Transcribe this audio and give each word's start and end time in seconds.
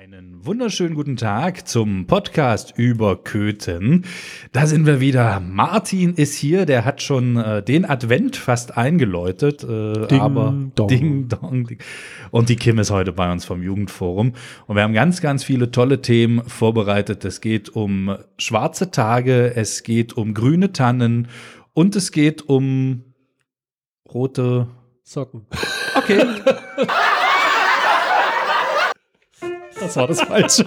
Einen 0.00 0.46
wunderschönen 0.46 0.94
guten 0.94 1.16
Tag 1.16 1.66
zum 1.66 2.06
Podcast 2.06 2.72
über 2.76 3.16
Köthen. 3.16 4.04
Da 4.52 4.68
sind 4.68 4.86
wir 4.86 5.00
wieder. 5.00 5.40
Martin 5.40 6.14
ist 6.14 6.36
hier, 6.36 6.66
der 6.66 6.84
hat 6.84 7.02
schon 7.02 7.36
äh, 7.36 7.64
den 7.64 7.84
Advent 7.84 8.36
fast 8.36 8.76
eingeläutet, 8.76 9.64
äh, 9.64 10.06
Ding 10.06 10.20
aber 10.20 10.54
dong. 10.76 10.86
Ding 10.86 11.28
Dong. 11.28 11.66
Ding. 11.66 11.78
Und 12.30 12.48
die 12.48 12.54
Kim 12.54 12.78
ist 12.78 12.92
heute 12.92 13.10
bei 13.10 13.32
uns 13.32 13.44
vom 13.44 13.60
Jugendforum. 13.60 14.34
Und 14.68 14.76
wir 14.76 14.84
haben 14.84 14.94
ganz, 14.94 15.20
ganz 15.20 15.42
viele 15.42 15.72
tolle 15.72 16.00
Themen 16.00 16.44
vorbereitet. 16.44 17.24
Es 17.24 17.40
geht 17.40 17.68
um 17.68 18.16
schwarze 18.38 18.92
Tage, 18.92 19.56
es 19.56 19.82
geht 19.82 20.16
um 20.16 20.32
grüne 20.32 20.70
Tannen 20.70 21.26
und 21.72 21.96
es 21.96 22.12
geht 22.12 22.48
um 22.48 23.02
rote 24.08 24.68
Socken. 25.02 25.46
Okay. 25.96 26.24
Das 29.88 29.96
war 29.96 30.06
das 30.06 30.20
Falsche. 30.20 30.64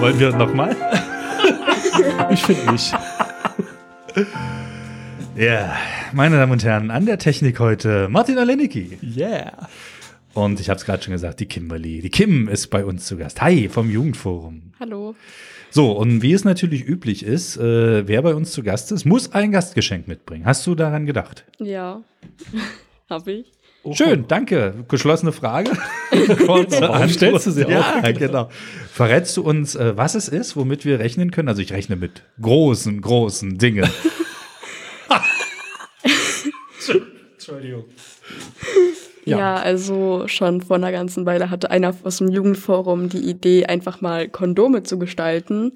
Wollen 0.00 0.18
wir 0.18 0.32
nochmal? 0.32 0.74
Ich 2.30 2.42
finde 2.42 2.72
nicht. 2.72 2.92
Ja, 5.36 5.76
meine 6.12 6.36
Damen 6.38 6.50
und 6.50 6.64
Herren, 6.64 6.90
an 6.90 7.06
der 7.06 7.20
Technik 7.20 7.60
heute 7.60 8.08
Martin 8.08 8.38
Alenicki. 8.38 8.98
Yeah. 9.16 9.68
Und 10.34 10.58
ich 10.58 10.68
habe 10.68 10.78
es 10.78 10.84
gerade 10.84 11.00
schon 11.00 11.12
gesagt, 11.12 11.38
die 11.38 11.46
Kimberly. 11.46 12.00
Die 12.00 12.10
Kim 12.10 12.48
ist 12.48 12.66
bei 12.66 12.84
uns 12.84 13.06
zu 13.06 13.16
Gast. 13.16 13.40
Hi, 13.40 13.68
vom 13.68 13.88
Jugendforum. 13.88 14.72
Hallo. 14.80 15.14
So, 15.70 15.92
und 15.92 16.22
wie 16.22 16.32
es 16.32 16.42
natürlich 16.42 16.84
üblich 16.84 17.22
ist, 17.22 17.56
äh, 17.56 18.08
wer 18.08 18.22
bei 18.22 18.34
uns 18.34 18.50
zu 18.50 18.64
Gast 18.64 18.90
ist, 18.90 19.04
muss 19.04 19.32
ein 19.32 19.52
Gastgeschenk 19.52 20.08
mitbringen. 20.08 20.44
Hast 20.44 20.66
du 20.66 20.74
daran 20.74 21.06
gedacht? 21.06 21.44
Ja, 21.60 22.02
habe 23.08 23.30
ich. 23.30 23.57
Schön, 23.92 24.26
danke. 24.28 24.74
Geschlossene 24.88 25.32
Frage. 25.32 25.70
Kurze 26.46 26.80
Warum 26.80 26.96
Antwort. 26.96 27.10
stellst 27.10 27.46
du 27.46 27.50
sie 27.52 27.62
ja, 27.62 28.00
auch? 28.02 28.14
genau. 28.14 28.48
Verrätst 28.92 29.36
du 29.36 29.42
uns, 29.42 29.74
äh, 29.76 29.96
was 29.96 30.14
es 30.14 30.28
ist, 30.28 30.56
womit 30.56 30.84
wir 30.84 30.98
rechnen 30.98 31.30
können? 31.30 31.48
Also 31.48 31.62
ich 31.62 31.72
rechne 31.72 31.96
mit 31.96 32.22
großen, 32.40 33.00
großen 33.00 33.58
Dingen. 33.58 33.88
Entschuldigung. 37.32 37.84
Ja. 39.24 39.38
Ja. 39.38 39.54
also 39.56 40.24
schon 40.26 40.60
vor 40.62 40.76
einer 40.76 40.92
ganzen 40.92 41.26
Weile 41.26 41.50
hatte 41.50 41.70
einer 41.70 41.94
aus 42.02 42.18
dem 42.18 42.28
Jugendforum 42.28 43.08
die 43.08 43.28
Idee, 43.28 43.66
einfach 43.66 44.00
mal 44.00 44.28
Kondome 44.28 44.82
zu 44.82 44.98
gestalten. 44.98 45.72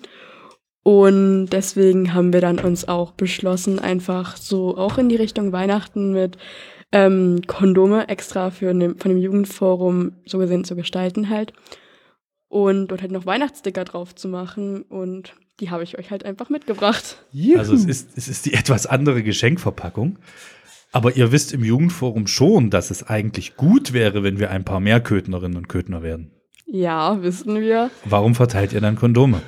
Und 0.82 1.46
deswegen 1.50 2.12
haben 2.12 2.32
wir 2.32 2.40
dann 2.40 2.58
uns 2.58 2.88
auch 2.88 3.12
beschlossen, 3.12 3.78
einfach 3.78 4.36
so 4.36 4.77
auch 4.77 4.98
in 4.98 5.08
die 5.08 5.16
Richtung 5.16 5.52
Weihnachten 5.52 6.12
mit 6.12 6.38
ähm, 6.92 7.40
Kondome 7.46 8.08
extra 8.08 8.50
für 8.50 8.72
ne, 8.74 8.94
von 8.96 9.10
dem 9.10 9.18
Jugendforum 9.18 10.12
so 10.26 10.38
gesehen 10.38 10.64
zu 10.64 10.76
gestalten 10.76 11.30
halt. 11.30 11.52
Und 12.48 12.88
dort 12.88 13.00
halt 13.00 13.12
noch 13.12 13.24
Weihnachtssticker 13.24 13.84
drauf 13.84 14.14
zu 14.14 14.28
machen. 14.28 14.82
Und 14.82 15.34
die 15.58 15.70
habe 15.70 15.82
ich 15.82 15.98
euch 15.98 16.10
halt 16.10 16.24
einfach 16.24 16.50
mitgebracht. 16.50 17.24
Also 17.56 17.74
es 17.74 17.86
ist, 17.86 18.10
es 18.16 18.28
ist 18.28 18.44
die 18.44 18.52
etwas 18.52 18.86
andere 18.86 19.22
Geschenkverpackung. 19.22 20.18
Aber 20.92 21.16
ihr 21.16 21.32
wisst 21.32 21.54
im 21.54 21.64
Jugendforum 21.64 22.26
schon, 22.26 22.68
dass 22.68 22.90
es 22.90 23.08
eigentlich 23.08 23.56
gut 23.56 23.94
wäre, 23.94 24.22
wenn 24.22 24.38
wir 24.38 24.50
ein 24.50 24.64
paar 24.64 24.80
mehr 24.80 25.00
Kötnerinnen 25.00 25.56
und 25.56 25.68
Kötner 25.70 26.02
werden. 26.02 26.30
Ja, 26.66 27.22
wissen 27.22 27.58
wir. 27.60 27.90
Warum 28.04 28.34
verteilt 28.34 28.74
ihr 28.74 28.82
dann 28.82 28.96
Kondome? 28.96 29.40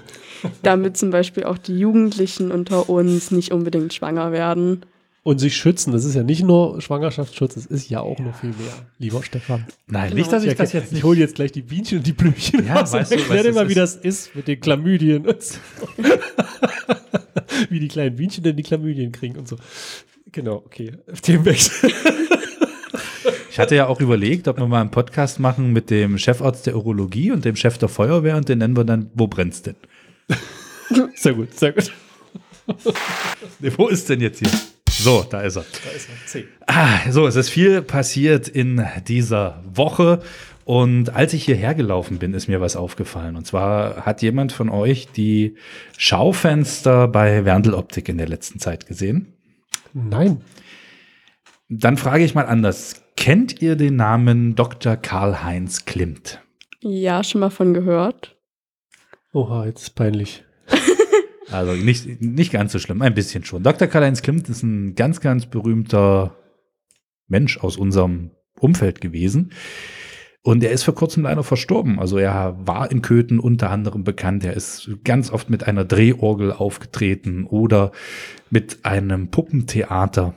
damit 0.63 0.97
zum 0.97 1.11
Beispiel 1.11 1.45
auch 1.45 1.59
die 1.59 1.79
Jugendlichen 1.79 2.51
unter 2.51 2.89
uns 2.89 3.31
nicht 3.31 3.53
unbedingt 3.53 3.93
schwanger 3.95 4.33
werden. 4.33 4.85
Und 5.27 5.39
sich 5.39 5.57
schützen, 5.57 5.91
das 5.93 6.05
ist 6.05 6.15
ja 6.15 6.23
nicht 6.23 6.43
nur 6.45 6.81
Schwangerschaftsschutz, 6.83 7.57
es 7.57 7.65
ist 7.65 7.89
ja 7.89 8.01
auch 8.01 8.19
noch 8.19 8.37
viel 8.39 8.51
mehr, 8.51 8.87
lieber 8.99 9.23
Stefan. 9.23 9.67
Nein, 9.87 10.11
Genau. 10.11 10.15
nicht, 10.21 10.31
dass 10.31 10.45
ich 10.45 10.51
Ich, 10.53 10.57
das 10.59 10.73
jetzt 10.75 10.87
ich 10.89 10.93
nicht. 10.93 11.03
hole 11.05 11.19
jetzt 11.19 11.35
gleich 11.37 11.51
die 11.51 11.63
Bienchen 11.63 11.99
und 11.99 12.07
die 12.07 12.13
Blümchen 12.13 12.67
Ja, 12.67 12.75
raus 12.81 12.93
und 12.93 13.01
weißt 13.01 13.13
du, 13.13 13.17
erklär 13.17 13.43
dir 13.43 13.53
mal, 13.55 13.69
wie 13.71 13.75
das 13.75 13.97
ist 13.97 14.37
mit 14.37 14.47
den 14.49 14.61
Chlamydien 14.61 15.27
und 15.27 15.43
so. 15.43 15.57
wie 17.71 17.81
die 17.81 17.89
kleinen 17.89 18.17
Bienchen 18.17 18.45
denn 18.45 18.55
die 18.57 18.63
Chlamydien 18.63 19.13
kriegen 19.13 19.39
und 19.39 19.49
so. 19.49 19.57
Genau, 20.31 20.57
okay. 20.57 20.93
Themenwechsel. 21.23 21.91
Ich 23.51 23.59
hatte 23.59 23.77
ja 23.77 23.87
auch 23.87 24.01
überlegt, 24.01 24.47
ob 24.49 24.59
wir 24.59 24.67
mal 24.67 24.81
einen 24.83 24.91
Podcast 24.91 25.41
machen 25.41 25.73
mit 25.73 25.89
dem 25.89 26.19
Chefarzt 26.19 26.67
der 26.67 26.77
Urologie 26.77 27.31
und 27.31 27.45
dem 27.47 27.57
Chef 27.57 27.79
der 27.79 27.89
Feuerwehr 27.89 28.37
und 28.37 28.49
den 28.49 28.59
nennen 28.59 28.77
wir 28.77 28.85
dann, 28.85 29.11
wo 29.15 29.27
brennt's 29.27 29.63
denn? 29.63 29.77
Sehr 31.15 31.33
gut, 31.35 31.55
sehr 31.59 31.73
gut. 31.73 31.91
Nee, 33.61 33.71
wo 33.77 33.89
ist 33.89 34.09
denn 34.09 34.21
jetzt 34.21 34.39
hier? 34.41 34.51
So, 34.99 35.25
da 35.29 35.41
ist 35.41 35.57
er. 35.57 35.65
Da 35.85 35.91
ist 35.91 36.09
er. 36.09 36.27
C. 36.27 36.45
Ah, 36.67 37.11
so, 37.11 37.27
es 37.27 37.37
ist 37.37 37.51
viel 37.51 37.83
passiert 37.83 38.49
in 38.49 38.85
dieser 39.07 39.63
Woche. 39.67 40.23
Und 40.65 41.15
als 41.15 41.35
ich 41.35 41.45
hierher 41.45 41.75
gelaufen 41.75 42.19
bin, 42.19 42.33
ist 42.33 42.49
mir 42.49 42.61
was 42.61 42.77
aufgefallen. 42.77 43.37
Und 43.37 43.47
zwar 43.47 44.07
hat 44.07 44.23
jemand 44.23 44.53
von 44.53 44.71
euch 44.71 45.09
die 45.09 45.57
Schaufenster 45.99 47.07
bei 47.09 47.45
Werndl 47.45 47.75
Optik 47.75 48.09
in 48.09 48.17
der 48.17 48.29
letzten 48.29 48.59
Zeit 48.59 48.87
gesehen. 48.87 49.35
Nein. 49.93 50.41
Dann 51.69 51.97
frage 51.97 52.25
ich 52.25 52.35
mal 52.35 52.47
anders. 52.47 53.03
Kennt 53.17 53.61
ihr 53.61 53.77
den 53.77 53.97
Namen 53.97 54.55
Dr. 54.55 54.97
Karl-Heinz 54.97 55.85
Klimt? 55.85 56.41
Ja, 56.81 57.23
schon 57.25 57.41
mal 57.41 57.51
von 57.51 57.75
gehört. 57.75 58.37
Oha, 59.33 59.67
jetzt 59.67 59.83
ist 59.83 59.95
peinlich. 59.95 60.44
Also 61.55 61.73
nicht, 61.73 62.21
nicht 62.21 62.53
ganz 62.53 62.73
so 62.73 62.79
schlimm, 62.79 63.01
ein 63.03 63.15
bisschen 63.15 63.45
schon. 63.45 63.63
Dr. 63.63 63.89
Karl-Heinz 63.89 64.23
Klimt 64.23 64.49
ist 64.49 64.63
ein 64.63 64.95
ganz, 64.95 65.21
ganz 65.21 65.47
berühmter 65.47 66.37
Mensch 67.29 67.59
aus 67.59 67.77
unserem 67.77 68.31
Umfeld 68.61 69.01
gewesen. 69.01 69.53
Und 70.43 70.63
er 70.63 70.73
ist 70.73 70.83
vor 70.83 70.95
kurzem 70.95 71.23
leider 71.23 71.43
verstorben. 71.43 71.99
Also 71.99 72.19
er 72.19 72.55
war 72.67 72.91
in 72.91 73.01
Köthen 73.01 73.41
unter 73.41 73.71
anderem 73.71 74.05
bekannt. 74.05 74.45
Er 74.45 74.53
ist 74.55 74.91
ganz 75.03 75.31
oft 75.31 75.49
mit 75.49 75.67
einer 75.67 75.87
Drehorgel 75.87 76.53
aufgetreten 76.53 77.47
oder 77.47 77.93
mit 78.51 78.85
einem 78.85 79.31
Puppentheater. 79.31 80.35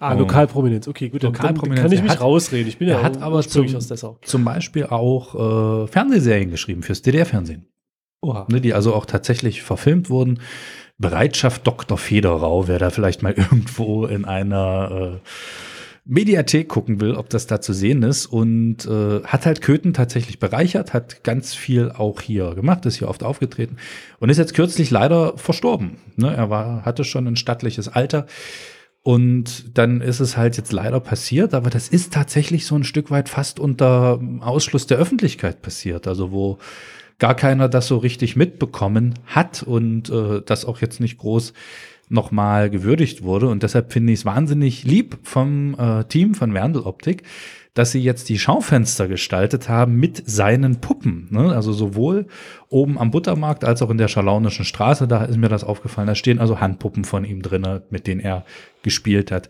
Ah, 0.00 0.14
Oh. 0.14 0.18
Lokalprominenz. 0.18 0.86
Okay, 0.88 1.08
gut, 1.08 1.22
Lokalprominenz. 1.22 1.80
kann 1.80 1.92
ich 1.92 2.02
mich 2.02 2.10
hat- 2.10 2.20
rausreden. 2.20 2.68
Ich 2.68 2.76
bin 2.76 2.88
ja 2.88 2.96
er 2.98 3.02
hat 3.04 3.22
aber 3.22 3.40
zum- 3.42 3.74
aus 3.74 3.86
Dessau. 3.88 4.18
Zum 4.22 4.44
Beispiel 4.44 4.84
auch 4.86 5.84
äh, 5.84 5.86
Fernsehserien 5.86 6.50
geschrieben 6.50 6.82
fürs 6.82 7.00
DDR-Fernsehen. 7.02 7.66
Oha. 8.20 8.46
ne, 8.50 8.60
die 8.60 8.74
also 8.74 8.94
auch 8.94 9.06
tatsächlich 9.06 9.62
verfilmt 9.62 10.10
wurden. 10.10 10.40
Bereitschaft 10.98 11.66
Dr. 11.66 11.98
Federau, 11.98 12.68
wer 12.68 12.78
da 12.78 12.90
vielleicht 12.90 13.22
mal 13.22 13.32
irgendwo 13.36 14.06
in 14.06 14.24
einer 14.24 15.20
äh, 15.22 15.28
Mediathek 16.08 16.68
gucken 16.68 17.00
will, 17.00 17.14
ob 17.14 17.28
das 17.30 17.48
da 17.48 17.60
zu 17.60 17.72
sehen 17.72 18.04
ist 18.04 18.26
und 18.26 18.86
äh, 18.86 19.22
hat 19.24 19.44
halt 19.44 19.60
Köthen 19.60 19.92
tatsächlich 19.92 20.38
bereichert, 20.38 20.94
hat 20.94 21.24
ganz 21.24 21.54
viel 21.54 21.90
auch 21.90 22.20
hier 22.20 22.54
gemacht, 22.54 22.86
ist 22.86 22.96
hier 22.98 23.08
oft 23.08 23.24
aufgetreten 23.24 23.76
und 24.20 24.30
ist 24.30 24.38
jetzt 24.38 24.54
kürzlich 24.54 24.90
leider 24.90 25.36
verstorben. 25.36 25.98
Ne? 26.14 26.32
Er 26.32 26.48
war, 26.48 26.84
hatte 26.84 27.02
schon 27.02 27.26
ein 27.26 27.36
stattliches 27.36 27.88
Alter 27.88 28.26
und 29.02 29.76
dann 29.76 30.00
ist 30.00 30.20
es 30.20 30.36
halt 30.36 30.56
jetzt 30.56 30.72
leider 30.72 31.00
passiert, 31.00 31.54
aber 31.54 31.70
das 31.70 31.88
ist 31.88 32.12
tatsächlich 32.12 32.66
so 32.66 32.76
ein 32.76 32.84
Stück 32.84 33.10
weit 33.10 33.28
fast 33.28 33.58
unter 33.58 34.20
Ausschluss 34.40 34.86
der 34.86 34.98
Öffentlichkeit 34.98 35.60
passiert, 35.60 36.06
also 36.06 36.30
wo 36.30 36.58
gar 37.18 37.34
keiner 37.34 37.68
das 37.68 37.86
so 37.88 37.96
richtig 37.96 38.36
mitbekommen 38.36 39.14
hat 39.26 39.62
und 39.62 40.10
äh, 40.10 40.42
das 40.44 40.64
auch 40.64 40.80
jetzt 40.80 41.00
nicht 41.00 41.18
groß 41.18 41.52
nochmal 42.08 42.70
gewürdigt 42.70 43.22
wurde. 43.22 43.48
Und 43.48 43.62
deshalb 43.62 43.92
finde 43.92 44.12
ich 44.12 44.20
es 44.20 44.24
wahnsinnig 44.24 44.84
lieb 44.84 45.18
vom 45.22 45.74
äh, 45.78 46.04
Team 46.04 46.34
von 46.34 46.54
Werndl 46.54 46.80
Optik, 46.80 47.22
dass 47.74 47.92
sie 47.92 48.00
jetzt 48.00 48.28
die 48.28 48.38
Schaufenster 48.38 49.06
gestaltet 49.08 49.68
haben 49.68 49.96
mit 49.96 50.22
seinen 50.26 50.80
Puppen. 50.80 51.28
Ne? 51.30 51.52
Also 51.54 51.72
sowohl 51.72 52.26
oben 52.68 52.98
am 52.98 53.10
Buttermarkt 53.10 53.64
als 53.64 53.82
auch 53.82 53.90
in 53.90 53.98
der 53.98 54.08
Schalaunischen 54.08 54.64
Straße, 54.64 55.06
da 55.06 55.24
ist 55.24 55.36
mir 55.36 55.48
das 55.48 55.64
aufgefallen. 55.64 56.06
Da 56.06 56.14
stehen 56.14 56.38
also 56.38 56.60
Handpuppen 56.60 57.04
von 57.04 57.24
ihm 57.24 57.42
drinne, 57.42 57.82
mit 57.90 58.06
denen 58.06 58.20
er 58.20 58.44
gespielt 58.82 59.30
hat. 59.30 59.48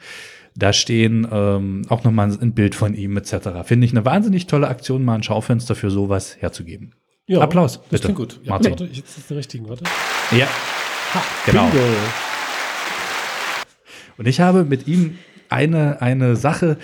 Da 0.57 0.73
stehen 0.73 1.29
ähm, 1.31 1.83
auch 1.89 2.03
nochmal 2.03 2.37
ein 2.41 2.55
Bild 2.55 2.75
von 2.75 2.95
ihm 2.95 3.17
etc. 3.17 3.49
Finde 3.65 3.85
ich 3.85 3.93
eine 3.93 4.05
wahnsinnig 4.05 4.47
tolle 4.47 4.69
Aktion, 4.69 5.05
mal 5.05 5.17
ein 5.17 5.23
Schaufenster 5.23 5.75
für 5.75 5.91
sowas 5.91 6.37
herzugeben. 6.41 6.95
Ja, 7.29 7.41
Applaus, 7.41 7.75
Das 7.75 7.89
bitte. 7.89 8.03
klingt 8.05 8.19
gut. 8.19 8.41
Ja, 8.45 8.51
Martin. 8.51 8.71
warte, 8.71 8.87
ich 8.87 8.99
jetzt 8.99 9.29
den 9.31 9.37
richtigen, 9.37 9.69
warte. 9.69 9.85
Ja, 10.31 10.47
genau. 11.45 11.69
Bingo. 11.71 11.85
Und 14.19 14.27
ich 14.29 14.41
habe 14.41 14.65
mit 14.65 14.87
ihm 14.87 15.19
eine, 15.49 16.01
eine 16.01 16.37
Sache, 16.37 16.79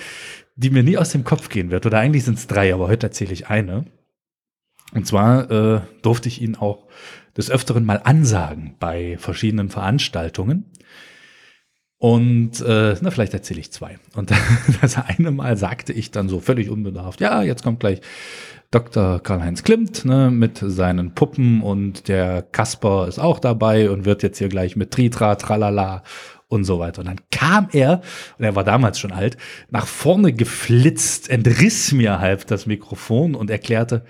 die 0.56 0.70
mir 0.70 0.82
nie 0.82 0.98
aus 0.98 1.10
dem 1.10 1.24
Kopf 1.24 1.48
gehen 1.48 1.70
wird. 1.70 1.86
Oder 1.86 1.98
eigentlich 1.98 2.24
sind 2.24 2.38
es 2.38 2.46
drei, 2.46 2.74
aber 2.74 2.88
heute 2.88 3.06
erzähle 3.06 3.32
ich 3.32 3.48
eine. 3.48 3.84
Und 4.92 5.06
zwar 5.06 5.50
äh, 5.50 5.80
durfte 6.02 6.28
ich 6.28 6.42
ihn 6.42 6.56
auch 6.56 6.86
des 7.36 7.50
Öfteren 7.50 7.84
mal 7.84 8.00
ansagen 8.04 8.74
bei 8.78 9.16
verschiedenen 9.18 9.70
Veranstaltungen. 9.70 10.70
Und 11.96 12.60
äh, 12.60 12.96
na, 13.00 13.10
vielleicht 13.10 13.32
erzähle 13.32 13.60
ich 13.60 13.72
zwei. 13.72 13.98
Und 14.14 14.32
das 14.82 14.96
eine 14.98 15.30
Mal 15.30 15.56
sagte 15.56 15.92
ich 15.92 16.10
dann 16.10 16.28
so 16.28 16.40
völlig 16.40 16.68
unbedarft, 16.68 17.20
ja, 17.20 17.42
jetzt 17.42 17.62
kommt 17.62 17.80
gleich 17.80 18.00
Dr. 18.72 19.22
Karl-Heinz 19.22 19.64
Klimt 19.64 20.06
ne, 20.06 20.30
mit 20.30 20.58
seinen 20.58 21.14
Puppen 21.14 21.60
und 21.60 22.08
der 22.08 22.40
Kasper 22.40 23.06
ist 23.06 23.18
auch 23.18 23.38
dabei 23.38 23.90
und 23.90 24.06
wird 24.06 24.22
jetzt 24.22 24.38
hier 24.38 24.48
gleich 24.48 24.76
mit 24.76 24.92
Tritra, 24.92 25.34
Tralala 25.34 26.02
und 26.48 26.64
so 26.64 26.78
weiter. 26.78 27.00
Und 27.00 27.08
dann 27.08 27.20
kam 27.30 27.68
er, 27.72 28.00
und 28.38 28.46
er 28.46 28.56
war 28.56 28.64
damals 28.64 28.98
schon 28.98 29.12
alt, 29.12 29.36
nach 29.70 29.86
vorne 29.86 30.32
geflitzt, 30.32 31.28
entriss 31.28 31.92
mir 31.92 32.18
halb 32.18 32.46
das 32.46 32.64
Mikrofon 32.64 33.34
und 33.34 33.50
erklärte, 33.50 34.06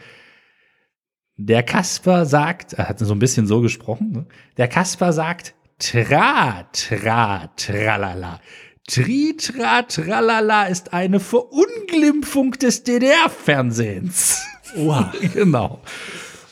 der 1.37 1.65
Kasper 1.65 2.25
sagt, 2.25 2.75
er 2.75 2.89
hat 2.89 3.01
so 3.01 3.13
ein 3.13 3.19
bisschen 3.19 3.49
so 3.49 3.63
gesprochen, 3.63 4.13
ne? 4.13 4.27
der 4.59 4.69
Kasper 4.69 5.13
sagt, 5.13 5.55
tra, 5.81 6.69
tra, 6.73 7.49
tralala. 7.57 8.41
Tri, 8.89 9.37
tra, 9.37 9.83
tralala 9.83 10.67
ist 10.67 10.93
eine 10.93 11.19
Verunglimpfung 11.19 12.53
des 12.53 12.85
DDR-Fernsehens. 12.85 14.52
Oha. 14.77 15.13
genau. 15.35 15.81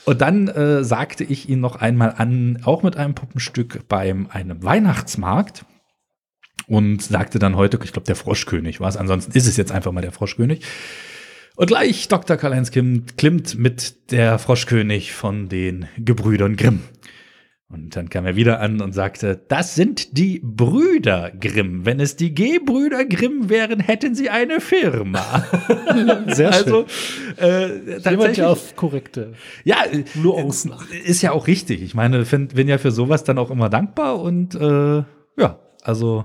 Und 0.05 0.20
dann 0.20 0.49
äh, 0.49 0.82
sagte 0.82 1.25
ich 1.25 1.49
ihn 1.49 1.61
noch 1.61 1.76
einmal 1.76 2.14
an, 2.17 2.61
auch 2.64 2.82
mit 2.82 2.96
einem 2.96 3.14
Puppenstück 3.14 3.87
beim 3.88 4.28
einem 4.31 4.62
Weihnachtsmarkt 4.62 5.64
und 6.67 7.02
sagte 7.02 7.38
dann 7.38 7.56
heute, 7.56 7.78
ich 7.82 7.93
glaube, 7.93 8.06
der 8.06 8.17
Froschkönig 8.17 8.81
war 8.81 8.88
es, 8.88 8.96
ansonsten 8.96 9.32
ist 9.32 9.46
es 9.46 9.56
jetzt 9.56 9.72
einfach 9.72 9.93
mal 9.93 10.00
der 10.00 10.12
Froschkönig. 10.12 10.64
Und 11.56 11.67
gleich 11.67 12.08
Dr. 12.08 12.37
Karl-Heinz 12.37 12.70
Klimt, 12.70 13.58
mit 13.58 14.12
der 14.12 14.38
Froschkönig 14.38 15.12
von 15.12 15.49
den 15.49 15.88
Gebrüdern 15.99 16.56
Grimm. 16.56 16.81
Und 17.72 17.94
dann 17.94 18.11
kam 18.11 18.26
er 18.26 18.34
wieder 18.34 18.58
an 18.61 18.81
und 18.81 18.93
sagte, 18.93 19.40
das 19.46 19.76
sind 19.76 20.19
die 20.19 20.40
Brüder 20.43 21.31
Grimm. 21.31 21.87
Wenn 21.87 22.00
es 22.00 22.17
die 22.17 22.34
G-Brüder 22.34 23.05
Grimm 23.05 23.49
wären, 23.49 23.78
hätten 23.78 24.17
sie 24.17 24.28
eine 24.28 24.61
Firma. 24.61 25.44
Sehr 26.26 26.52
schön. 26.52 26.75
also, 26.75 26.87
äh, 27.38 27.69
Jemand 27.69 28.02
tatsächlich, 28.02 28.38
ja 28.38 28.49
auf 28.49 28.75
korrekte 28.75 29.34
ja, 29.62 29.84
äh, 29.84 30.02
Nuancen 30.14 30.72
achten. 30.72 30.93
ist 31.05 31.22
ja 31.22 31.31
auch 31.31 31.46
richtig. 31.46 31.81
Ich 31.82 31.94
meine, 31.94 32.25
find, 32.25 32.56
bin 32.56 32.67
ja 32.67 32.78
für 32.78 32.90
sowas 32.90 33.22
dann 33.22 33.38
auch 33.38 33.52
immer 33.52 33.69
dankbar 33.69 34.20
und 34.20 34.56
äh, 34.56 35.05
ja, 35.38 35.61
also 35.82 36.25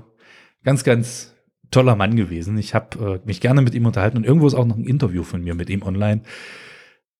ganz, 0.63 0.83
ganz 0.83 1.35
toller 1.69 1.95
Mann 1.95 2.15
gewesen. 2.15 2.57
Ich 2.57 2.73
habe 2.73 3.21
äh, 3.23 3.27
mich 3.27 3.39
gerne 3.39 3.61
mit 3.61 3.75
ihm 3.75 3.85
unterhalten 3.85 4.17
und 4.17 4.23
irgendwo 4.23 4.47
ist 4.47 4.55
auch 4.55 4.65
noch 4.65 4.77
ein 4.77 4.85
Interview 4.85 5.21
von 5.21 5.43
mir 5.43 5.53
mit 5.53 5.69
ihm 5.69 5.83
online. 5.83 6.23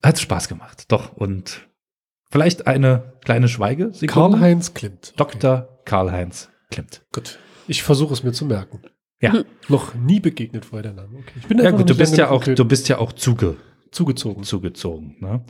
Hat 0.01 0.19
Spaß 0.19 0.47
gemacht, 0.47 0.85
doch. 0.91 1.13
Und 1.15 1.67
vielleicht 2.35 2.67
eine 2.67 3.13
kleine 3.23 3.47
Schweige. 3.47 3.93
Karl-Heinz 4.07 4.73
Klimt. 4.73 5.13
Dr. 5.15 5.69
Karl-Heinz 5.85 6.49
Klimt. 6.69 7.01
Gut. 7.13 7.39
Ich 7.65 7.81
versuche 7.81 8.13
es 8.13 8.23
mir 8.23 8.33
zu 8.33 8.45
merken. 8.45 8.81
Ja, 9.21 9.45
Noch 9.69 9.95
nie 9.95 10.19
begegnet 10.19 10.65
vorher 10.65 10.83
der 10.83 11.01
Name. 11.01 11.17
Okay. 11.19 11.31
Ich 11.39 11.47
bin 11.47 11.59
ja 11.59 11.71
gut, 11.71 11.89
du 11.89 11.95
bist 11.95 12.17
ja 12.17 12.29
auch, 12.29 12.43
du 12.43 12.65
bist 12.65 12.89
ja 12.89 12.97
auch 12.97 13.13
zuge, 13.13 13.55
zugezogen. 13.89 14.43
zugezogen. 14.43 15.15
Ne? 15.21 15.45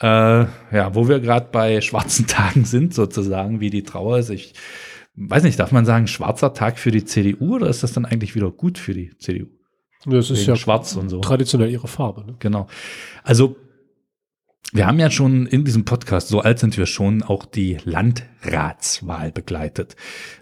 Äh, 0.00 0.46
ja, 0.74 0.94
wo 0.94 1.08
wir 1.08 1.20
gerade 1.20 1.50
bei 1.52 1.82
schwarzen 1.82 2.26
Tagen 2.26 2.64
sind, 2.64 2.94
sozusagen, 2.94 3.60
wie 3.60 3.68
die 3.68 3.82
Trauer 3.82 4.18
ist. 4.18 4.30
Ich 4.30 4.54
weiß 5.14 5.42
nicht, 5.42 5.58
darf 5.58 5.72
man 5.72 5.84
sagen, 5.84 6.06
schwarzer 6.06 6.54
Tag 6.54 6.78
für 6.78 6.90
die 6.90 7.04
CDU 7.04 7.56
oder 7.56 7.68
ist 7.68 7.82
das 7.82 7.92
dann 7.92 8.06
eigentlich 8.06 8.34
wieder 8.34 8.50
gut 8.50 8.78
für 8.78 8.94
die 8.94 9.10
CDU? 9.18 9.48
Das 10.06 10.30
ist 10.30 10.38
Wegen 10.40 10.48
ja 10.48 10.56
schwarz 10.56 10.96
und 10.96 11.10
so. 11.10 11.20
traditionell 11.20 11.70
ihre 11.70 11.86
Farbe. 11.86 12.24
Ne? 12.24 12.36
Genau. 12.38 12.66
Also, 13.24 13.56
wir 14.72 14.86
haben 14.86 14.98
ja 14.98 15.10
schon 15.10 15.46
in 15.46 15.64
diesem 15.64 15.84
Podcast, 15.84 16.28
so 16.28 16.40
alt 16.40 16.58
sind 16.58 16.76
wir 16.76 16.86
schon, 16.86 17.22
auch 17.22 17.46
die 17.46 17.78
Landratswahl 17.84 19.32
begleitet. 19.32 19.96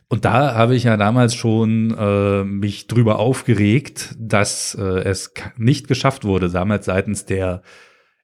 Und 0.09 0.25
da 0.25 0.55
habe 0.55 0.75
ich 0.75 0.85
ja 0.85 0.97
damals 0.97 1.35
schon 1.35 1.97
äh, 1.97 2.43
mich 2.43 2.89
drüber 2.89 3.19
aufgeregt, 3.19 4.17
dass 4.19 4.75
äh, 4.75 4.83
es 4.83 5.33
nicht 5.57 5.87
geschafft 5.87 6.25
wurde, 6.25 6.51
damals 6.51 6.87
seitens 6.87 7.25
der 7.25 7.63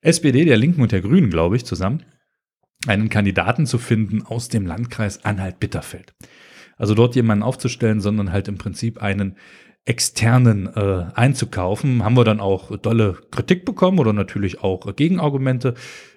SPD, 0.00 0.44
der 0.44 0.56
Linken 0.56 0.82
und 0.82 0.90
der 0.90 1.02
Grünen, 1.02 1.30
glaube 1.30 1.54
ich, 1.54 1.64
zusammen, 1.64 2.04
einen 2.88 3.08
Kandidaten 3.08 3.66
zu 3.66 3.78
finden 3.78 4.22
aus 4.22 4.48
dem 4.48 4.66
Landkreis 4.66 5.24
Anhalt-Bitterfeld. 5.24 6.14
Also 6.76 6.94
dort 6.94 7.14
jemanden 7.14 7.44
aufzustellen, 7.44 8.00
sondern 8.00 8.32
halt 8.32 8.48
im 8.48 8.58
Prinzip 8.58 9.00
einen 9.00 9.36
externen 9.84 10.68
äh, 10.74 11.06
einzukaufen, 11.14 12.04
haben 12.04 12.16
wir 12.16 12.24
dann 12.24 12.40
auch 12.40 12.76
dolle 12.78 13.18
Kritik 13.30 13.64
bekommen 13.64 13.98
oder 13.98 14.12
natürlich 14.12 14.62
auch 14.62 14.94
Gegenargumente, 14.94 15.74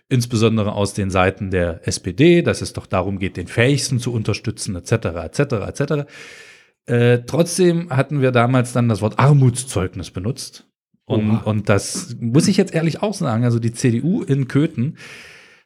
insbesondere 0.07 0.73
aus 0.73 0.93
den 0.93 1.09
Seiten 1.09 1.49
der 1.49 1.87
SPD, 1.87 2.43
dass 2.43 2.61
es 2.61 2.73
doch 2.73 2.85
darum 2.85 3.17
geht, 3.17 3.37
den 3.37 3.47
Fähigsten 3.47 3.99
zu 3.99 4.13
unterstützen, 4.13 4.75
etc., 4.75 4.91
etc., 4.91 5.39
etc. 5.67 6.07
Äh, 6.85 7.19
trotzdem 7.25 7.89
hatten 7.89 8.21
wir 8.21 8.31
damals 8.31 8.71
dann 8.73 8.87
das 8.87 9.01
Wort 9.01 9.17
Armutszeugnis 9.17 10.11
benutzt. 10.11 10.67
Und, 11.05 11.29
Oha. 11.29 11.41
und 11.45 11.69
das 11.69 12.15
muss 12.19 12.47
ich 12.47 12.57
jetzt 12.57 12.73
ehrlich 12.73 13.01
auch 13.01 13.13
sagen. 13.13 13.43
Also 13.43 13.59
die 13.59 13.73
CDU 13.73 14.23
in 14.23 14.47
Köthen 14.47 14.97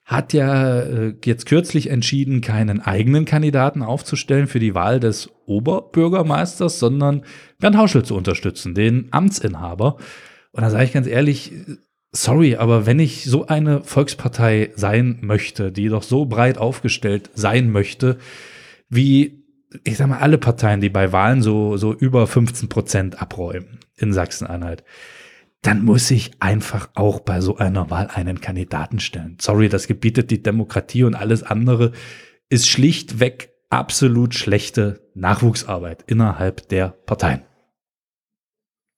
hat 0.10 0.34
ja 0.34 0.80
äh, 0.80 1.14
jetzt 1.24 1.46
kürzlich 1.46 1.92
entschieden, 1.92 2.42
keinen 2.42 2.82
eigenen 2.82 3.26
Kandidaten 3.26 3.84
aufzustellen 3.84 4.48
für 4.48 4.60
die 4.60 4.74
Wahl 4.74 5.00
des 5.00 5.30
Oberbürgermeisters, 5.46 6.80
sondern 6.80 7.24
Bernd 7.60 7.78
Hauschel 7.78 8.04
zu 8.04 8.16
unterstützen, 8.16 8.74
den 8.74 9.10
Amtsinhaber. 9.12 9.98
Und 10.52 10.64
da 10.64 10.72
sage 10.72 10.86
ich 10.86 10.94
ganz 10.94 11.06
ehrlich, 11.06 11.54
sorry, 12.12 12.56
aber 12.56 12.88
wenn 12.88 12.98
ich 12.98 13.26
so 13.26 13.46
eine 13.46 13.84
Volkspartei 13.84 14.72
sein 14.76 15.20
möchte, 15.22 15.72
die 15.72 15.90
doch 15.90 16.02
so 16.02 16.26
breit 16.26 16.58
aufgestellt 16.58 17.30
sein 17.36 17.70
möchte, 17.70 18.18
wie, 18.90 19.44
ich 19.84 19.98
sag 19.98 20.08
mal, 20.08 20.18
alle 20.18 20.40
Parteien, 20.40 20.82
die 20.82 20.90
bei 20.90 21.12
Wahlen 21.12 21.44
so, 21.44 21.78
so 21.78 21.94
über 21.94 22.26
15 22.26 22.68
Prozent 22.68 23.22
abräumen 23.22 23.78
in 23.96 24.12
Sachsen-Anhalt, 24.12 24.84
dann 25.62 25.84
muss 25.84 26.10
ich 26.10 26.32
einfach 26.40 26.90
auch 26.96 27.20
bei 27.20 27.42
so 27.42 27.58
einer 27.58 27.90
Wahl 27.90 28.08
einen 28.14 28.40
Kandidaten 28.40 29.00
stellen. 29.00 29.38
Sorry, 29.42 29.68
das 29.68 29.88
gebietet 29.88 30.32
die 30.32 30.42
Demokratie 30.42 31.04
und 31.04 31.16
alles 31.16 31.44
andere 31.44 31.92
ist 32.50 32.68
schlichtweg 32.68 33.52
absolut 33.70 34.34
schlechte 34.34 35.02
Nachwuchsarbeit 35.14 36.04
innerhalb 36.08 36.68
der 36.70 36.90
Parteien. 37.06 37.42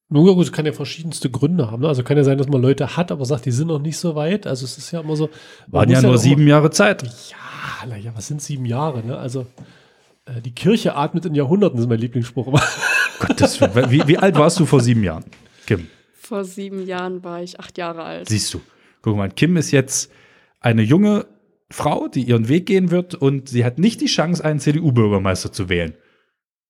Nun 0.09 0.27
ja, 0.27 0.33
gut, 0.33 0.45
es 0.45 0.51
kann 0.51 0.65
ja 0.65 0.73
verschiedenste 0.73 1.29
Gründe 1.29 1.71
haben. 1.71 1.81
Ne? 1.81 1.87
Also 1.87 2.03
kann 2.03 2.17
ja 2.17 2.23
sein, 2.23 2.37
dass 2.37 2.49
man 2.49 2.61
Leute 2.61 2.97
hat, 2.97 3.11
aber 3.11 3.25
sagt, 3.25 3.45
die 3.45 3.51
sind 3.51 3.67
noch 3.67 3.79
nicht 3.79 3.97
so 3.97 4.13
weit. 4.15 4.45
Also 4.45 4.65
es 4.65 4.77
ist 4.77 4.91
ja 4.91 4.99
immer 4.99 5.15
so. 5.15 5.29
Waren 5.67 5.89
ja 5.89 6.01
nur 6.01 6.13
doch 6.13 6.19
sieben 6.19 6.45
Jahre 6.47 6.69
Zeit. 6.69 7.03
Ja, 7.03 7.87
naja, 7.87 8.11
was 8.13 8.27
sind 8.27 8.41
sieben 8.41 8.65
Jahre? 8.65 9.05
Ne? 9.05 9.17
Also 9.17 9.47
äh, 10.25 10.41
die 10.41 10.53
Kirche 10.53 10.95
atmet 10.95 11.25
in 11.25 11.33
Jahrhunderten, 11.33 11.79
ist 11.79 11.87
mein 11.87 11.99
Lieblingsspruch. 11.99 12.59
Gottes. 13.19 13.61
Wie, 13.61 14.05
wie 14.05 14.17
alt 14.17 14.37
warst 14.37 14.59
du 14.59 14.65
vor 14.65 14.81
sieben 14.81 15.03
Jahren? 15.03 15.23
Kim, 15.65 15.87
Vor 16.31 16.45
sieben 16.45 16.87
Jahren 16.87 17.25
war 17.25 17.43
ich 17.43 17.59
acht 17.59 17.77
Jahre 17.77 18.03
alt. 18.03 18.29
siehst 18.29 18.53
du. 18.53 18.61
Guck 19.01 19.17
mal, 19.17 19.27
Kim 19.27 19.57
ist 19.57 19.71
jetzt 19.71 20.09
eine 20.61 20.81
junge 20.81 21.25
Frau, 21.69 22.07
die 22.07 22.23
ihren 22.23 22.47
Weg 22.47 22.67
gehen 22.67 22.89
wird 22.89 23.15
und 23.15 23.49
sie 23.49 23.65
hat 23.65 23.79
nicht 23.79 23.99
die 23.99 24.05
Chance, 24.05 24.41
einen 24.41 24.61
CDU-Bürgermeister 24.61 25.51
zu 25.51 25.67
wählen. 25.67 25.93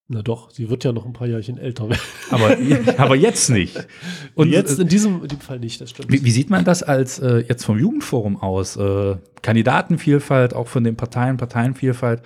Na 0.08 0.24
doch, 0.24 0.50
sie 0.50 0.72
wird 0.72 0.84
ja 0.84 0.94
noch 0.94 1.06
ein 1.06 1.14
paar 1.14 1.28
Jährchen 1.28 1.60
älter 1.60 1.90
werden. 1.90 2.02
Aber, 2.32 2.58
aber 2.98 3.16
jetzt 3.16 3.52
nicht. 3.52 3.86
Und 4.34 4.50
jetzt 4.50 4.80
äh, 4.80 4.82
in 4.82 4.88
diesem, 4.88 5.22
in 5.22 5.28
dem 5.28 5.40
Fall 5.40 5.60
nicht, 5.60 5.80
das 5.80 5.92
stimmt. 5.92 6.12
Wie, 6.12 6.26
wie 6.26 6.32
sieht 6.32 6.50
man 6.50 6.66
das 6.66 6.82
als 6.82 7.20
äh, 7.20 7.46
jetzt 7.48 7.64
vom 7.64 7.78
Jugendforum 7.78 8.38
aus? 8.38 8.78
Äh, 8.78 9.18
Kandidatenvielfalt, 9.44 10.56
auch 10.56 10.70
von 10.70 10.84
den 10.84 10.96
Parteien, 10.96 11.38
Parteienvielfalt. 11.38 12.24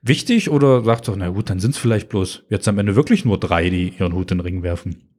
Wichtig 0.00 0.48
oder 0.48 0.82
sagt 0.82 1.08
doch, 1.08 1.16
na 1.16 1.28
gut, 1.28 1.50
dann 1.50 1.60
sind 1.60 1.72
es 1.72 1.78
vielleicht 1.78 2.08
bloß 2.08 2.44
jetzt 2.48 2.66
am 2.68 2.78
Ende 2.78 2.96
wirklich 2.96 3.26
nur 3.26 3.38
drei, 3.38 3.68
die 3.68 3.90
ihren 3.98 4.14
Hut 4.14 4.30
in 4.30 4.38
den 4.38 4.46
Ring 4.46 4.62
werfen? 4.62 5.09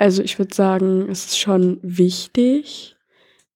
Also 0.00 0.22
ich 0.22 0.38
würde 0.38 0.54
sagen, 0.54 1.10
es 1.10 1.26
ist 1.26 1.38
schon 1.38 1.78
wichtig, 1.82 2.96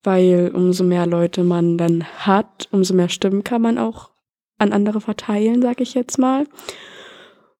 weil 0.02 0.50
umso 0.52 0.84
mehr 0.84 1.06
Leute 1.06 1.42
man 1.42 1.78
dann 1.78 2.04
hat, 2.04 2.68
umso 2.70 2.92
mehr 2.92 3.08
Stimmen 3.08 3.44
kann 3.44 3.62
man 3.62 3.78
auch 3.78 4.10
an 4.58 4.74
andere 4.74 5.00
verteilen, 5.00 5.62
sage 5.62 5.82
ich 5.82 5.94
jetzt 5.94 6.18
mal. 6.18 6.46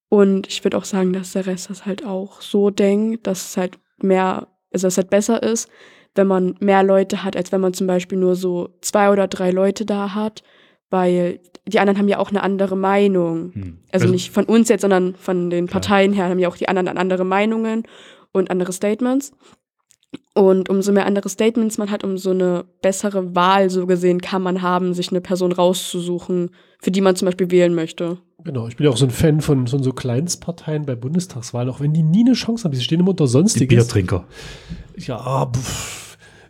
Und 0.07 0.45
ich 0.45 0.63
würde 0.63 0.77
auch 0.77 0.85
sagen, 0.85 1.13
dass 1.13 1.31
der 1.31 1.47
Rest 1.47 1.71
das 1.71 1.87
halt 1.87 2.05
auch 2.05 2.41
so 2.41 2.69
denkt, 2.69 3.25
dass 3.25 3.49
es 3.49 3.57
halt 3.57 3.79
mehr, 3.97 4.49
also 4.71 4.85
dass 4.85 4.93
es 4.93 4.97
halt 4.97 5.09
besser 5.09 5.41
ist, 5.41 5.67
wenn 6.13 6.27
man 6.27 6.55
mehr 6.59 6.83
Leute 6.83 7.23
hat, 7.23 7.35
als 7.35 7.51
wenn 7.51 7.61
man 7.61 7.73
zum 7.73 7.87
Beispiel 7.87 8.19
nur 8.19 8.35
so 8.35 8.77
zwei 8.81 9.09
oder 9.09 9.27
drei 9.27 9.49
Leute 9.49 9.87
da 9.87 10.13
hat, 10.13 10.43
weil 10.91 11.39
die 11.67 11.79
anderen 11.79 11.97
haben 11.97 12.07
ja 12.07 12.19
auch 12.19 12.29
eine 12.29 12.43
andere 12.43 12.77
Meinung. 12.77 13.51
Hm. 13.51 13.79
Also 13.91 14.07
nicht 14.07 14.29
von 14.29 14.45
uns 14.45 14.69
jetzt, 14.69 14.81
sondern 14.81 15.15
von 15.15 15.49
den 15.49 15.65
Klar. 15.65 15.81
Parteien 15.81 16.13
her 16.13 16.29
haben 16.29 16.37
ja 16.37 16.49
auch 16.49 16.57
die 16.57 16.69
anderen 16.69 16.99
andere 16.99 17.25
Meinungen 17.25 17.87
und 18.35 18.51
andere 18.51 18.73
Statements. 18.73 19.31
Und 20.33 20.69
umso 20.69 20.91
mehr 20.91 21.05
andere 21.05 21.29
Statements 21.29 21.77
man 21.77 21.91
hat, 21.91 22.03
umso 22.03 22.31
eine 22.31 22.65
bessere 22.81 23.35
Wahl 23.35 23.69
so 23.69 23.85
gesehen 23.85 24.21
kann 24.21 24.41
man 24.41 24.61
haben, 24.61 24.93
sich 24.93 25.09
eine 25.09 25.21
Person 25.21 25.51
rauszusuchen, 25.51 26.51
für 26.79 26.91
die 26.91 27.01
man 27.01 27.15
zum 27.15 27.25
Beispiel 27.25 27.51
wählen 27.51 27.73
möchte. 27.73 28.17
Genau, 28.43 28.67
ich 28.67 28.77
bin 28.77 28.85
ja 28.85 28.91
auch 28.91 28.97
so 28.97 29.05
ein 29.05 29.11
Fan 29.11 29.41
von, 29.41 29.67
von 29.67 29.81
so 29.81 29.91
Kleinstparteien 29.91 30.85
bei 30.85 30.95
Bundestagswahlen, 30.95 31.69
auch 31.69 31.79
wenn 31.79 31.93
die 31.93 32.03
nie 32.03 32.23
eine 32.25 32.33
Chance 32.33 32.65
haben. 32.65 32.75
Sie 32.75 32.83
stehen 32.83 32.99
immer 32.99 33.09
unter 33.09 33.25
Die 33.25 33.31
Sonstiges. 33.31 33.87
Biertrinker. 33.87 34.25
ja, 34.97 35.47
pff, 35.47 36.04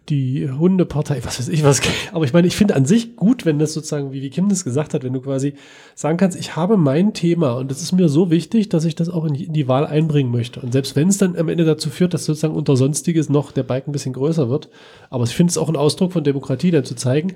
die 0.09 0.49
Hundepartei, 0.49 1.23
was 1.23 1.39
weiß 1.39 1.49
ich 1.49 1.63
was. 1.63 1.81
Aber 2.11 2.25
ich 2.25 2.33
meine, 2.33 2.47
ich 2.47 2.55
finde 2.55 2.75
an 2.75 2.85
sich 2.85 3.15
gut, 3.15 3.45
wenn 3.45 3.59
das 3.59 3.73
sozusagen, 3.73 4.11
wie, 4.11 4.21
wie 4.21 4.29
Kim 4.29 4.49
das 4.49 4.63
gesagt 4.63 4.93
hat, 4.93 5.03
wenn 5.03 5.13
du 5.13 5.21
quasi 5.21 5.53
sagen 5.95 6.17
kannst, 6.17 6.39
ich 6.39 6.55
habe 6.55 6.77
mein 6.77 7.13
Thema 7.13 7.53
und 7.53 7.71
das 7.71 7.81
ist 7.81 7.91
mir 7.91 8.07
so 8.07 8.29
wichtig, 8.29 8.69
dass 8.69 8.85
ich 8.85 8.95
das 8.95 9.09
auch 9.09 9.25
in 9.25 9.33
die, 9.33 9.67
Wahl 9.67 9.87
einbringen 9.87 10.31
möchte. 10.31 10.59
Und 10.59 10.73
selbst 10.73 10.95
wenn 10.95 11.07
es 11.07 11.17
dann 11.17 11.35
am 11.35 11.49
Ende 11.49 11.65
dazu 11.65 11.89
führt, 11.89 12.13
dass 12.13 12.25
sozusagen 12.25 12.53
unter 12.53 12.77
Sonstiges 12.77 13.29
noch 13.29 13.51
der 13.51 13.63
Balken 13.63 13.89
ein 13.89 13.93
bisschen 13.93 14.13
größer 14.13 14.49
wird, 14.49 14.69
aber 15.09 15.23
ich 15.23 15.35
finde 15.35 15.49
es 15.51 15.57
auch 15.57 15.69
ein 15.69 15.75
Ausdruck 15.75 16.13
von 16.13 16.23
Demokratie, 16.23 16.69
dann 16.69 16.85
zu 16.85 16.95
zeigen, 16.95 17.33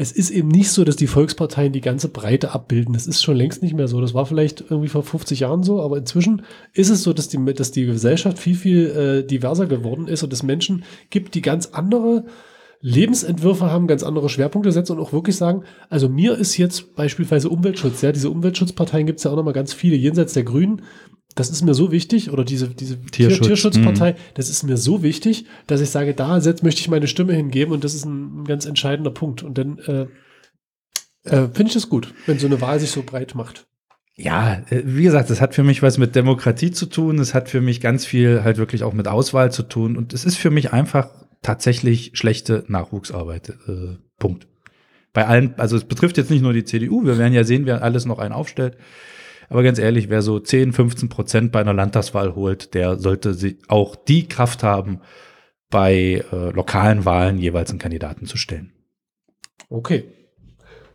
es 0.00 0.12
ist 0.12 0.30
eben 0.30 0.48
nicht 0.48 0.70
so, 0.70 0.82
dass 0.82 0.96
die 0.96 1.06
Volksparteien 1.06 1.74
die 1.74 1.82
ganze 1.82 2.08
Breite 2.08 2.52
abbilden. 2.52 2.94
Das 2.94 3.06
ist 3.06 3.22
schon 3.22 3.36
längst 3.36 3.62
nicht 3.62 3.74
mehr 3.74 3.86
so. 3.86 4.00
Das 4.00 4.14
war 4.14 4.24
vielleicht 4.24 4.62
irgendwie 4.62 4.88
vor 4.88 5.02
50 5.02 5.40
Jahren 5.40 5.62
so, 5.62 5.82
aber 5.82 5.98
inzwischen 5.98 6.40
ist 6.72 6.88
es 6.88 7.02
so, 7.02 7.12
dass 7.12 7.28
die, 7.28 7.44
dass 7.52 7.70
die 7.70 7.84
Gesellschaft 7.84 8.38
viel, 8.38 8.54
viel 8.54 8.86
äh, 8.86 9.26
diverser 9.26 9.66
geworden 9.66 10.08
ist 10.08 10.22
und 10.22 10.32
es 10.32 10.42
Menschen 10.42 10.84
gibt, 11.10 11.34
die 11.34 11.42
ganz 11.42 11.66
andere 11.72 12.24
Lebensentwürfe 12.80 13.70
haben, 13.70 13.86
ganz 13.86 14.02
andere 14.02 14.30
Schwerpunkte 14.30 14.72
setzen 14.72 14.92
und 14.92 15.00
auch 15.00 15.12
wirklich 15.12 15.36
sagen, 15.36 15.64
also 15.90 16.08
mir 16.08 16.34
ist 16.34 16.56
jetzt 16.56 16.94
beispielsweise 16.94 17.50
Umweltschutz, 17.50 18.00
ja, 18.00 18.10
diese 18.10 18.30
Umweltschutzparteien 18.30 19.04
gibt 19.04 19.18
es 19.18 19.24
ja 19.24 19.32
auch 19.32 19.36
nochmal 19.36 19.52
ganz 19.52 19.74
viele, 19.74 19.96
jenseits 19.96 20.32
der 20.32 20.44
Grünen, 20.44 20.80
das 21.40 21.48
ist 21.48 21.62
mir 21.62 21.72
so 21.72 21.90
wichtig, 21.90 22.30
oder 22.30 22.44
diese, 22.44 22.68
diese 22.68 23.00
Tierschutz. 23.00 23.46
Tierschutzpartei, 23.46 24.14
das 24.34 24.50
ist 24.50 24.62
mir 24.62 24.76
so 24.76 25.02
wichtig, 25.02 25.46
dass 25.66 25.80
ich 25.80 25.88
sage, 25.88 26.12
da 26.12 26.38
setz, 26.42 26.62
möchte 26.62 26.82
ich 26.82 26.88
meine 26.88 27.06
Stimme 27.06 27.32
hingeben 27.32 27.72
und 27.72 27.82
das 27.82 27.94
ist 27.94 28.04
ein, 28.04 28.42
ein 28.42 28.44
ganz 28.44 28.66
entscheidender 28.66 29.10
Punkt. 29.10 29.42
Und 29.42 29.56
dann 29.56 29.78
äh, 29.78 30.06
äh, 31.24 31.48
finde 31.48 31.68
ich 31.68 31.72
das 31.72 31.88
gut, 31.88 32.12
wenn 32.26 32.38
so 32.38 32.46
eine 32.46 32.60
Wahl 32.60 32.78
sich 32.78 32.90
so 32.90 33.02
breit 33.02 33.34
macht. 33.34 33.66
Ja, 34.16 34.62
äh, 34.68 34.82
wie 34.84 35.04
gesagt, 35.04 35.30
es 35.30 35.40
hat 35.40 35.54
für 35.54 35.62
mich 35.62 35.82
was 35.82 35.96
mit 35.96 36.14
Demokratie 36.14 36.72
zu 36.72 36.84
tun. 36.84 37.18
Es 37.18 37.32
hat 37.32 37.48
für 37.48 37.62
mich 37.62 37.80
ganz 37.80 38.04
viel 38.04 38.44
halt 38.44 38.58
wirklich 38.58 38.82
auch 38.82 38.92
mit 38.92 39.08
Auswahl 39.08 39.50
zu 39.50 39.62
tun. 39.62 39.96
Und 39.96 40.12
es 40.12 40.26
ist 40.26 40.36
für 40.36 40.50
mich 40.50 40.74
einfach 40.74 41.08
tatsächlich 41.40 42.10
schlechte 42.12 42.64
Nachwuchsarbeit. 42.68 43.48
Äh, 43.66 43.96
Punkt. 44.18 44.46
Bei 45.14 45.26
allen, 45.26 45.54
also 45.56 45.74
es 45.76 45.84
betrifft 45.84 46.18
jetzt 46.18 46.30
nicht 46.30 46.42
nur 46.42 46.52
die 46.52 46.64
CDU. 46.64 47.02
Wir 47.04 47.16
werden 47.16 47.32
ja 47.32 47.44
sehen, 47.44 47.64
wer 47.64 47.82
alles 47.82 48.04
noch 48.04 48.18
einen 48.18 48.34
aufstellt. 48.34 48.76
Aber 49.50 49.64
ganz 49.64 49.80
ehrlich, 49.80 50.08
wer 50.08 50.22
so 50.22 50.38
10, 50.38 50.72
15 50.72 51.08
Prozent 51.08 51.52
bei 51.52 51.60
einer 51.60 51.74
Landtagswahl 51.74 52.36
holt, 52.36 52.72
der 52.72 52.98
sollte 52.98 53.36
auch 53.66 53.96
die 53.96 54.28
Kraft 54.28 54.62
haben, 54.62 55.00
bei 55.68 56.24
äh, 56.32 56.50
lokalen 56.50 57.04
Wahlen 57.04 57.36
jeweils 57.36 57.70
einen 57.70 57.80
Kandidaten 57.80 58.26
zu 58.26 58.36
stellen. 58.36 58.72
Okay. 59.68 60.04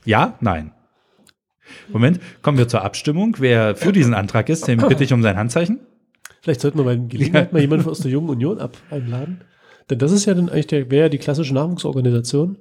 Ja, 0.06 0.38
nein. 0.40 0.72
Moment, 1.90 2.20
kommen 2.42 2.58
wir 2.58 2.68
zur 2.68 2.84
Abstimmung. 2.84 3.36
Wer 3.40 3.76
für 3.76 3.92
diesen 3.92 4.14
Antrag 4.14 4.50
ist, 4.50 4.68
den 4.68 4.80
bitte 4.88 5.04
ich 5.04 5.14
um 5.14 5.22
sein 5.22 5.38
Handzeichen. 5.38 5.80
Vielleicht 6.42 6.62
sollten 6.62 6.78
wir 6.78 6.86
bei 6.86 6.96
Gelegenheit 6.96 7.52
mal 7.52 7.62
jemanden 7.62 7.90
aus 7.90 8.00
der 8.00 8.12
Jungen 8.12 8.30
Union 8.30 8.60
ab 8.60 8.78
einladen. 8.90 9.42
Denn 9.90 10.00
das 10.00 10.12
ist 10.12 10.26
ja 10.26 10.34
dann 10.34 10.50
eigentlich 10.50 10.68
der, 10.68 10.92
wäre 10.92 11.06
ja 11.06 11.10
die 11.10 11.18
klassische 11.18 11.54
Nachwuchsorganisation 11.54 12.58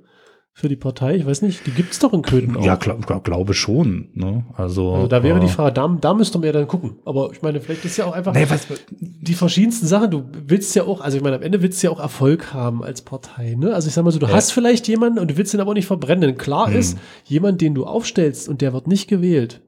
für 0.56 0.68
die 0.68 0.76
Partei. 0.76 1.16
Ich 1.16 1.26
weiß 1.26 1.42
nicht, 1.42 1.66
die 1.66 1.72
gibt 1.72 1.92
es 1.92 1.98
doch 1.98 2.12
in 2.12 2.22
Köthen 2.22 2.56
auch. 2.56 2.64
Ja, 2.64 2.76
glaub, 2.76 3.04
glaub, 3.04 3.24
glaube 3.24 3.54
schon. 3.54 4.10
Ne? 4.14 4.44
Also, 4.56 4.94
Also 4.94 5.08
da 5.08 5.24
wäre 5.24 5.38
äh, 5.38 5.40
die 5.40 5.48
Frage, 5.48 5.72
da, 5.74 5.88
da 6.00 6.14
müsste 6.14 6.38
man 6.38 6.46
ja 6.46 6.52
dann 6.52 6.68
gucken. 6.68 6.96
Aber 7.04 7.30
ich 7.32 7.42
meine, 7.42 7.60
vielleicht 7.60 7.84
ist 7.84 7.96
ja 7.96 8.04
auch 8.04 8.12
einfach 8.12 8.32
Nee, 8.32 8.46
was, 8.48 8.68
die 9.00 9.34
verschiedensten 9.34 9.88
Sachen. 9.88 10.12
Du 10.12 10.24
willst 10.46 10.72
ja 10.76 10.84
auch, 10.84 11.00
also 11.00 11.16
ich 11.16 11.24
meine, 11.24 11.34
am 11.36 11.42
Ende 11.42 11.60
willst 11.60 11.82
du 11.82 11.88
ja 11.88 11.92
auch 11.92 11.98
Erfolg 11.98 12.54
haben 12.54 12.84
als 12.84 13.02
Partei. 13.02 13.56
Ne? 13.58 13.74
Also 13.74 13.88
ich 13.88 13.94
sag 13.94 14.04
mal 14.04 14.12
so, 14.12 14.20
du 14.20 14.26
Ja. 14.26 14.32
hast 14.32 14.52
vielleicht 14.52 14.86
jemanden 14.86 15.18
und 15.18 15.28
du 15.32 15.36
willst 15.36 15.52
ihn 15.54 15.60
aber 15.60 15.70
auch 15.72 15.74
nicht 15.74 15.86
verbrennen. 15.88 16.38
Klar 16.38 16.68
Hm. 16.68 16.76
ist, 16.78 16.98
jemand, 17.24 17.60
den 17.60 17.74
du 17.74 17.84
aufstellst 17.84 18.48
und 18.48 18.60
der 18.60 18.72
wird 18.72 18.86
nicht 18.86 19.08
gewählt, 19.08 19.60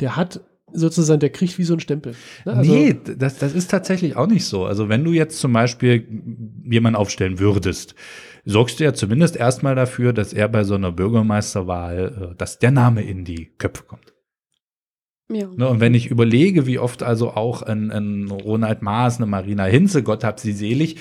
der 0.00 0.16
hat 0.16 0.40
sozusagen, 0.72 1.20
der 1.20 1.30
kriegt 1.30 1.58
wie 1.58 1.64
so 1.64 1.74
ein 1.74 1.80
Stempel. 1.80 2.14
Ne? 2.44 2.54
Also, 2.54 2.72
nee, 2.72 2.96
das, 3.16 3.38
das 3.38 3.54
ist 3.54 3.70
tatsächlich 3.70 4.16
auch 4.16 4.26
nicht 4.26 4.44
so. 4.44 4.64
Also 4.64 4.88
wenn 4.88 5.04
du 5.04 5.12
jetzt 5.12 5.38
zum 5.40 5.52
Beispiel 5.52 6.06
jemanden 6.64 6.96
aufstellen 6.96 7.38
würdest, 7.38 7.94
sorgst 8.44 8.80
du 8.80 8.84
ja 8.84 8.94
zumindest 8.94 9.36
erstmal 9.36 9.74
dafür, 9.74 10.12
dass 10.12 10.32
er 10.32 10.48
bei 10.48 10.64
so 10.64 10.74
einer 10.74 10.92
Bürgermeisterwahl, 10.92 12.30
äh, 12.32 12.34
dass 12.36 12.58
der 12.58 12.70
Name 12.70 13.02
in 13.02 13.24
die 13.24 13.52
Köpfe 13.58 13.84
kommt. 13.84 14.12
Ja. 15.30 15.48
Ne, 15.54 15.68
und 15.68 15.80
wenn 15.80 15.92
ich 15.92 16.06
überlege, 16.06 16.66
wie 16.66 16.78
oft 16.78 17.02
also 17.02 17.32
auch 17.32 17.62
ein, 17.62 17.90
ein 17.90 18.30
Ronald 18.30 18.80
Maas, 18.80 19.18
eine 19.18 19.26
Marina 19.26 19.64
Hinze, 19.64 20.02
Gott 20.02 20.24
hab 20.24 20.40
sie 20.40 20.52
selig, 20.52 20.96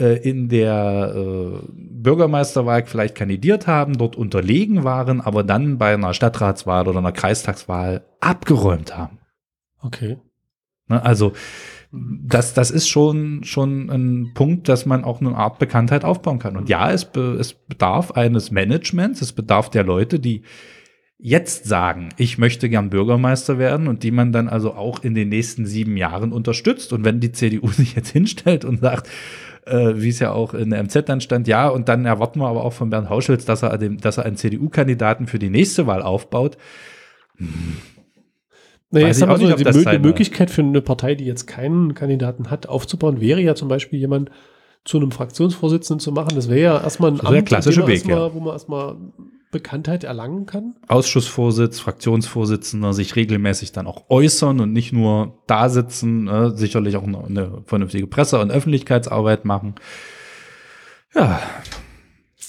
äh, 0.00 0.18
in 0.28 0.48
der 0.48 1.14
äh, 1.14 1.58
Bürgermeisterwahl 1.72 2.84
vielleicht 2.86 3.14
kandidiert 3.14 3.68
haben, 3.68 3.96
dort 3.96 4.16
unterlegen 4.16 4.82
waren, 4.82 5.20
aber 5.20 5.44
dann 5.44 5.78
bei 5.78 5.94
einer 5.94 6.12
Stadtratswahl 6.12 6.88
oder 6.88 6.98
einer 6.98 7.12
Kreistagswahl 7.12 8.04
abgeräumt 8.18 8.96
haben. 8.96 9.18
Okay. 9.80 10.18
Ne, 10.88 11.04
also 11.04 11.32
das, 11.92 12.54
das 12.54 12.70
ist 12.72 12.88
schon, 12.88 13.44
schon 13.44 13.90
ein 13.90 14.32
Punkt, 14.34 14.68
dass 14.68 14.86
man 14.86 15.04
auch 15.04 15.20
eine 15.20 15.36
Art 15.36 15.58
Bekanntheit 15.58 16.04
aufbauen 16.04 16.38
kann. 16.38 16.56
Und 16.56 16.68
ja, 16.68 16.90
es, 16.90 17.04
be, 17.04 17.36
es 17.38 17.54
bedarf 17.54 18.10
eines 18.12 18.50
Managements, 18.50 19.22
es 19.22 19.32
bedarf 19.32 19.70
der 19.70 19.84
Leute, 19.84 20.18
die 20.18 20.42
jetzt 21.18 21.64
sagen, 21.64 22.10
ich 22.16 22.38
möchte 22.38 22.68
gern 22.68 22.90
Bürgermeister 22.90 23.58
werden 23.58 23.88
und 23.88 24.04
die 24.04 24.12
man 24.12 24.32
dann 24.32 24.48
also 24.48 24.74
auch 24.74 25.02
in 25.02 25.14
den 25.14 25.28
nächsten 25.28 25.66
sieben 25.66 25.96
Jahren 25.96 26.32
unterstützt. 26.32 26.92
Und 26.92 27.04
wenn 27.04 27.20
die 27.20 27.32
CDU 27.32 27.68
sich 27.72 27.94
jetzt 27.94 28.10
hinstellt 28.10 28.64
und 28.64 28.80
sagt, 28.80 29.08
äh, 29.66 29.94
wie 29.96 30.08
es 30.08 30.20
ja 30.20 30.32
auch 30.32 30.54
in 30.54 30.70
der 30.70 30.82
MZ 30.82 31.08
dann 31.08 31.20
stand, 31.20 31.48
ja, 31.48 31.68
und 31.68 31.88
dann 31.88 32.04
erwarten 32.04 32.40
wir 32.40 32.46
aber 32.46 32.64
auch 32.64 32.72
von 32.72 32.90
Bernd 32.90 33.10
Hauschels, 33.10 33.44
dass 33.44 33.62
er, 33.62 33.76
dem, 33.78 33.98
dass 33.98 34.18
er 34.18 34.24
einen 34.24 34.36
CDU-Kandidaten 34.36 35.26
für 35.26 35.38
die 35.38 35.50
nächste 35.50 35.86
Wahl 35.86 36.02
aufbaut. 36.02 36.56
Naja, 38.90 39.08
ich 39.08 39.16
sag 39.18 39.26
ich 39.26 39.34
auch 39.34 39.38
mal 39.38 39.38
so, 39.38 39.46
nicht, 39.46 39.74
die, 39.74 39.78
Mö 39.78 39.90
die 39.90 39.98
Möglichkeit 39.98 40.50
für 40.50 40.62
eine 40.62 40.80
Partei, 40.80 41.14
die 41.14 41.26
jetzt 41.26 41.46
keinen 41.46 41.94
Kandidaten 41.94 42.48
hat, 42.48 42.68
aufzubauen, 42.68 43.20
wäre 43.20 43.40
ja 43.40 43.54
zum 43.54 43.68
Beispiel 43.68 43.98
jemand 43.98 44.30
zu 44.84 44.96
einem 44.96 45.10
Fraktionsvorsitzenden 45.10 46.00
zu 46.00 46.12
machen. 46.12 46.34
Das 46.34 46.48
wäre 46.48 46.60
ja 46.60 46.80
erstmal 46.80 47.10
ein 47.10 47.16
Das 47.16 47.24
wäre 47.24 47.34
der 47.34 47.42
klassische 47.42 47.80
in 47.80 47.86
dem 47.86 47.90
man 47.90 47.90
Weg, 47.90 48.08
erstmal, 48.08 48.28
ja. 48.28 48.34
wo 48.34 48.40
man 48.40 48.52
erstmal 48.54 48.96
Bekanntheit 49.50 50.04
erlangen 50.04 50.46
kann. 50.46 50.76
Ausschussvorsitz, 50.88 51.80
Fraktionsvorsitzender 51.80 52.92
sich 52.92 53.16
regelmäßig 53.16 53.72
dann 53.72 53.86
auch 53.86 54.10
äußern 54.10 54.60
und 54.60 54.72
nicht 54.72 54.92
nur 54.92 55.38
da 55.46 55.68
sitzen, 55.68 56.28
äh, 56.28 56.50
sicherlich 56.50 56.96
auch 56.96 57.04
eine, 57.04 57.24
eine 57.24 57.62
vernünftige 57.64 58.06
Presse- 58.06 58.40
und 58.40 58.50
Öffentlichkeitsarbeit 58.50 59.44
machen. 59.44 59.76
Ja, 61.14 61.40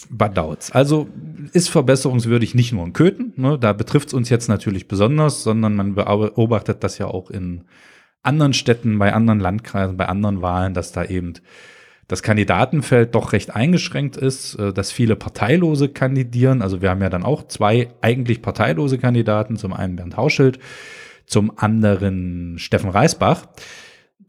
badauts. 0.09 0.71
Also 0.71 1.07
ist 1.53 1.69
verbesserungswürdig 1.69 2.55
nicht 2.55 2.73
nur 2.73 2.85
in 2.85 2.93
Köthen, 2.93 3.33
ne, 3.37 3.57
da 3.57 3.73
betrifft 3.73 4.09
es 4.09 4.13
uns 4.13 4.29
jetzt 4.29 4.49
natürlich 4.49 4.87
besonders, 4.87 5.43
sondern 5.43 5.75
man 5.75 5.95
beobachtet 5.95 6.83
das 6.83 6.97
ja 6.97 7.07
auch 7.07 7.29
in 7.29 7.63
anderen 8.21 8.53
Städten, 8.53 8.99
bei 8.99 9.13
anderen 9.13 9.39
Landkreisen, 9.39 9.97
bei 9.97 10.07
anderen 10.07 10.41
Wahlen, 10.41 10.73
dass 10.73 10.91
da 10.91 11.05
eben 11.05 11.33
das 12.09 12.23
Kandidatenfeld 12.23 13.15
doch 13.15 13.31
recht 13.31 13.55
eingeschränkt 13.55 14.17
ist, 14.17 14.55
äh, 14.55 14.73
dass 14.73 14.91
viele 14.91 15.15
Parteilose 15.15 15.87
kandidieren. 15.87 16.61
Also 16.61 16.81
wir 16.81 16.89
haben 16.89 17.01
ja 17.01 17.09
dann 17.09 17.23
auch 17.23 17.47
zwei 17.47 17.89
eigentlich 18.01 18.41
parteilose 18.41 18.97
Kandidaten, 18.97 19.55
zum 19.55 19.71
einen 19.71 19.95
Bernd 19.95 20.17
Hauschild, 20.17 20.59
zum 21.25 21.53
anderen 21.55 22.57
Steffen 22.57 22.89
Reisbach, 22.89 23.45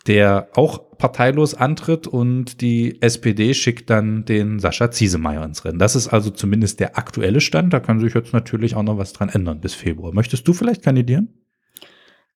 der 0.07 0.49
auch 0.55 0.97
parteilos 0.99 1.55
antritt 1.55 2.07
und 2.07 2.61
die 2.61 3.01
SPD 3.01 3.55
schickt 3.55 3.89
dann 3.89 4.27
den 4.27 4.59
Sascha 4.59 4.91
Ziesemeyer 4.91 5.43
ins 5.45 5.65
Rennen. 5.65 5.79
Das 5.79 5.97
ist 5.97 6.09
also 6.09 6.29
zumindest 6.31 6.81
der 6.81 6.99
aktuelle 6.99 7.41
Stand. 7.41 7.73
Da 7.73 7.81
kann 7.81 7.99
sich 8.01 8.13
jetzt 8.13 8.35
natürlich 8.35 8.77
auch 8.77 8.83
noch 8.83 8.99
was 8.99 9.15
dran 9.15 9.31
ändern 9.31 9.61
bis 9.61 9.73
Februar. 9.75 10.13
Möchtest 10.13 10.47
du 10.47 10.53
vielleicht 10.53 10.83
kandidieren? 10.83 11.29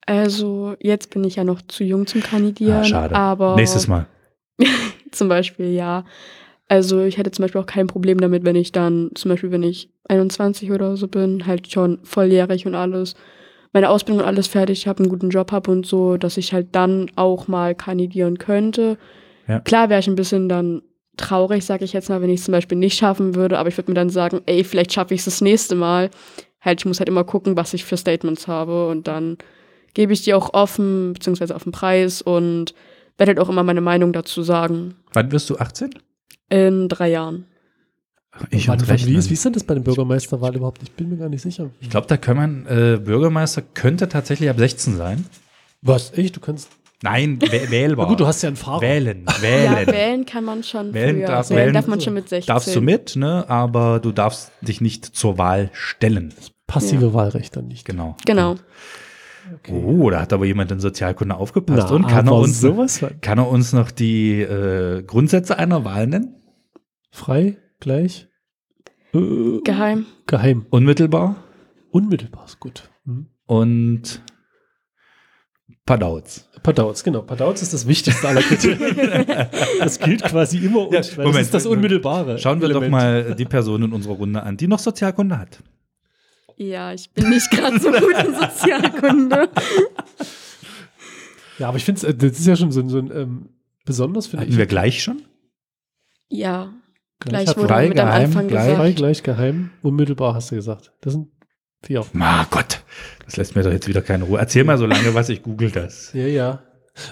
Also 0.07 0.75
jetzt 0.81 1.11
bin 1.11 1.25
ich 1.25 1.37
ja 1.37 1.45
noch 1.45 1.63
zu 1.63 1.85
jung 1.85 2.07
zum 2.07 2.23
Kandidieren, 2.23 2.81
Ah, 2.81 2.85
schade. 2.85 3.15
aber 3.15 3.57
Nächstes 3.57 3.87
Mal. 3.89 4.07
zum 5.15 5.29
Beispiel 5.29 5.73
ja. 5.73 6.05
Also 6.69 7.03
ich 7.03 7.19
hätte 7.19 7.31
zum 7.31 7.45
Beispiel 7.45 7.61
auch 7.61 7.67
kein 7.67 7.87
Problem 7.87 8.19
damit, 8.19 8.45
wenn 8.45 8.57
ich 8.57 8.73
dann, 8.73 9.11
zum 9.15 9.31
Beispiel 9.31 9.51
wenn 9.51 9.63
ich 9.63 9.91
21 10.09 10.73
oder 10.73 10.97
so 10.97 11.09
bin, 11.09 11.47
halt 11.47 11.71
schon 11.71 11.99
volljährig 12.05 12.67
und 12.67 12.75
alles, 12.75 13.15
meine 13.73 13.91
Ausbildung 13.91 14.23
und 14.23 14.29
alles 14.29 14.47
fertig 14.47 14.87
habe, 14.87 15.03
einen 15.03 15.11
guten 15.11 15.31
Job 15.31 15.53
habe 15.53 15.71
und 15.71 15.85
so, 15.85 16.17
dass 16.17 16.37
ich 16.37 16.53
halt 16.53 16.69
dann 16.73 17.11
auch 17.17 17.49
mal 17.49 17.75
kandidieren 17.75 18.39
könnte. 18.39 18.97
Ja. 19.47 19.61
Klar 19.61 19.91
wäre 19.91 20.01
ich 20.01 20.07
ein 20.07 20.15
bisschen 20.15 20.49
dann 20.49 20.83
traurig, 21.17 21.65
sage 21.65 21.85
ich 21.85 21.93
jetzt 21.93 22.09
mal, 22.09 22.23
wenn 22.23 22.31
ich 22.31 22.41
es 22.41 22.47
zum 22.47 22.53
Beispiel 22.53 22.79
nicht 22.79 22.99
schaffen 22.99 23.35
würde, 23.35 23.59
aber 23.59 23.69
ich 23.69 23.77
würde 23.77 23.91
mir 23.91 23.97
dann 23.97 24.11
sagen, 24.11 24.41
ey, 24.47 24.65
vielleicht 24.65 24.93
schaffe 24.93 25.15
ich 25.15 25.21
es 25.21 25.27
das 25.27 25.41
nächste 25.41 25.75
Mal. 25.75 26.11
Halt, 26.61 26.81
ich 26.81 26.87
muss 26.87 26.99
halt 26.99 27.09
immer 27.09 27.25
gucken, 27.25 27.57
was 27.57 27.75
ich 27.75 27.85
für 27.85 27.97
Statements 27.97 28.49
habe 28.49 28.89
und 28.89 29.07
dann 29.07 29.37
gebe 29.93 30.13
ich 30.13 30.23
die 30.23 30.35
auch 30.35 30.55
offen, 30.55 31.13
beziehungsweise 31.13 31.55
auf 31.55 31.65
den 31.65 31.73
Preis 31.73 32.23
und 32.23 32.75
werde 33.19 33.31
halt 33.31 33.39
auch 33.41 33.49
immer 33.49 33.63
meine 33.63 33.81
Meinung 33.81 34.13
dazu 34.13 34.43
sagen. 34.43 34.95
Wann 35.13 35.31
wirst 35.33 35.51
du 35.51 35.59
18? 35.59 35.91
In 36.51 36.89
drei 36.89 37.11
Jahren. 37.11 37.47
Ich 38.51 38.69
und 38.69 38.89
wann- 38.89 39.07
wie, 39.07 39.15
ist, 39.15 39.31
wie 39.31 39.35
ist 39.35 39.45
denn 39.45 39.53
das 39.53 39.63
bei 39.65 39.75
der 39.75 39.81
Bürgermeisterwahl 39.83 40.55
überhaupt? 40.57 40.83
Ich 40.83 40.91
bin 40.93 41.09
mir 41.09 41.17
gar 41.17 41.29
nicht 41.29 41.43
sicher. 41.43 41.71
Ich 41.81 41.89
glaube, 41.91 42.09
da 42.09 42.17
kann 42.17 42.37
man, 42.37 42.67
äh, 42.67 42.99
Bürgermeister 42.99 43.63
könnte 43.63 44.09
tatsächlich 44.09 44.51
ab 44.51 44.59
16 44.59 44.97
sein. 44.97 45.25
Was? 45.83 46.13
Echt? 46.13 46.35
Du 46.37 46.41
kannst. 46.41 46.69
Nein, 47.03 47.39
wäh- 47.41 47.71
wählbar. 47.71 48.07
Na 48.07 48.11
gut, 48.11 48.19
du 48.21 48.27
hast 48.27 48.43
ja 48.43 48.49
einen 48.49 48.57
Fahrer. 48.57 48.81
wählen, 48.81 49.25
Ja, 49.37 49.43
wählen. 49.43 49.87
wählen 49.87 50.27
kann 50.27 50.45
man 50.45 50.63
schon 50.65 50.93
Wählen 50.95 51.17
früher. 51.19 51.27
darf- 51.29 51.51
wählen 51.51 51.59
wählen- 51.61 51.75
darf 51.75 51.87
man 51.87 52.01
schon 52.01 52.15
mit 52.15 52.29
16. 52.29 52.53
Darfst 52.53 52.75
du 52.75 52.81
mit, 52.81 53.15
ne? 53.15 53.45
Aber 53.49 54.01
du 54.01 54.11
darfst 54.11 54.51
dich 54.63 54.81
nicht 54.81 55.05
zur 55.05 55.39
Wahl 55.39 55.71
stellen. 55.73 56.35
Passive 56.67 57.07
Ja. 57.07 57.15
Wahlrecht 57.15 57.55
dann 57.57 57.69
nicht. 57.69 57.85
Genau. 57.85 58.17
Genau. 58.25 58.57
Oh, 59.71 60.11
da 60.11 60.21
hat 60.21 60.33
aber 60.33 60.45
jemand 60.45 60.71
in 60.71 60.81
Sozialkunde 60.81 61.37
aufgepasst. 61.37 61.89
Na, 61.89 61.95
Und 61.95 62.07
kann 62.07 62.27
er, 62.27 62.35
uns, 62.35 62.61
sowas 62.61 63.05
kann 63.21 63.39
er 63.39 63.49
uns 63.49 63.73
noch 63.73 63.91
die 63.91 64.41
äh, 64.41 65.03
Grundsätze 65.03 65.59
einer 65.59 65.85
Wahl 65.85 66.07
nennen? 66.07 66.35
Frei, 67.11 67.59
gleich. 67.81 68.29
Äh, 69.13 69.61
Geheim. 69.65 70.07
Geheim. 70.27 70.67
Unmittelbar 70.71 71.37
Unmittelbar 71.91 72.45
ist 72.47 72.59
gut. 72.59 72.91
Hm. 73.07 73.27
und 73.47 74.21
Padauz. 75.87 76.49
Padauz, 76.63 77.05
genau. 77.05 77.23
Padauz 77.23 77.61
ist 77.61 77.75
das 77.75 77.87
wichtigste 77.87 78.27
aller 78.27 78.41
Kriterien. 78.41 79.27
das 79.79 79.99
gilt 79.99 80.25
quasi 80.25 80.59
immer 80.59 80.89
und 80.89 80.95
Ja, 80.95 81.01
weil 81.17 81.27
Moment, 81.27 81.37
das 81.37 81.47
ist 81.47 81.55
das 81.55 81.67
Unmittelbare. 81.67 82.39
Schauen 82.39 82.61
wir 82.63 82.69
doch 82.69 82.83
Element. 82.83 82.91
mal 82.91 83.35
die 83.35 83.45
Person 83.45 83.83
in 83.83 83.93
unserer 83.93 84.15
Runde 84.15 84.43
an, 84.43 84.57
die 84.57 84.67
noch 84.67 84.79
Sozialkunde 84.79 85.39
hat. 85.39 85.63
Ja, 86.57 86.93
ich 86.93 87.11
bin 87.11 87.29
nicht 87.31 87.51
gerade 87.51 87.79
so 87.81 87.91
gut 87.91 88.15
in 88.27 88.35
Sozialkunde. 88.35 89.49
Ja, 91.59 91.69
aber 91.69 91.77
ich 91.77 91.85
finde, 91.85 92.13
das 92.15 92.33
ist 92.39 92.47
ja 92.47 92.57
schon 92.57 92.73
so, 92.73 92.81
ein- 92.81 92.89
so 92.89 92.99
ein 92.99 93.11
ähm, 93.15 93.49
besonders, 93.85 94.27
finde 94.27 94.41
Hatten 94.43 94.53
ich. 94.53 94.59
wir 94.59 94.67
gleich 94.67 95.03
schon? 95.03 95.23
Ja, 96.29 96.73
Gleich 97.21 97.45
gleich 97.45 97.57
wurde 97.57 97.69
frei, 97.69 97.89
mit 97.89 98.01
am 98.01 98.07
geheim, 98.09 98.25
Anfang 98.25 98.49
gleich. 98.49 98.71
Gesagt. 98.73 98.97
gleich, 98.97 99.23
geheim, 99.23 99.71
unmittelbar, 99.83 100.35
hast 100.35 100.51
du 100.51 100.57
gesagt. 100.57 100.93
Das 101.01 101.13
sind 101.13 101.29
vier. 101.85 102.05
Ma 102.13 102.45
Gott, 102.51 102.83
das 103.25 103.37
lässt 103.37 103.55
mir 103.55 103.63
doch 103.63 103.71
jetzt 103.71 103.87
wieder 103.87 104.03
keine 104.03 104.25
Ruhe. 104.25 104.39
Erzähl 104.41 104.65
mal 104.65 104.79
so 104.79 104.87
lange 104.87 105.15
was, 105.15 105.29
ich 105.29 105.43
google 105.45 105.71
das. 105.71 106.13
Ja, 106.13 106.27
ja. 106.27 106.63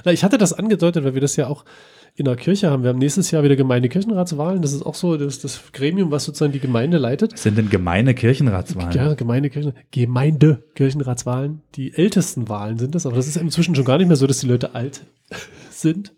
Na, 0.04 0.12
ich 0.12 0.24
hatte 0.24 0.38
das 0.38 0.52
angedeutet, 0.52 1.04
weil 1.04 1.14
wir 1.14 1.20
das 1.20 1.36
ja 1.36 1.46
auch 1.46 1.64
in 2.14 2.26
der 2.26 2.36
Kirche 2.36 2.70
haben. 2.70 2.82
Wir 2.82 2.90
haben 2.90 2.98
nächstes 2.98 3.30
Jahr 3.30 3.42
wieder 3.42 3.56
Gemeindekirchenratswahlen. 3.56 4.60
Das 4.60 4.72
ist 4.72 4.82
auch 4.84 4.94
so 4.94 5.16
das, 5.16 5.40
das 5.40 5.72
Gremium, 5.72 6.10
was 6.10 6.24
sozusagen 6.24 6.52
die 6.52 6.60
Gemeinde 6.60 6.98
leitet. 6.98 7.32
Das 7.32 7.42
sind 7.42 7.56
denn 7.56 7.70
gemeine 7.70 8.14
Kirchenratswahlen? 8.14 8.92
Ja, 8.92 9.14
Gemeindekirchen, 9.14 9.72
Gemeindekirchenratswahlen. 9.90 11.62
Die 11.74 11.94
ältesten 11.94 12.48
Wahlen 12.48 12.78
sind 12.78 12.94
das, 12.94 13.06
aber 13.06 13.16
das 13.16 13.26
ist 13.28 13.36
inzwischen 13.36 13.74
schon 13.74 13.84
gar 13.84 13.98
nicht 13.98 14.08
mehr 14.08 14.16
so, 14.16 14.26
dass 14.26 14.40
die 14.40 14.46
Leute 14.46 14.74
alt 14.74 15.06
sind. 15.70 16.14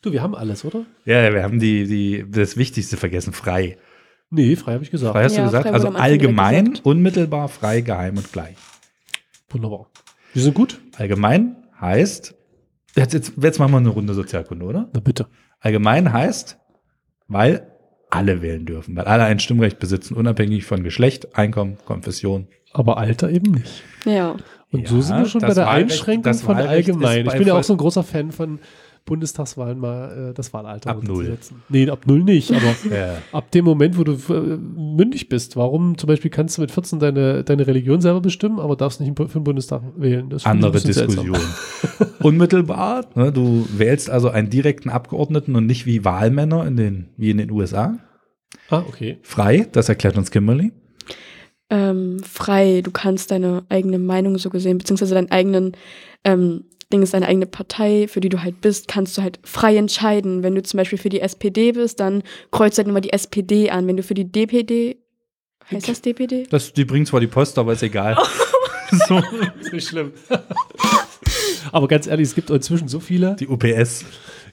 Du, 0.00 0.12
wir 0.12 0.22
haben 0.22 0.34
alles, 0.34 0.64
oder? 0.64 0.84
Ja, 1.04 1.32
wir 1.32 1.42
haben 1.42 1.58
die, 1.60 1.86
die, 1.86 2.24
das 2.28 2.56
Wichtigste 2.56 2.96
vergessen, 2.96 3.32
frei. 3.32 3.78
Nee, 4.30 4.56
frei 4.56 4.74
habe 4.74 4.84
ich 4.84 4.90
gesagt. 4.90 5.12
Frei 5.12 5.24
hast 5.24 5.36
Ja, 5.36 5.42
du 5.42 5.46
gesagt? 5.46 5.66
Also 5.66 5.88
allgemein, 5.88 6.66
gesagt. 6.70 6.86
unmittelbar, 6.86 7.48
frei, 7.48 7.82
geheim 7.82 8.16
und 8.16 8.32
gleich. 8.32 8.56
Wunderbar. 9.50 9.90
Wir 10.32 10.42
sind 10.42 10.54
gut? 10.54 10.80
Allgemein 10.96 11.56
heißt, 11.80 12.34
jetzt, 12.96 13.12
jetzt, 13.14 13.32
jetzt 13.40 13.58
machen 13.58 13.72
wir 13.72 13.78
eine 13.78 13.88
Runde 13.88 14.14
Sozialkunde, 14.14 14.64
oder? 14.64 14.88
Na 14.92 15.00
bitte. 15.00 15.26
Allgemein 15.60 16.12
heißt, 16.12 16.58
weil 17.28 17.66
alle 18.10 18.42
wählen 18.42 18.66
dürfen, 18.66 18.94
weil 18.96 19.04
alle 19.04 19.24
ein 19.24 19.38
Stimmrecht 19.40 19.78
besitzen, 19.78 20.14
unabhängig 20.14 20.64
von 20.66 20.82
Geschlecht, 20.82 21.34
Einkommen, 21.36 21.78
Konfession. 21.86 22.48
Aber 22.72 22.98
Alter 22.98 23.30
eben 23.30 23.52
nicht. 23.52 23.82
Ja. 24.04 24.36
Und 24.70 24.82
Ja, 24.82 24.88
so 24.88 25.00
sind 25.00 25.18
wir 25.18 25.26
schon 25.26 25.40
bei 25.42 25.54
der 25.54 25.66
Wahlrecht- 25.66 25.92
Einschränkung 25.92 26.22
das 26.24 26.42
von 26.42 26.56
Wahlrecht 26.56 26.88
allgemein. 26.88 27.26
Ich 27.26 27.32
bin 27.34 27.46
ja 27.46 27.54
auch 27.54 27.62
so 27.64 27.74
ein 27.74 27.78
großer 27.78 28.02
Fan 28.02 28.32
von 28.32 28.58
Bundestagswahlen 29.04 29.78
mal 29.78 30.30
äh, 30.30 30.34
das 30.34 30.52
Wahlalter 30.52 30.90
Ab 30.90 31.02
null. 31.02 31.36
Nee, 31.68 31.88
ab 31.90 32.06
null 32.06 32.22
nicht, 32.22 32.50
aber 32.52 32.74
Ja. 32.96 33.18
ab 33.32 33.50
dem 33.50 33.64
Moment, 33.64 33.98
wo 33.98 34.04
du 34.04 34.12
äh, 34.12 34.56
mündig 34.56 35.28
bist, 35.28 35.56
warum 35.56 35.98
zum 35.98 36.06
Beispiel 36.06 36.30
kannst 36.30 36.56
du 36.56 36.62
mit 36.62 36.70
14 36.70 36.98
deine, 37.00 37.42
deine 37.44 37.66
Religion 37.66 38.00
selber 38.00 38.20
bestimmen, 38.20 38.60
aber 38.60 38.76
darfst 38.76 39.00
nicht 39.00 39.16
für 39.16 39.26
den 39.26 39.44
Bundestag 39.44 39.82
wählen? 39.96 40.30
Das 40.30 40.46
Andere 40.46 40.80
Diskussion. 40.80 41.36
Unmittelbar, 42.20 43.06
ne, 43.14 43.32
du 43.32 43.66
wählst 43.76 44.10
also 44.10 44.28
einen 44.28 44.50
direkten 44.50 44.90
Abgeordneten 44.90 45.56
und 45.56 45.66
nicht 45.66 45.86
wie 45.86 46.04
Wahlmänner 46.04 46.66
in 46.66 46.76
den, 46.76 47.08
wie 47.16 47.30
in 47.30 47.38
den 47.38 47.50
USA. 47.50 47.98
Ah, 48.70 48.84
okay. 48.88 49.18
Frei, 49.22 49.66
das 49.72 49.88
erklärt 49.88 50.16
uns 50.16 50.30
Kimberly. 50.30 50.72
ähm, 51.70 52.18
frei. 52.22 52.82
Du 52.82 52.90
kannst 52.90 53.30
deine 53.30 53.64
eigene 53.68 53.98
Meinung 53.98 54.38
so 54.38 54.50
gesehen, 54.50 54.78
beziehungsweise 54.78 55.14
deinen 55.14 55.30
eigenen 55.30 55.72
ähm, 56.24 56.64
Ding 56.92 57.02
ist 57.02 57.14
deine 57.14 57.26
eigene 57.26 57.46
Partei, 57.46 58.06
für 58.08 58.20
die 58.20 58.28
du 58.28 58.42
halt 58.42 58.60
bist, 58.60 58.88
kannst 58.88 59.16
du 59.16 59.22
halt 59.22 59.38
frei 59.42 59.76
entscheiden. 59.76 60.42
Wenn 60.42 60.54
du 60.54 60.62
zum 60.62 60.78
Beispiel 60.78 60.98
für 60.98 61.08
die 61.08 61.20
SPD 61.20 61.72
bist, 61.72 62.00
dann 62.00 62.22
kreuzt 62.50 62.78
halt 62.78 62.88
immer 62.88 63.00
die 63.00 63.12
SPD 63.12 63.70
an. 63.70 63.86
Wenn 63.86 63.96
du 63.96 64.02
für 64.02 64.14
die 64.14 64.30
DPD, 64.30 64.98
heißt 65.70 65.88
das 65.88 66.02
DPD? 66.02 66.46
Das, 66.50 66.72
die 66.72 66.84
bringt 66.84 67.08
zwar 67.08 67.20
die 67.20 67.26
Post, 67.26 67.58
aber 67.58 67.72
ist 67.72 67.82
egal. 67.82 68.16
so, 69.08 69.22
Ist 69.60 69.72
nicht 69.72 69.88
schlimm. 69.88 70.12
aber 71.72 71.88
ganz 71.88 72.06
ehrlich, 72.06 72.28
es 72.28 72.34
gibt 72.34 72.50
inzwischen 72.50 72.88
so 72.88 73.00
viele, 73.00 73.36
die 73.36 73.48
UPS. 73.48 74.04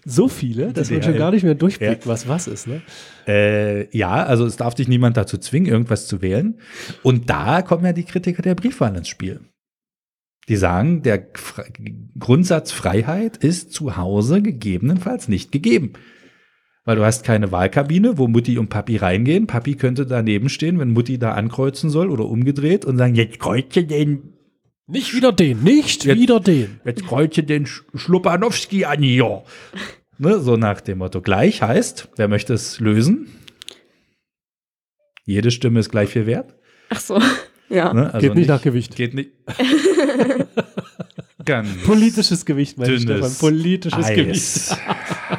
so 0.05 0.27
viele, 0.27 0.72
dass 0.72 0.89
man 0.89 1.03
schon 1.03 1.17
gar 1.17 1.31
nicht 1.31 1.43
mehr 1.43 1.55
durchblickt, 1.55 2.08
was 2.08 2.27
was 2.27 2.48
ist. 2.48 2.67
Ne? 2.67 2.81
Äh, 3.27 3.96
ja, 3.98 4.24
also 4.24 4.46
es 4.46 4.55
darf 4.55 4.75
dich 4.75 4.88
niemand 4.88 5.17
dazu 5.17 5.38
zwingen, 5.38 5.69
irgendwas 5.72 6.08
zu 6.08 6.22
wählen. 6.22 6.60
Und 7.03 7.29
da 7.29 7.62
kommen 7.62 7.86
ja 7.86 7.93
die 7.93 8.05
Kritiker 8.05 8.41
der 8.41 8.55
Briefwahl 8.55 8.96
ins 8.96 9.10
Spiel. 9.10 9.41
Die 10.50 10.56
sagen, 10.58 11.03
der 11.03 11.27
Fre 11.36 11.63
Grundsatz 12.20 12.72
Freiheit 12.72 13.38
ist 13.38 13.72
zu 13.72 13.96
Hause 13.98 14.41
gegebenenfalls 14.41 15.27
nicht 15.29 15.51
gegeben. 15.51 15.94
Weil 16.86 16.96
du 16.96 17.06
hast 17.06 17.24
keine 17.24 17.51
Wahlkabine, 17.51 18.18
wo 18.18 18.27
Mutti 18.27 18.58
und 18.58 18.70
Papi 18.70 18.98
reingehen. 18.98 19.46
Papi 19.48 19.75
könnte 19.75 20.06
daneben 20.08 20.50
stehen, 20.50 20.79
wenn 20.79 20.91
Mutti 20.91 21.20
da 21.20 21.34
ankreuzen 21.34 21.89
soll 21.91 22.10
oder 22.10 22.25
umgedreht 22.25 22.83
und 22.83 22.98
sagen, 22.98 23.16
jetzt 23.16 23.40
kreuze 23.40 23.83
den, 23.83 24.33
Nicht 24.88 25.14
wieder 25.14 25.31
den, 25.31 25.62
nicht 25.62 26.03
Jetzt- 26.05 26.18
wieder 26.20 26.40
den. 26.40 26.79
jetzt 26.83 27.05
kreuze 27.05 27.44
den 27.44 27.66
Sch- 27.68 27.83
Schlupanowski 27.94 28.85
an 28.85 29.03
hier. 29.03 29.44
Ne, 30.18 30.40
so 30.40 30.57
nach 30.57 30.81
dem 30.81 30.98
Motto. 30.98 31.22
Gleich 31.22 31.62
heißt, 31.62 32.09
wer 32.18 32.27
möchte 32.27 32.53
es 32.53 32.79
lösen? 32.79 33.27
Jede 35.25 35.51
Stimme 35.51 35.79
ist 35.79 35.90
gleich 35.92 36.09
viel 36.09 36.25
wert. 36.25 36.55
Ach 36.90 37.00
so, 37.00 37.22
ja. 37.70 37.94
Ne? 37.94 38.14
Also 38.14 38.20
Geht 38.27 38.36
nicht 38.36 38.48
nach 38.50 38.62
Gewicht. 38.62 38.96
Geht 38.96 39.14
nicht. 39.14 39.29
Ganz 41.46 41.70
Politisches 41.86 42.46
Gewicht, 42.46 42.77
meine 42.77 42.94
ich, 42.94 43.05
dünnes 43.05 43.36
Stefan. 43.36 43.50
Politisches 43.51 44.08
Gewicht. 44.10 44.32
Eis. 44.32 44.77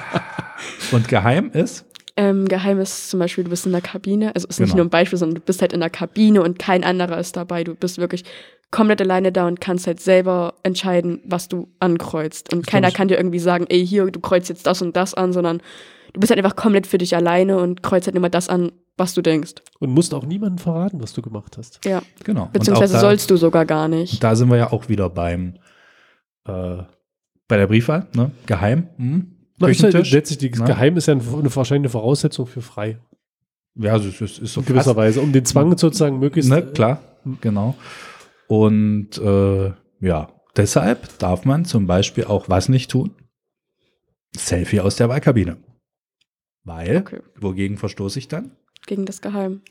Und 0.93 1.09
geheim 1.09 1.51
ist? 1.53 1.85
Ähm, 2.17 2.49
geheim 2.49 2.81
ist 2.81 3.11
zum 3.11 3.21
Beispiel, 3.21 3.45
du 3.45 3.51
bist 3.51 3.67
in 3.67 3.73
der 3.73 3.81
Kabine, 3.81 4.35
also 4.35 4.49
ist 4.49 4.59
nicht 4.61 4.71
Genau. 4.71 4.79
nur 4.79 4.87
ein 4.87 4.91
Beispiel, 4.91 5.19
sondern 5.19 5.37
du 5.37 5.41
bist 5.43 5.61
halt 5.63 5.73
in 5.73 5.81
der 5.81 5.91
Kabine 5.91 6.43
und 6.43 6.59
kein 6.59 6.83
anderer 6.85 7.19
ist 7.19 7.37
dabei. 7.37 7.63
Du 7.65 7.75
bist 7.75 7.99
wirklich 7.99 8.25
komplett 8.73 9.01
alleine 9.01 9.31
da 9.31 9.47
und 9.47 9.61
kannst 9.61 9.87
halt 9.87 10.01
selber 10.01 10.55
entscheiden, 10.63 11.21
was 11.25 11.49
du 11.49 11.69
ankreuzt. 11.79 12.53
Und 12.53 12.67
keiner 12.67 12.89
ich- 12.89 12.95
kann 12.95 13.09
dir 13.09 13.17
irgendwie 13.17 13.39
sagen, 13.39 13.67
ey, 13.69 13.87
hier, 13.87 14.07
du 14.07 14.21
kreuzt 14.21 14.49
jetzt 14.49 14.67
das 14.67 14.83
und 14.83 14.97
das 14.97 15.15
an, 15.15 15.33
sondern 15.33 15.63
du 16.13 16.21
bist 16.21 16.31
halt 16.31 16.39
einfach 16.39 16.57
komplett 16.57 16.87
für 16.87 16.99
dich 16.99 17.15
alleine 17.15 17.59
und 17.59 17.83
kreuzt 17.83 18.07
halt 18.07 18.17
immer 18.17 18.31
das 18.31 18.49
an, 18.49 18.73
was 19.01 19.15
du 19.15 19.23
denkst. 19.23 19.55
Und 19.81 19.91
musst 19.91 20.15
auch 20.15 20.25
niemandem 20.25 20.59
verraten, 20.59 21.03
was 21.03 21.13
du 21.13 21.23
gemacht 21.23 21.57
hast. 21.59 21.85
Ja. 21.85 22.03
Genau. 22.23 22.49
Beziehungsweise 22.53 22.95
da, 22.95 23.01
sollst 23.01 23.29
du 23.31 23.37
sogar 23.37 23.67
gar 23.67 23.89
nicht. 23.89 24.23
Da 24.23 24.37
sind 24.37 24.49
wir 24.51 24.57
ja 24.59 24.73
auch 24.73 24.89
wieder 24.89 25.11
beim 25.11 25.55
äh, 26.47 26.83
bei 27.49 27.57
der 27.57 27.67
Briefwahl, 27.67 28.07
ne? 28.15 28.31
Geheim. 28.47 28.89
Hm? 28.97 29.37
Na, 29.59 29.69
ist 29.69 29.81
Küchentisch. 29.83 30.13
letztlich, 30.13 30.39
die 30.39 30.51
Ne? 30.61 30.67
Geheim 30.67 30.97
ist 30.97 31.07
ja 31.07 31.15
eine, 31.15 31.23
eine, 31.23 31.55
wahrscheinlich 31.57 31.83
eine 31.87 31.89
Voraussetzung 31.91 32.47
für 32.47 32.63
frei. 32.63 32.99
Ja, 33.75 33.93
also 33.93 34.09
es 34.09 34.21
ist, 34.21 34.39
ist 34.39 34.53
so 34.53 34.61
In 34.61 34.67
gewisser 34.67 34.85
fast- 34.95 34.97
Weise, 34.97 35.21
um 35.21 35.33
den 35.33 35.45
Zwang 35.45 35.77
sozusagen 35.77 36.19
möglichst. 36.19 36.51
Ne, 36.51 36.59
äh, 36.59 36.73
klar, 36.73 37.01
genau. 37.41 37.75
Und 38.49 39.19
äh, 39.19 39.73
ja, 40.01 40.29
deshalb 40.57 41.19
darf 41.19 41.45
man 41.45 41.65
zum 41.65 41.87
Beispiel 41.87 42.25
auch 42.25 42.49
was 42.49 42.69
nicht 42.69 42.91
tun? 42.91 43.15
Selfie 44.37 44.81
aus 44.81 44.97
der 44.97 45.09
Wahlkabine. 45.09 45.57
Weil, 46.65 46.99
Okay. 46.99 47.21
wogegen 47.41 47.77
verstoße 47.79 48.19
ich 48.19 48.29
dann? 48.29 48.53
Gegen 48.87 49.07
das 49.07 49.21
Geheim. 49.21 49.63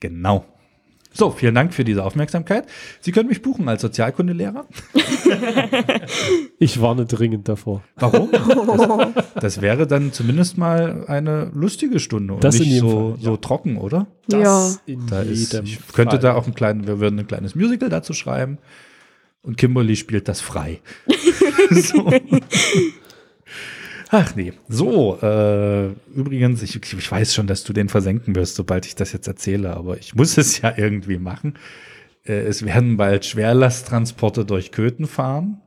Genau. 0.00 0.44
So, 1.12 1.30
vielen 1.30 1.54
Dank 1.54 1.72
für 1.74 1.84
diese 1.84 2.04
Aufmerksamkeit. 2.04 2.66
Sie 3.00 3.12
können 3.12 3.28
mich 3.28 3.42
buchen 3.42 3.68
als 3.68 3.82
Sozialkundelehrer. 3.82 4.66
Ich 6.60 6.80
warne 6.80 7.06
dringend 7.06 7.48
davor. 7.48 7.82
Warum? 7.96 8.30
Das, 9.34 9.34
das 9.40 9.60
wäre 9.60 9.86
dann 9.86 10.12
zumindest 10.12 10.58
mal 10.58 11.04
eine 11.06 11.50
lustige 11.54 12.00
Stunde 12.00 12.34
und 12.34 12.44
Das 12.44 12.58
nicht 12.58 12.78
so, 12.78 12.88
Fall, 12.88 13.18
ja. 13.18 13.24
so 13.24 13.36
trocken, 13.36 13.76
oder? 13.76 14.06
Ja. 14.30 14.74
in 14.86 15.06
Da 15.06 15.20
ist, 15.22 15.52
jedem 15.52 15.66
ich 15.66 15.78
könnte 15.92 16.16
Fall. 16.16 16.20
da 16.20 16.34
auch 16.34 16.46
ein 16.46 16.54
kleines, 16.54 16.86
wir 16.86 16.98
würden 17.00 17.18
ein 17.18 17.26
kleines 17.26 17.54
Musical 17.54 17.88
dazu 17.88 18.12
schreiben 18.12 18.58
und 19.42 19.56
Kimberly 19.56 19.96
spielt 19.96 20.28
das 20.28 20.40
frei. 20.40 20.80
so. 21.70 22.10
Ach 24.10 24.34
nee. 24.34 24.52
So, 24.68 25.18
äh, 25.20 25.88
übrigens, 26.14 26.62
ich, 26.62 26.76
ich 26.76 27.10
weiß 27.10 27.34
schon, 27.34 27.46
dass 27.46 27.64
du 27.64 27.72
den 27.72 27.88
versenken 27.88 28.34
wirst, 28.34 28.54
sobald 28.56 28.86
ich 28.86 28.94
das 28.94 29.12
jetzt 29.12 29.26
erzähle, 29.28 29.76
aber 29.76 29.98
ich 29.98 30.14
muss 30.14 30.38
es 30.38 30.60
ja 30.60 30.72
irgendwie 30.76 31.18
machen. 31.18 31.54
Äh, 32.24 32.40
es 32.40 32.64
werden 32.64 32.96
bald 32.96 33.26
Schwerlasttransporte 33.26 34.44
durch 34.44 34.72
Köthen 34.72 35.06
fahren. 35.06 35.60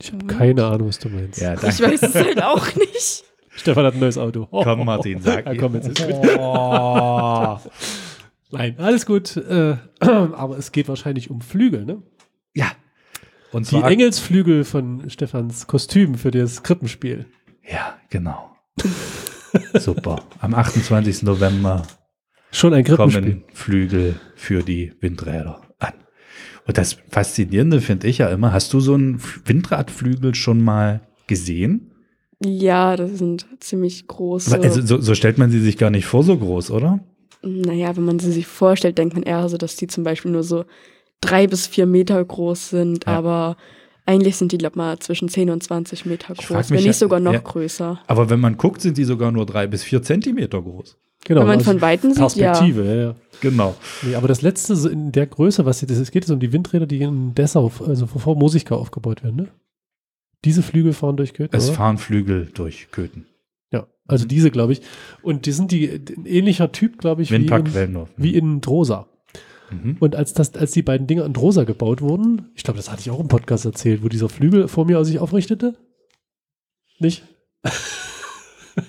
Ich 0.00 0.12
habe 0.12 0.26
keine 0.26 0.64
Ahnung, 0.64 0.88
was 0.88 0.98
du 0.98 1.08
meinst. 1.08 1.40
Ja, 1.40 1.54
Ich 1.54 1.80
weiß 1.80 2.02
es 2.02 2.14
halt 2.14 2.42
auch 2.42 2.66
nicht. 2.74 3.24
Stefan 3.56 3.84
hat 3.84 3.94
ein 3.94 4.00
neues 4.00 4.18
Auto. 4.18 4.48
Oh, 4.50 4.62
Komm, 4.64 4.84
Martin, 4.84 5.20
sag 5.20 5.46
Ja, 5.46 5.54
komm, 5.54 5.74
jetzt 5.74 5.88
ist 5.88 6.04
gut. 6.06 6.38
Oh. 6.38 7.58
Nein, 8.50 8.76
alles 8.78 9.06
gut. 9.06 9.36
Äh, 9.36 9.76
aber 10.00 10.58
es 10.58 10.72
geht 10.72 10.88
wahrscheinlich 10.88 11.30
um 11.30 11.40
Flügel, 11.40 11.84
ne? 11.84 12.02
Ja. 12.54 12.72
Und 13.54 13.70
Die 13.70 13.76
Engelsflügel 13.76 14.64
von 14.64 15.08
Stefans 15.08 15.68
Kostüm 15.68 16.16
für 16.16 16.32
das 16.32 16.64
Krippenspiel. 16.64 17.26
Ja, 17.62 17.96
genau. 18.10 18.50
Super. 19.78 20.24
Am 20.40 20.54
28. 20.54 21.22
November 21.22 21.86
Schon 22.50 22.74
ein 22.74 22.82
Krippenspiel. 22.82 23.22
kommen 23.22 23.44
Flügel 23.52 24.16
für 24.34 24.64
die 24.64 24.92
Windräder 25.00 25.60
an. 25.78 25.92
Und 26.66 26.78
das 26.78 26.96
Faszinierende 27.10 27.80
finde 27.80 28.08
ich 28.08 28.18
ja 28.18 28.28
immer, 28.28 28.52
hast 28.52 28.72
du 28.72 28.80
so 28.80 28.94
einen 28.94 29.22
Windradflügel 29.44 30.34
schon 30.34 30.60
mal 30.60 31.02
gesehen? 31.28 31.92
Ja, 32.44 32.96
das 32.96 33.18
sind 33.18 33.46
ziemlich 33.60 34.08
große. 34.08 34.60
Also 34.60 34.82
so, 34.82 35.00
so 35.00 35.14
stellt 35.14 35.38
man 35.38 35.50
sie 35.52 35.60
sich 35.60 35.78
gar 35.78 35.90
nicht 35.90 36.06
vor, 36.06 36.24
so 36.24 36.36
groß, 36.36 36.72
oder? 36.72 36.98
Naja, 37.42 37.96
wenn 37.96 38.04
man 38.04 38.18
sie 38.18 38.32
sich 38.32 38.48
vorstellt, 38.48 38.98
denkt 38.98 39.14
man 39.14 39.22
eher 39.22 39.48
so, 39.48 39.58
dass 39.58 39.76
die 39.76 39.86
zum 39.86 40.02
Beispiel 40.02 40.32
nur 40.32 40.42
so 40.42 40.64
drei 41.20 41.46
bis 41.46 41.66
vier 41.66 41.86
Meter 41.86 42.24
groß 42.24 42.70
sind, 42.70 43.06
Ja. 43.06 43.16
aber 43.18 43.56
Eigentlich 44.06 44.36
sind 44.36 44.52
die, 44.52 44.58
glaub 44.58 44.76
mal, 44.76 44.98
zwischen 44.98 45.30
10 45.30 45.48
und 45.48 45.62
20 45.62 46.04
Meter 46.04 46.34
groß, 46.34 46.70
wenn 46.70 46.78
ja- 46.80 46.88
nicht 46.88 46.98
sogar 46.98 47.20
noch 47.20 47.32
ja. 47.32 47.38
größer. 47.40 48.00
Aber 48.06 48.28
wenn 48.28 48.38
man 48.38 48.58
guckt, 48.58 48.82
sind 48.82 48.98
die 48.98 49.04
sogar 49.04 49.32
nur 49.32 49.46
drei 49.46 49.66
bis 49.66 49.82
vier 49.82 50.02
Zentimeter 50.02 50.60
groß. 50.60 50.98
Genau. 51.24 51.40
wenn 51.40 51.46
man 51.46 51.58
also 51.58 51.70
von 51.70 51.80
Weitem 51.80 52.10
sieht, 52.12 52.18
ja. 52.36 52.50
Perspektive, 52.52 52.84
ja. 52.84 52.94
ja. 52.96 53.14
Genau. 53.40 53.74
Nee, 54.02 54.14
aber 54.14 54.28
das 54.28 54.42
letzte 54.42 54.74
in 54.90 55.10
der 55.10 55.26
Größe, 55.26 55.64
was 55.64 55.82
es 55.82 56.10
geht, 56.10 56.24
ist 56.24 56.30
um 56.30 56.38
die 56.38 56.52
Windräder, 56.52 56.84
die 56.84 57.00
in 57.00 57.34
Dessau, 57.34 57.72
also 57.86 58.06
vor 58.06 58.36
Mosigka 58.36 58.74
aufgebaut 58.74 59.24
werden, 59.24 59.36
ne? 59.36 59.48
Diese 60.44 60.62
Flügel 60.62 60.92
fahren 60.92 61.16
durch 61.16 61.32
Köthen, 61.32 61.56
Es 61.56 61.68
oder? 61.68 61.76
fahren 61.78 61.96
Flügel 61.96 62.50
durch 62.52 62.88
Köthen. 62.90 63.24
Ja, 63.72 63.86
also 64.06 64.26
diese, 64.26 64.50
glaube 64.50 64.74
ich. 64.74 64.82
Und 65.22 65.46
die 65.46 65.52
sind 65.52 65.72
die 65.72 65.88
ein 65.88 66.26
ähnlicher 66.26 66.72
Typ, 66.72 66.98
glaube 66.98 67.22
ich, 67.22 67.30
wie 67.30 67.36
in, 67.36 67.48
Wellendorf. 67.50 68.10
wie 68.18 68.34
in 68.34 68.60
Drosa. 68.60 69.06
Mhm. 69.82 69.96
Und 70.00 70.16
als, 70.16 70.34
das, 70.34 70.54
als 70.54 70.72
die 70.72 70.82
beiden 70.82 71.06
Dinge 71.06 71.24
an 71.24 71.32
Drosa 71.32 71.64
gebaut 71.64 72.00
wurden, 72.00 72.50
ich 72.54 72.62
glaube, 72.62 72.76
das 72.76 72.90
hatte 72.90 73.00
ich 73.00 73.10
auch 73.10 73.20
im 73.20 73.28
Podcast 73.28 73.64
erzählt, 73.64 74.02
wo 74.02 74.08
dieser 74.08 74.28
Flügel 74.28 74.68
vor 74.68 74.84
mir 74.86 75.04
sich 75.04 75.18
aufrichtete. 75.18 75.74
Nicht? 76.98 77.24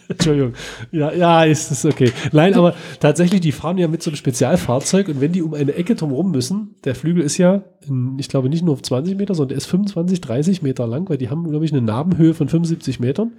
Entschuldigung. 0.08 0.54
Ja, 0.92 1.14
ja, 1.14 1.44
ist 1.44 1.72
es 1.72 1.86
okay. 1.86 2.12
Nein, 2.32 2.56
aber 2.56 2.76
tatsächlich, 3.00 3.42
die 3.42 3.52
fahren 3.52 3.78
ja 3.78 3.88
mit 3.88 4.02
so 4.02 4.10
einem 4.10 4.18
Spezialfahrzeug 4.18 5.08
und 5.10 5.22
wenn 5.22 5.32
die 5.32 5.42
um 5.42 5.54
eine 5.54 5.74
Ecke 5.76 5.96
drumherum 5.96 6.32
müssen, 6.32 6.76
der 6.84 6.96
Flügel 6.96 7.24
ist 7.24 7.38
ja, 7.38 7.64
in, 7.88 8.18
ich 8.20 8.30
glaube, 8.30 8.50
nicht 8.50 8.64
nur 8.64 8.74
auf 8.74 8.82
20 8.82 9.18
Meter, 9.18 9.36
sondern 9.36 9.50
der 9.50 9.58
ist 9.58 9.68
25, 9.68 10.22
30 10.22 10.62
Meter 10.62 10.88
lang, 10.88 11.08
weil 11.10 11.18
die 11.18 11.30
haben, 11.30 11.48
glaube 11.50 11.66
ich, 11.66 11.72
eine 11.72 11.82
Nabenhöhe 11.82 12.34
von 12.34 12.50
75 12.50 13.00
Metern, 13.00 13.34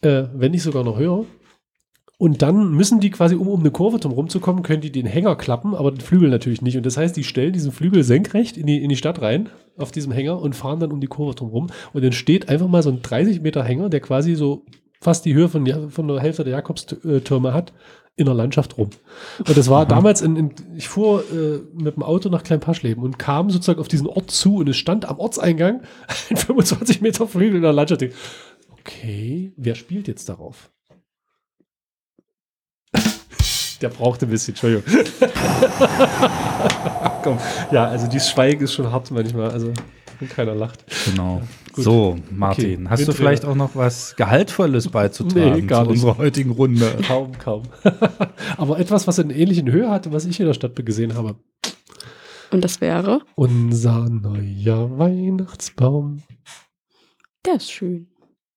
äh, 0.00 0.24
wenn 0.34 0.52
nicht 0.52 0.62
sogar 0.62 0.84
noch 0.84 0.98
höher. 0.98 1.24
Und 2.20 2.42
dann 2.42 2.72
müssen 2.72 2.98
die 2.98 3.10
quasi, 3.10 3.36
um 3.36 3.46
um 3.46 3.60
eine 3.60 3.70
Kurve 3.70 4.00
drumherum 4.00 4.28
zu 4.28 4.40
kommen, 4.40 4.64
können 4.64 4.80
die 4.80 4.90
den 4.90 5.06
Hänger 5.06 5.36
klappen, 5.36 5.76
aber 5.76 5.92
den 5.92 6.00
Flügel 6.00 6.28
natürlich 6.30 6.62
nicht. 6.62 6.76
Und 6.76 6.84
das 6.84 6.96
heißt, 6.96 7.16
die 7.16 7.22
stellen 7.22 7.52
diesen 7.52 7.70
Flügel 7.70 8.02
senkrecht 8.02 8.56
in 8.56 8.66
die, 8.66 8.82
in 8.82 8.88
die 8.88 8.96
Stadt 8.96 9.22
rein, 9.22 9.50
auf 9.76 9.92
diesem 9.92 10.10
Hänger 10.10 10.40
und 10.40 10.56
fahren 10.56 10.80
dann 10.80 10.90
um 10.90 11.00
die 11.00 11.06
Kurve 11.06 11.36
drumherum. 11.36 11.68
Und 11.92 12.04
dann 12.04 12.10
steht 12.10 12.48
einfach 12.48 12.66
mal 12.66 12.82
so 12.82 12.90
ein 12.90 13.02
30 13.02 13.40
Meter 13.40 13.62
Hänger, 13.62 13.88
der 13.88 14.00
quasi 14.00 14.34
so 14.34 14.64
fast 15.00 15.26
die 15.26 15.34
Höhe 15.34 15.48
von, 15.48 15.90
von 15.90 16.08
der 16.08 16.18
Hälfte 16.18 16.42
der 16.42 16.54
Jakobstürme 16.54 17.54
hat, 17.54 17.72
in 18.16 18.26
der 18.26 18.34
Landschaft 18.34 18.76
rum. 18.78 18.90
Und 19.46 19.56
das 19.56 19.70
war 19.70 19.86
damals, 19.86 20.20
in, 20.20 20.34
in, 20.34 20.50
ich 20.76 20.88
fuhr 20.88 21.22
äh, 21.32 21.60
mit 21.72 21.94
dem 21.94 22.02
Auto 22.02 22.30
nach 22.30 22.42
Kleinpaschleben 22.42 23.04
und 23.04 23.20
kam 23.20 23.48
sozusagen 23.48 23.78
auf 23.78 23.86
diesen 23.86 24.08
Ort 24.08 24.32
zu 24.32 24.56
und 24.56 24.68
es 24.68 24.76
stand 24.76 25.08
am 25.08 25.20
Ortseingang 25.20 25.82
ein 26.30 26.36
25 26.36 27.00
Meter 27.00 27.28
Flügel 27.28 27.56
in 27.56 27.62
der 27.62 27.72
Landschaft. 27.72 28.04
Okay, 28.72 29.52
wer 29.56 29.76
spielt 29.76 30.08
jetzt 30.08 30.28
darauf? 30.28 30.72
Der 33.80 33.88
brauchte 33.90 34.26
ein 34.26 34.30
bisschen, 34.30 34.54
Entschuldigung. 34.54 34.84
Komm, 37.22 37.38
ja, 37.70 37.86
also 37.86 38.06
dieses 38.08 38.30
Schweigen 38.30 38.64
ist 38.64 38.72
schon 38.74 38.90
hart 38.90 39.10
manchmal, 39.10 39.50
also 39.50 39.72
und 40.20 40.30
keiner 40.30 40.54
lacht. 40.54 40.84
Genau. 41.04 41.42
Gut. 41.72 41.84
So, 41.84 42.18
Martin, 42.30 42.64
Okay, 42.80 42.86
hast 42.90 43.02
du 43.02 43.06
Windräder. 43.06 43.12
vielleicht 43.16 43.44
auch 43.44 43.54
noch 43.54 43.76
was 43.76 44.16
Gehaltvolles 44.16 44.88
beizutragen 44.88 45.52
Nee, 45.60 45.62
gar 45.62 45.84
zu 45.84 45.90
nicht. 45.92 46.02
unserer 46.02 46.18
heutigen 46.18 46.50
Runde? 46.50 46.98
Kaum, 47.06 47.38
kaum. 47.38 47.62
Aber 48.56 48.80
etwas, 48.80 49.06
was 49.06 49.18
in 49.20 49.30
ähnlichen 49.30 49.70
Höhe 49.70 49.88
hatte, 49.88 50.10
was 50.12 50.24
ich 50.24 50.40
in 50.40 50.46
der 50.46 50.54
Stadt 50.54 50.74
gesehen 50.84 51.14
habe. 51.14 51.36
Und 52.50 52.64
das 52.64 52.80
wäre, 52.80 53.20
Unser 53.36 54.08
neuer 54.08 54.98
Weihnachtsbaum. 54.98 56.22
der 57.46 57.54
ist 57.56 57.70
schön. 57.70 58.08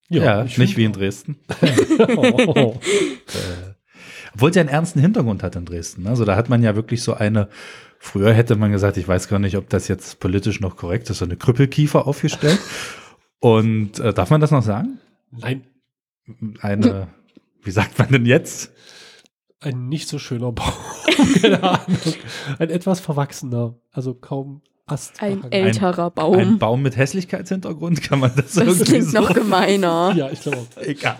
Ja, 0.09 0.43
ich 0.43 0.57
nicht 0.57 0.77
wie 0.77 0.83
in 0.85 0.93
Dresden. 0.93 1.37
oh, 2.17 2.73
Äh, 3.27 3.73
Obwohl 4.33 4.51
ja 4.53 4.61
einen 4.61 4.69
ernsten 4.69 4.99
Hintergrund 4.99 5.43
hat 5.43 5.55
in 5.55 5.65
Dresden. 5.65 6.07
Also 6.07 6.25
da 6.25 6.35
hat 6.35 6.49
man 6.49 6.63
ja 6.63 6.75
wirklich 6.75 7.03
so 7.03 7.13
eine, 7.13 7.49
früher 7.99 8.33
hätte 8.33 8.55
man 8.55 8.71
gesagt, 8.71 8.97
ich 8.97 9.07
weiß 9.07 9.27
gar 9.27 9.39
nicht, 9.39 9.57
ob 9.57 9.69
das 9.69 9.87
jetzt 9.87 10.19
politisch 10.19 10.59
noch 10.61 10.75
korrekt 10.77 11.09
ist, 11.09 11.19
so 11.19 11.25
eine 11.25 11.37
Krüppelkiefer 11.37 12.07
aufgestellt. 12.07 12.59
Und 13.39 13.99
äh, 13.99 14.13
darf 14.13 14.29
man 14.29 14.39
das 14.39 14.51
noch 14.51 14.61
sagen? 14.61 14.99
Nein, 15.31 15.65
Eine, 16.61 17.07
wie 17.63 17.71
sagt 17.71 17.97
man 17.97 18.09
denn 18.09 18.25
jetzt? 18.25 18.71
ein 19.61 19.89
nicht 19.89 20.09
so 20.09 20.17
schöner 20.19 20.51
Baum. 20.51 20.73
Keine 21.41 21.61
Ahnung. 21.61 21.97
Ein 22.57 22.69
etwas 22.69 22.99
verwachsener, 22.99 23.75
also 23.91 24.15
kaum 24.15 24.61
Ast. 24.87 25.21
Ein 25.21 25.49
älterer 25.51 26.09
Baum. 26.11 26.37
Ein 26.37 26.59
Baum 26.59 26.81
mit 26.81 26.97
Hässlichkeitshintergrund, 26.97 28.01
kann 28.01 28.19
man 28.19 28.31
das, 28.35 28.53
das 28.53 28.57
irgendwie 28.57 28.83
klingt 28.83 29.05
so? 29.05 29.21
noch 29.21 29.33
gemeiner. 29.33 30.13
Ja, 30.17 30.29
ich 30.29 30.41
glaube 30.41 30.57
auch. 30.57 30.81
Egal. 30.81 31.15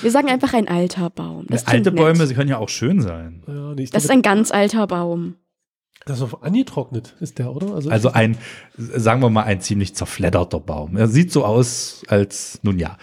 Wir 0.00 0.10
sagen 0.10 0.28
einfach 0.28 0.54
ein 0.54 0.68
alter 0.68 1.10
Baum. 1.10 1.46
Das 1.48 1.64
klingt 1.66 1.86
Alte 1.86 1.92
nett. 1.92 2.02
Bäume, 2.02 2.26
sie 2.26 2.34
können 2.34 2.48
ja 2.48 2.58
auch 2.58 2.68
schön 2.70 3.00
sein. 3.02 3.42
Ja, 3.46 3.74
nee, 3.74 3.86
Das 3.92 4.04
ist 4.04 4.10
ein 4.10 4.22
ganz 4.22 4.50
alter 4.52 4.86
Baum. 4.86 5.34
das 6.06 6.20
ist 6.20 6.34
angetrocknet, 6.40 7.14
ist 7.20 7.38
der, 7.38 7.54
oder? 7.54 7.74
Also 7.74 8.10
ein, 8.12 8.38
sagen 8.76 9.20
wir 9.20 9.28
mal, 9.28 9.42
ein 9.42 9.60
ziemlich 9.60 9.94
zerfledderter 9.94 10.60
Baum. 10.60 10.96
Er 10.96 11.08
sieht 11.08 11.30
so 11.30 11.44
aus, 11.44 12.02
als, 12.08 12.60
nun 12.62 12.78
ja. 12.78 12.96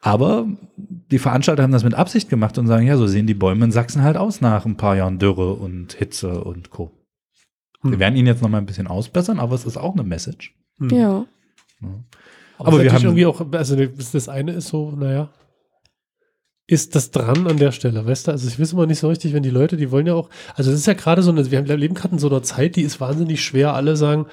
Aber 0.00 0.46
die 0.76 1.18
Veranstalter 1.18 1.62
haben 1.62 1.70
das 1.72 1.84
mit 1.84 1.94
Absicht 1.94 2.28
gemacht 2.28 2.56
und 2.58 2.66
sagen, 2.66 2.86
ja, 2.86 2.96
so 2.96 3.06
sehen 3.06 3.26
die 3.26 3.34
Bäume 3.34 3.66
in 3.66 3.70
Sachsen 3.70 4.02
halt 4.02 4.16
aus 4.16 4.40
nach 4.40 4.64
ein 4.64 4.76
paar 4.76 4.96
Jahren 4.96 5.18
Dürre 5.18 5.52
und 5.52 5.92
Hitze 5.92 6.42
und 6.42 6.70
Co. 6.70 6.90
Hm. 7.82 7.90
Wir 7.92 7.98
werden 7.98 8.16
ihn 8.16 8.26
jetzt 8.26 8.42
noch 8.42 8.48
mal 8.48 8.58
ein 8.58 8.66
bisschen 8.66 8.86
ausbessern, 8.86 9.38
aber 9.38 9.54
es 9.54 9.64
ist 9.64 9.76
auch 9.76 9.92
eine 9.94 10.04
Message. 10.04 10.54
Hm. 10.78 10.90
Ja. 10.90 10.98
Ja. 10.98 11.26
Aber, 12.58 12.68
Aber 12.68 12.82
wir 12.82 12.92
haben 12.92 13.02
irgendwie 13.02 13.26
auch, 13.26 13.40
also 13.52 13.76
das 13.76 14.28
eine 14.28 14.52
ist 14.52 14.68
so, 14.68 14.92
naja, 14.92 15.30
ist 16.68 16.94
das 16.94 17.10
dran 17.10 17.46
an 17.48 17.56
der 17.56 17.72
Stelle, 17.72 18.06
weißt 18.06 18.28
du? 18.28 18.30
Also 18.30 18.46
ich 18.48 18.58
weiß 18.58 18.72
immer 18.72 18.86
nicht 18.86 19.00
so 19.00 19.08
richtig, 19.08 19.32
wenn 19.32 19.42
die 19.42 19.50
Leute, 19.50 19.76
die 19.76 19.90
wollen 19.90 20.06
ja 20.06 20.14
auch, 20.14 20.30
also 20.54 20.70
das 20.70 20.78
ist 20.80 20.86
ja 20.86 20.92
gerade 20.94 21.22
so 21.22 21.30
eine, 21.30 21.50
wir 21.50 21.58
haben- 21.58 21.66
leben 21.66 21.94
gerade 21.94 22.14
in 22.14 22.18
so 22.18 22.28
einer 22.28 22.42
Zeit, 22.42 22.76
die 22.76 22.82
ist 22.82 23.00
wahnsinnig 23.00 23.42
schwer. 23.44 23.74
Alle 23.74 23.96
sagen, 23.96 24.26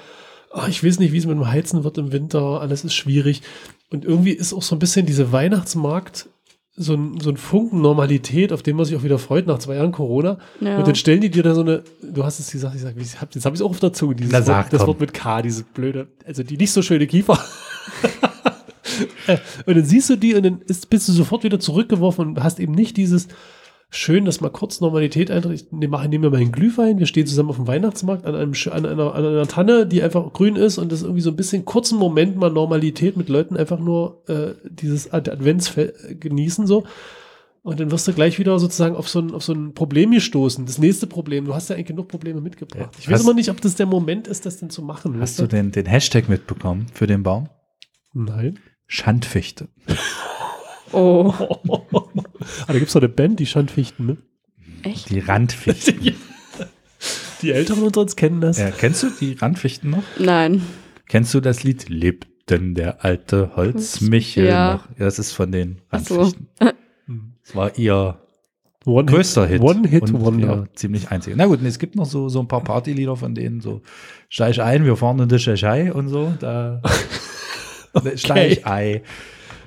ah, 0.52 0.66
ich 0.68 0.84
weiß 0.84 1.00
nicht, 1.00 1.12
wie 1.12 1.18
es 1.18 1.26
mit 1.26 1.36
dem 1.36 1.48
Heizen 1.48 1.82
wird 1.84 1.98
im 1.98 2.12
Winter, 2.12 2.60
alles 2.60 2.84
ist 2.84 2.94
schwierig. 2.94 3.42
Und 3.90 4.04
irgendwie 4.04 4.30
ist 4.30 4.52
auch 4.52 4.62
so 4.62 4.76
ein 4.76 4.78
bisschen 4.78 5.06
diese 5.06 5.32
Weihnachtsmarkt 5.32 6.28
so 6.80 6.94
ein, 6.94 7.20
so 7.20 7.28
ein 7.28 7.36
Funken 7.36 7.82
Normalität, 7.82 8.54
auf 8.54 8.62
den 8.62 8.74
man 8.74 8.86
sich 8.86 8.96
auch 8.96 9.02
wieder 9.02 9.18
freut 9.18 9.46
nach 9.46 9.58
zwei 9.58 9.74
Jahren 9.74 9.92
Corona. 9.92 10.38
Ja. 10.60 10.78
Und 10.78 10.88
dann 10.88 10.94
stellen 10.94 11.20
die 11.20 11.30
dir 11.30 11.42
da 11.42 11.54
so 11.54 11.60
eine, 11.60 11.82
du 12.02 12.24
hast 12.24 12.40
es 12.40 12.50
gesagt, 12.50 12.74
ich 12.74 12.80
sag, 12.80 12.94
ich 12.96 13.20
hab, 13.20 13.34
jetzt 13.34 13.44
habe 13.44 13.54
ich 13.54 13.60
es 13.60 13.66
auch 13.66 13.70
auf 13.70 13.80
der 13.80 13.92
Zunge, 13.92 14.14
dieses 14.14 14.32
Na, 14.32 14.40
sag, 14.40 14.64
Wort, 14.64 14.72
das 14.72 14.78
komm. 14.80 14.88
Wort 14.88 15.00
mit 15.00 15.12
K, 15.12 15.42
diese 15.42 15.62
blöde, 15.62 16.08
also 16.26 16.42
die 16.42 16.56
nicht 16.56 16.72
so 16.72 16.82
schöne 16.82 17.06
Kiefer. 17.06 17.38
Äh, 19.26 19.38
und 19.64 19.76
dann 19.76 19.84
siehst 19.84 20.10
du 20.10 20.16
die 20.16 20.34
und 20.34 20.42
dann 20.42 20.60
ist, 20.66 20.90
bist 20.90 21.08
du 21.08 21.12
sofort 21.12 21.44
wieder 21.44 21.58
zurückgeworfen 21.58 22.28
und 22.28 22.42
hast 22.42 22.60
eben 22.60 22.72
nicht 22.72 22.98
dieses 22.98 23.28
schön, 23.90 24.24
dass 24.24 24.40
mal 24.40 24.50
kurz 24.50 24.80
Normalität 24.80 25.30
eintritt. 25.30 25.52
Ich 25.62 25.72
nehme, 25.72 25.90
mache- 25.90 26.08
nehme 26.08 26.30
mir 26.30 26.36
meinen 26.38 26.52
Glühwein, 26.52 26.98
wir 26.98 27.06
stehen 27.06 27.26
zusammen 27.26 27.50
auf 27.50 27.56
dem 27.56 27.66
Weihnachtsmarkt 27.66 28.24
an, 28.24 28.34
einem, 28.36 28.52
an, 28.70 28.86
einer, 28.86 29.14
an 29.14 29.24
einer 29.26 29.46
Tanne, 29.48 29.86
die 29.86 30.02
einfach 30.02 30.32
grün 30.32 30.56
ist 30.56 30.78
und 30.78 30.92
das 30.92 31.00
ist 31.00 31.04
irgendwie 31.04 31.22
so 31.22 31.30
ein 31.30 31.36
bisschen 31.36 31.64
kurzen 31.64 31.98
Moment 31.98 32.36
mal 32.36 32.50
Normalität 32.50 33.16
mit 33.16 33.28
Leuten 33.28 33.56
einfach 33.56 33.78
nur 33.80 34.22
äh, 34.28 34.52
dieses 34.70 35.12
Ad 35.12 35.30
Adventsfest 35.30 36.20
genießen 36.20 36.66
so. 36.66 36.84
Und 37.62 37.78
dann 37.78 37.90
wirst 37.90 38.08
du 38.08 38.14
gleich 38.14 38.38
wieder 38.38 38.58
sozusagen 38.58 38.96
auf 38.96 39.06
so, 39.08 39.18
ein, 39.18 39.32
auf 39.34 39.42
so 39.42 39.52
ein 39.52 39.74
Problem 39.74 40.12
gestoßen. 40.12 40.64
Das 40.64 40.78
nächste 40.78 41.06
Problem. 41.06 41.44
Du 41.44 41.54
hast 41.54 41.68
ja 41.68 41.74
eigentlich 41.74 41.88
genug 41.88 42.08
Probleme 42.08 42.40
mitgebracht. 42.40 42.96
Ich 42.98 43.06
weiß 43.06 43.16
Hast- 43.16 43.22
immer 43.24 43.34
nicht, 43.34 43.50
ob 43.50 43.60
das 43.60 43.74
der 43.74 43.84
Moment 43.84 44.28
ist, 44.28 44.46
das 44.46 44.56
denn 44.58 44.70
zu 44.70 44.80
machen. 44.80 45.20
Hast 45.20 45.38
du 45.38 45.46
den, 45.46 45.70
den 45.70 45.84
Hashtag 45.84 46.30
mitbekommen 46.30 46.86
für 46.94 47.06
den 47.06 47.22
Baum? 47.22 47.50
Nein. 48.14 48.58
Schandfichte. 48.86 49.68
Oh, 50.92 51.32
ah, 51.38 52.66
da 52.66 52.72
gibt 52.74 52.86
es 52.88 52.92
doch 52.92 53.00
eine 53.00 53.08
Band, 53.08 53.38
die 53.40 53.46
Schandfichten, 53.46 54.06
ne? 54.06 54.16
echt? 54.82 55.10
Die 55.10 55.18
Randfichten. 55.20 56.14
Die 57.42 57.52
Älteren 57.52 57.82
unter 57.84 58.02
uns 58.02 58.16
kennen 58.16 58.42
das. 58.42 58.58
ja, 58.58 58.70
kennst 58.70 59.02
du 59.02 59.08
die 59.18 59.32
Randfichten 59.32 59.88
noch? 59.88 60.02
Nein. 60.18 60.60
Kennst 61.08 61.32
du 61.32 61.40
das 61.40 61.62
Lied 61.64 61.88
Lebt 61.88 62.28
denn 62.50 62.74
der 62.74 63.02
alte 63.02 63.56
Holzmichel 63.56 64.44
Ja. 64.44 64.74
noch? 64.74 64.88
Ja, 64.98 65.06
das 65.06 65.18
ist 65.18 65.32
von 65.32 65.50
den 65.50 65.80
Ach 65.90 66.00
so. 66.00 66.20
Randfichten. 66.20 66.48
Das 67.42 67.56
war 67.56 67.78
ihr 67.78 68.18
One 68.84 69.06
größter 69.10 69.46
Hit. 69.46 69.60
One 69.62 69.88
Hit 69.88 70.02
und 70.02 70.20
Wonder. 70.20 70.48
ihr 70.68 70.68
ziemlich 70.74 71.10
einziger. 71.10 71.34
Na 71.36 71.46
gut, 71.46 71.62
nee, 71.62 71.68
es 71.68 71.78
gibt 71.78 71.96
noch 71.96 72.04
so, 72.06 72.28
so 72.28 72.40
ein 72.40 72.46
paar 72.48 72.62
Partylieder 72.62 73.16
von 73.16 73.34
denen, 73.34 73.60
so 73.62 73.80
Steig 74.28 74.58
ein, 74.58 74.84
wir 74.84 74.96
fahren 74.96 75.18
in 75.20 75.28
die 75.28 75.36
Tschechei 75.36 75.92
und 75.92 76.08
so. 76.08 76.32
Da, 76.38 76.80
Steig 78.16 78.66
ei, 78.66 79.02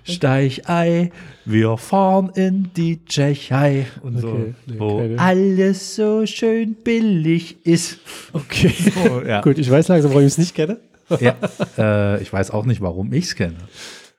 steig 0.04 0.70
ei, 0.70 1.12
wir 1.46 1.78
fahren 1.78 2.30
in 2.36 2.70
die 2.76 3.04
Tschechei 3.06 3.88
und 4.02 4.20
so, 4.20 4.28
Okay, 4.30 4.54
nee, 4.68 4.76
wo 4.80 4.98
keine. 5.00 5.20
alles 5.20 5.96
so 5.96 6.26
schön 6.26 6.76
billig 6.76 7.66
ist. 7.66 8.00
Okay. 8.34 8.74
Oh, 9.10 9.22
ja. 9.26 9.42
Gut, 9.42 9.58
ich 9.58 9.70
weiß 9.70 9.88
langsam, 9.90 10.12
warum 10.12 10.24
ich 10.26 10.34
es 10.34 10.38
nicht 10.38 10.56
kenne. 10.56 10.80
ja. 11.20 11.36
Äh, 11.78 12.22
ich 12.22 12.32
weiß 12.32 12.52
auch 12.52 12.66
nicht, 12.66 12.82
warum 12.82 13.12
ich 13.14 13.26
es 13.26 13.36
kenne. 13.36 13.56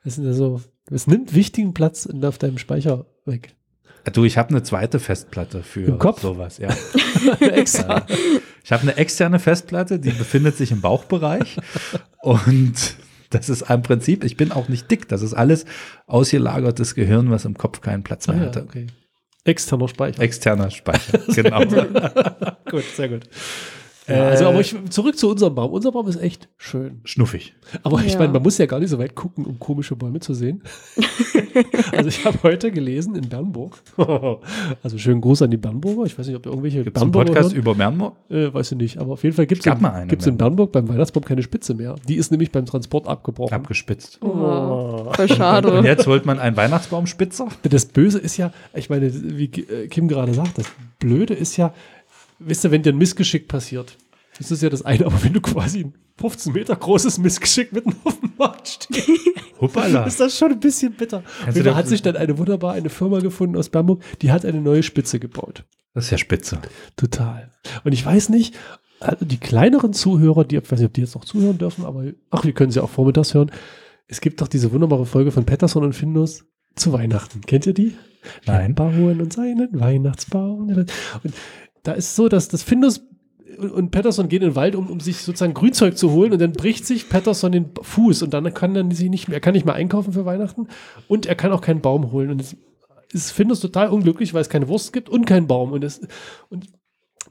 Das 0.04 0.16
sind 0.16 0.24
ja 0.26 0.32
so, 0.32 0.60
es 0.90 1.06
nimmt 1.06 1.34
wichtigen 1.34 1.72
Platz 1.74 2.06
auf 2.22 2.38
deinem 2.38 2.58
Speicher 2.58 3.06
weg. 3.24 3.54
Du, 4.12 4.24
ich 4.24 4.36
habe 4.36 4.50
eine 4.50 4.62
zweite 4.62 5.00
Festplatte 5.00 5.62
für 5.62 5.80
Im 5.84 5.98
Kopf? 5.98 6.20
sowas, 6.20 6.58
ja. 6.58 6.68
Extra. 7.40 8.06
Ich 8.62 8.70
habe 8.70 8.82
eine 8.82 8.96
externe 8.98 9.38
Festplatte, 9.38 9.98
die 9.98 10.10
befindet 10.10 10.58
sich 10.58 10.72
im 10.72 10.82
Bauchbereich. 10.82 11.56
Und 12.20 12.74
das 13.34 13.48
ist 13.48 13.68
im 13.68 13.82
Prinzip, 13.82 14.24
ich 14.24 14.36
bin 14.36 14.52
auch 14.52 14.68
nicht 14.68 14.90
dick. 14.90 15.08
Das 15.08 15.22
ist 15.22 15.34
alles 15.34 15.64
ausgelagertes 16.06 16.94
Gehirn, 16.94 17.30
was 17.30 17.44
im 17.44 17.56
Kopf 17.56 17.80
keinen 17.80 18.02
Platz 18.02 18.28
Ah, 18.28 18.32
mehr 18.32 18.42
ja, 18.42 18.46
hatte. 18.48 18.62
okay. 18.62 18.86
Externer 19.44 19.88
Speicher. 19.88 20.22
Externer 20.22 20.70
Speicher, 20.70 21.18
genau. 21.34 21.60
gut, 22.70 22.84
sehr 22.96 23.08
gut. 23.10 23.28
Ja, 24.06 24.24
also, 24.28 24.46
aber 24.46 24.60
ich, 24.60 24.74
zurück 24.90 25.16
zu 25.16 25.30
unserem 25.30 25.54
Baum. 25.54 25.72
Unser 25.72 25.90
Baum 25.92 26.06
ist 26.08 26.20
echt 26.20 26.48
schön. 26.58 27.00
Schnuffig. 27.04 27.54
Aber 27.82 28.02
ich 28.04 28.12
Ja. 28.12 28.18
meine, 28.18 28.32
man 28.34 28.42
muss 28.42 28.58
ja 28.58 28.66
gar 28.66 28.78
nicht 28.80 28.90
so 28.90 28.98
weit 28.98 29.14
gucken, 29.14 29.46
um 29.46 29.58
komische 29.58 29.96
Bäume 29.96 30.20
zu 30.20 30.34
sehen. 30.34 30.62
also 31.92 32.08
ich 32.08 32.24
habe 32.24 32.38
heute 32.42 32.70
gelesen 32.70 33.14
in 33.14 33.28
Bernburg. 33.28 33.82
also 34.82 34.98
schönen 34.98 35.20
Gruß 35.20 35.42
an 35.42 35.50
die 35.50 35.56
Bernburger. 35.56 36.04
Ich 36.04 36.18
weiß 36.18 36.26
nicht, 36.26 36.36
ob 36.36 36.44
ihr 36.44 36.50
irgendwelche 36.50 36.84
Gibt 36.84 36.96
es 36.96 37.02
einen 37.02 37.12
Bernburger 37.12 37.32
Podcast 37.40 37.54
hören. 37.54 37.62
über 37.62 37.74
Bernburg? 37.74 38.16
Äh, 38.28 38.52
weiß 38.52 38.72
ich 38.72 38.78
nicht, 38.78 38.98
aber 38.98 39.12
auf 39.14 39.22
jeden 39.22 39.36
Fall 39.36 39.46
gibt 39.46 39.66
es 39.66 39.72
in, 39.72 40.08
gibt's 40.08 40.26
in 40.26 40.36
Bernburg 40.36 40.72
beim 40.72 40.88
Weihnachtsbaum 40.88 41.24
keine 41.24 41.42
Spitze 41.42 41.74
mehr. 41.74 41.94
Die 42.06 42.16
ist 42.16 42.30
nämlich 42.30 42.52
beim 42.52 42.66
Transport 42.66 43.06
abgebrochen. 43.08 43.54
Abgespitzt. 43.54 44.18
Oh, 44.22 45.10
voll 45.12 45.26
Und 45.26 45.28
schade. 45.30 45.80
jetzt 45.84 46.06
holt 46.06 46.26
man 46.26 46.38
einen 46.38 46.56
Weihnachtsbaumspitzer. 46.56 47.48
Das 47.62 47.86
Böse 47.86 48.18
ist 48.18 48.36
ja, 48.36 48.52
ich 48.74 48.90
meine, 48.90 49.10
wie 49.38 49.44
äh, 49.46 49.88
Kim 49.88 50.08
gerade 50.08 50.34
sagt, 50.34 50.58
das 50.58 50.66
Blöde 50.98 51.34
ist 51.34 51.56
ja, 51.56 51.72
wisst 52.38 52.64
ihr, 52.64 52.70
wenn 52.70 52.82
dir 52.82 52.92
ein 52.92 52.98
Missgeschick 52.98 53.48
passiert, 53.48 53.96
das 54.38 54.50
ist 54.50 54.62
ja 54.62 54.70
das 54.70 54.82
eine, 54.82 55.06
aber 55.06 55.22
wenn 55.22 55.32
du 55.32 55.40
quasi 55.40 55.80
ein 55.80 55.94
15 56.18 56.52
Meter 56.52 56.76
großes 56.76 57.18
Missgeschick 57.18 57.72
mitten 57.72 57.94
auf 58.04 58.18
dem 58.18 58.32
Markt 58.36 58.68
stehst, 58.68 59.08
ist 60.06 60.20
das 60.20 60.36
schon 60.36 60.52
ein 60.52 60.60
bisschen 60.60 60.92
bitter. 60.92 61.22
Da 61.54 61.74
hat 61.74 61.88
sich 61.88 62.02
dann 62.02 62.16
eine 62.16 62.36
wunderbar 62.38 62.74
eine 62.74 62.90
Firma 62.90 63.20
gefunden 63.20 63.56
aus 63.56 63.68
Bamberg, 63.68 64.00
die 64.20 64.30
hat 64.30 64.44
eine 64.44 64.60
neue 64.60 64.82
Spitze 64.82 65.18
gebaut. 65.18 65.64
Das 65.94 66.06
ist 66.06 66.10
ja 66.10 66.18
spitze. 66.18 66.58
Total. 66.96 67.50
Und 67.84 67.92
ich 67.92 68.04
weiß 68.04 68.28
nicht, 68.28 68.56
also 69.00 69.24
die 69.24 69.38
kleineren 69.38 69.92
Zuhörer, 69.92 70.44
die, 70.44 70.56
ich 70.56 70.70
weiß 70.70 70.80
nicht, 70.80 70.88
ob 70.88 70.94
die 70.94 71.02
jetzt 71.02 71.14
noch 71.14 71.24
zuhören 71.24 71.58
dürfen, 71.58 71.84
aber 71.84 72.04
ach, 72.30 72.44
wir 72.44 72.52
können 72.52 72.72
sie 72.72 72.82
auch 72.82 72.90
vormittags 72.90 73.34
hören. 73.34 73.50
Es 74.08 74.20
gibt 74.20 74.40
doch 74.40 74.48
diese 74.48 74.72
wunderbare 74.72 75.06
Folge 75.06 75.30
von 75.30 75.44
Patterson 75.46 75.84
und 75.84 75.92
Findus 75.94 76.44
zu 76.74 76.92
Weihnachten. 76.92 77.40
Kennt 77.42 77.66
ihr 77.66 77.74
die? 77.74 77.94
Nein. 78.46 78.74
Bauen 78.74 79.20
und 79.20 79.32
seinen 79.32 79.68
Weihnachtsbaum. 79.78 80.68
Und 80.68 81.34
da 81.84 81.92
ist 81.92 82.16
so, 82.16 82.28
dass 82.28 82.48
das 82.48 82.62
Findus 82.62 83.06
und- 83.58 83.92
Patterson 83.92 84.28
gehen 84.28 84.42
in 84.42 84.50
den 84.50 84.56
Wald, 84.56 84.74
um, 84.74 84.88
um 84.90 84.98
sich 84.98 85.18
sozusagen 85.18 85.54
Grünzeug 85.54 85.96
zu 85.96 86.10
holen 86.10 86.32
und 86.32 86.40
dann 86.40 86.52
bricht 86.52 86.84
sich 86.86 87.08
Patterson 87.08 87.52
den 87.52 87.70
Fuß 87.80 88.22
und 88.22 88.34
dann 88.34 88.52
kann 88.52 88.74
er 88.74 88.90
sich 88.92 89.10
nicht 89.10 89.28
mehr, 89.28 89.36
er 89.36 89.40
kann 89.40 89.54
nicht 89.54 89.66
mehr 89.66 89.74
einkaufen 89.74 90.12
für 90.12 90.24
Weihnachten 90.24 90.66
und 91.06 91.26
er 91.26 91.36
kann 91.36 91.52
auch 91.52 91.60
keinen 91.60 91.80
Baum 91.80 92.10
holen 92.10 92.30
und 92.30 92.40
es 92.40 92.56
ist 93.12 93.30
Findus 93.30 93.60
total 93.60 93.90
unglücklich, 93.90 94.34
weil 94.34 94.40
es 94.40 94.48
keine 94.48 94.66
Wurst 94.66 94.92
gibt 94.92 95.08
und 95.08 95.24
keinen 95.24 95.46
Baum 95.46 95.72
und 95.72 95.84
es 95.84 96.00
und 96.50 96.66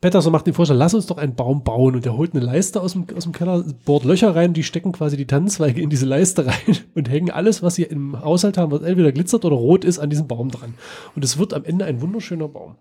Patterson 0.02 0.34
macht 0.34 0.48
den 0.48 0.54
Vorschlag, 0.54 0.76
lass 0.76 0.94
uns 0.94 1.06
doch 1.06 1.18
einen 1.18 1.36
Baum 1.36 1.64
bauen 1.64 1.96
und 1.96 2.06
er 2.06 2.18
holt 2.18 2.34
eine 2.34 2.44
Leiste 2.44 2.82
aus 2.82 2.94
dem, 2.94 3.06
aus 3.16 3.24
dem 3.24 3.32
Keller, 3.32 3.64
bohrt 3.86 4.04
Löcher 4.04 4.36
rein, 4.36 4.54
die 4.54 4.64
stecken 4.64 4.92
quasi 4.92 5.16
die 5.16 5.28
Tannenzweige 5.28 5.82
in 5.82 5.90
diese 5.90 6.06
Leiste 6.06 6.46
rein 6.48 6.78
und 6.94 7.10
hängen 7.10 7.32
alles, 7.32 7.64
was 7.64 7.76
sie 7.76 7.84
im 7.84 8.20
Haushalt 8.20 8.58
haben, 8.58 8.72
was 8.72 8.82
entweder 8.82 9.12
glitzert 9.12 9.46
oder 9.46 9.56
rot 9.56 9.86
ist, 9.86 10.00
an 10.00 10.10
diesem 10.10 10.28
Baum 10.28 10.50
dran. 10.50 10.74
Und 11.16 11.24
es 11.24 11.38
wird 11.38 11.54
am 11.54 11.64
Ende 11.64 11.86
ein 11.86 12.02
wunderschöner 12.02 12.50
Baum. 12.50 12.76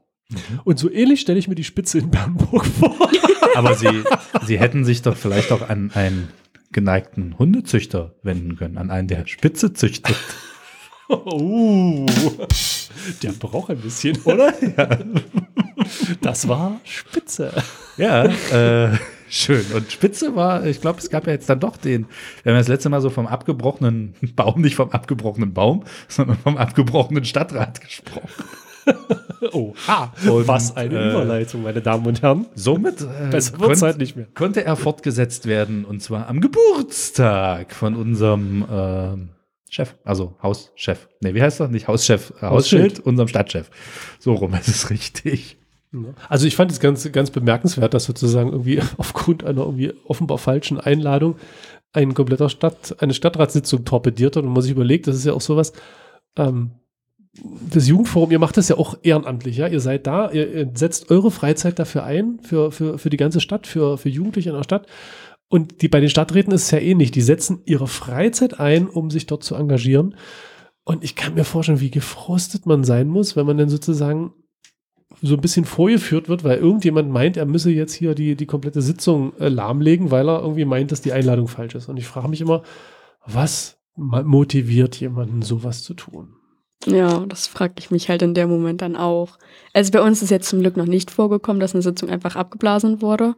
Und 0.65 0.79
so 0.79 0.91
ähnlich 0.91 1.21
stelle 1.21 1.39
ich 1.39 1.49
mir 1.49 1.55
die 1.55 1.65
Spitze 1.65 1.99
in 1.99 2.11
Bernburg 2.11 2.67
vor. 2.79 3.11
Aber 3.55 3.75
sie, 3.75 4.05
sie 4.47 4.59
hätten 4.59 4.85
sich 4.85 5.03
doch 5.03 5.17
vielleicht 5.17 5.53
auch 5.53 5.69
an 5.69 5.91
einen 5.95 6.29
geneigten 6.73 7.39
Hundezüchter 7.39 8.15
wenden 8.23 8.57
können, 8.57 8.79
an 8.79 8.91
einen, 8.91 9.09
der 9.09 9.27
Spitze 9.27 9.73
züchtet. 9.73 10.17
Uh, 11.11 12.07
der 13.23 13.33
braucht 13.33 13.71
ein 13.71 13.79
bisschen, 13.79 14.17
oder? 14.25 14.55
Ja. 14.77 14.99
Das 16.21 16.49
war 16.49 16.81
Spitze. 16.85 17.53
Ja, 17.97 18.25
äh, 18.25 18.97
schön. 19.29 19.65
Und 19.75 19.93
Spitze 19.93 20.35
war, 20.37 20.65
ich 20.65 20.81
glaube, 20.81 21.01
es 21.01 21.11
gab 21.11 21.27
ja 21.27 21.33
jetzt 21.33 21.49
dann 21.51 21.61
doch 21.61 21.77
den, 21.77 22.07
wir 22.43 22.53
haben 22.53 22.59
das 22.59 22.69
letzte 22.69 22.89
Mal 22.89 23.01
so 23.01 23.11
vom 23.11 23.27
abgebrochenen 23.27 24.15
Baum, 24.35 24.61
nicht 24.63 24.77
vom 24.77 24.91
abgebrochenen 24.91 25.53
Baum, 25.53 25.85
sondern 26.09 26.39
vom 26.39 26.57
abgebrochenen 26.57 27.25
Stadtrat 27.25 27.81
gesprochen. 27.81 28.45
Oh, 29.53 29.75
ha. 29.89 30.13
Und, 30.29 30.47
Was 30.49 30.77
eine 30.77 30.95
äh, 30.99 31.11
Überleitung, 31.11 31.63
meine 31.63 31.81
Damen 31.81 32.07
und 32.07 32.23
Herren. 32.23 32.47
Somit 32.55 33.01
äh, 33.03 33.29
Besser 33.31 33.57
konnt- 33.59 33.83
halt 33.83 33.99
nicht 33.99 34.17
mehr. 34.17 34.27
konnte 34.35 34.65
er 34.65 34.77
fortgesetzt 34.77 35.47
werden 35.47 35.85
und 35.85 36.01
zwar 36.03 36.29
am 36.29 36.41
Geburtstag 36.41 37.75
von 37.75 37.97
unserem 37.97 38.65
ähm, 38.71 39.29
Chef, 39.69 39.95
also 40.05 40.37
Hauschef. 40.43 41.09
Nee, 41.21 41.35
wie 41.35 41.43
heißt 41.43 41.61
er? 41.61 41.69
Nicht 41.69 41.89
Hauschef, 41.89 42.33
äh, 42.41 42.47
Hausschild, 42.47 43.01
unserem 43.01 43.29
Stadtchef. 43.29 43.71
So 44.19 44.35
rum 44.35 44.55
ist 44.55 44.69
es 44.69 44.91
richtig. 44.91 45.57
Also 46.29 46.47
ich 46.47 46.57
fand 46.57 46.71
es 46.71 46.81
ganz, 46.81 47.11
ganz 47.13 47.31
bemerkenswert, 47.31 47.93
dass 47.95 48.05
sozusagen 48.05 48.51
irgendwie 48.51 48.81
aufgrund 48.99 49.45
einer 49.45 49.63
irgendwie 49.63 49.93
offenbar 50.05 50.39
falschen 50.39 50.79
Einladung 50.81 51.37
ein 51.93 52.15
kompletter 52.15 52.49
Stadt, 52.49 52.97
eine 53.03 53.13
Stadtratssitzung 53.13 53.85
torpediert 53.85 54.37
hat 54.37 54.45
und 54.45 54.53
man 54.53 54.63
sich 54.63 54.73
überlegt, 54.73 55.07
das 55.07 55.17
ist 55.17 55.27
ja 55.27 55.35
auch 55.35 55.43
sowas, 55.43 55.73
ähm, 56.37 56.71
das 57.35 57.89
Jugendforum, 57.89 58.31
ihr 58.31 58.39
macht 58.39 58.59
das 58.59 58.69
ja 58.69 58.77
auch 58.77 58.99
ehrenamtlich, 59.03 59.57
ja. 59.57 59.67
Ihr 59.67 59.81
seid 59.81 60.07
da, 60.07 60.31
ihr, 60.31 60.71
setzt 60.75 61.11
eure 61.11 61.31
Freizeit 61.31 61.79
dafür 61.79 62.05
ein, 62.05 62.41
für, 62.43 62.71
für, 62.71 62.99
für 62.99 63.11
die 63.11 63.17
ganze 63.17 63.41
Stadt, 63.41 63.67
für, 63.67 63.97
für 63.97 64.11
Jugendliche 64.11 64.51
in 64.51 64.57
der 64.57 64.65
Stadt. 64.65 64.87
Und 65.49 65.83
die, 65.83 65.89
bei 65.89 66.01
den 66.01 66.11
Stadträten 66.11 66.53
ist 66.53 66.65
es 66.65 66.71
ja 66.71 66.79
ähnlich. 66.79 67.11
Die 67.11 67.23
setzen 67.23 67.63
ihre 67.65 67.87
Freizeit 67.87 68.61
ein, 68.61 68.87
um 68.89 69.11
sich 69.11 69.27
dort 69.27 69.45
zu 69.45 69.55
engagieren. 69.55 70.15
Und 70.85 71.05
ich 71.05 71.15
kann 71.15 71.35
mir 71.35 71.45
vorstellen, 71.45 71.81
wie 71.81 71.91
gefrustet 71.91 72.67
man 72.67 72.85
sein 72.85 73.09
muss, 73.09 73.37
wenn 73.37 73.47
man 73.47 73.57
dann 73.57 73.69
sozusagen 73.69 74.33
so 75.21 75.35
ein 75.35 75.41
bisschen 75.41 75.65
vorgeführt 75.65 76.29
wird, 76.29 76.43
weil 76.43 76.59
irgendjemand 76.59 77.11
meint, 77.11 77.37
er 77.37 77.47
müsse 77.47 77.71
jetzt 77.71 77.93
hier 77.93 78.15
die, 78.15 78.35
die 78.35 78.47
komplette 78.47 78.83
Sitzung 78.83 79.37
äh, 79.39 79.49
lahmlegen, 79.49 80.11
weil 80.11 80.29
er 80.29 80.41
irgendwie 80.41 80.65
meint, 80.65 80.91
dass 80.91 81.03
die 81.03 81.13
Einladung 81.13 81.49
falsch 81.49 81.75
ist. 81.75 81.89
Und 81.89 81.99
ich 81.99 82.07
frage 82.07 82.29
mich 82.29 82.41
immer, 82.41 82.63
was 83.25 83.79
motiviert 83.95 84.97
jemanden, 84.97 85.43
sowas 85.43 85.83
zu 85.83 85.95
tun? 85.95 86.35
Ja, 86.87 87.25
das 87.27 87.47
frage 87.47 87.75
ich 87.79 87.91
mich 87.91 88.09
halt 88.09 88.23
in 88.23 88.35
dem 88.35 88.49
Moment 88.49 88.83
dann 88.83 88.97
auch. 88.97 89.39
Also 89.73 89.93
bei 89.93 90.01
uns 90.01 90.23
ist 90.23 90.31
jetzt 90.31 90.49
zum 90.49 90.61
Glück 90.61 90.77
noch 90.77 90.87
nicht 90.87 91.11
vorgekommen, 91.11 91.61
dass 91.61 91.75
eine 91.75 91.83
Sitzung 91.83 92.11
einfach 92.11 92.37
abgeblasen 92.37 93.03
wurde. 93.03 93.35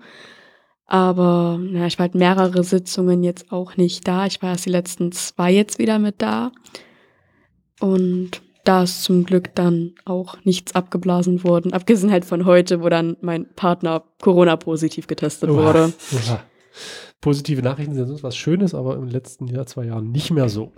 Aber 0.87 1.61
ja, 1.73 1.87
ich 1.87 1.99
war 1.99 2.05
halt 2.05 2.15
mehrere 2.15 2.63
Sitzungen 2.65 3.23
jetzt 3.23 3.53
auch 3.53 3.77
nicht 3.77 4.07
da. 4.07 4.27
Ich 4.27 4.43
war 4.43 4.51
erst 4.51 4.67
die 4.67 4.71
letzten 4.71 5.13
zwei 5.13 5.51
jetzt 5.51 5.79
wieder 5.79 5.99
mit 5.99 6.21
da. 6.21 6.53
Und 7.81 8.43
da 8.65 8.83
ist 8.83 9.03
zum 9.03 9.25
Glück 9.25 9.55
dann 9.55 9.95
auch 10.05 10.37
nichts 10.45 10.75
abgeblasen 10.75 11.45
worden. 11.45 11.73
Abgesehen 11.73 12.11
halt 12.11 12.25
von 12.25 12.47
heute, 12.47 12.83
wo 12.83 12.89
dann 12.89 13.17
mein 13.21 13.47
Partner 13.55 14.05
Corona-positiv 14.23 15.07
getestet 15.07 15.51
wurde. 15.51 15.93
Oha. 16.13 16.41
Positive 17.21 17.63
Nachrichten 17.63 17.95
sind 17.95 18.07
sonst 18.07 18.23
was 18.23 18.37
Schönes, 18.37 18.75
aber 18.75 18.97
im 18.97 19.09
letzten 19.09 19.47
Jahr, 19.47 19.67
zwei 19.67 19.85
Jahren 19.85 20.11
nicht 20.11 20.31
mehr 20.31 20.49
so. 20.49 20.73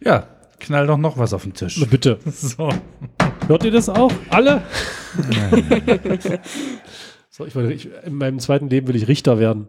Ja, 0.00 0.28
knall 0.60 0.86
doch 0.86 0.98
noch 0.98 1.18
was 1.18 1.32
auf 1.32 1.42
den 1.44 1.54
Tisch. 1.54 1.78
Na 1.80 1.86
bitte. 1.86 2.18
So. 2.30 2.68
Hört 3.48 3.64
ihr 3.64 3.70
das 3.70 3.88
auch? 3.88 4.12
Alle? 4.30 4.62
so, 7.30 7.46
ich, 7.46 7.54
wollte- 7.54 7.72
ich, 7.72 7.88
in 8.04 8.14
meinem 8.14 8.38
zweiten 8.38 8.68
Leben 8.68 8.88
will 8.88 8.96
ich 8.96 9.08
Richter 9.08 9.38
werden. 9.38 9.68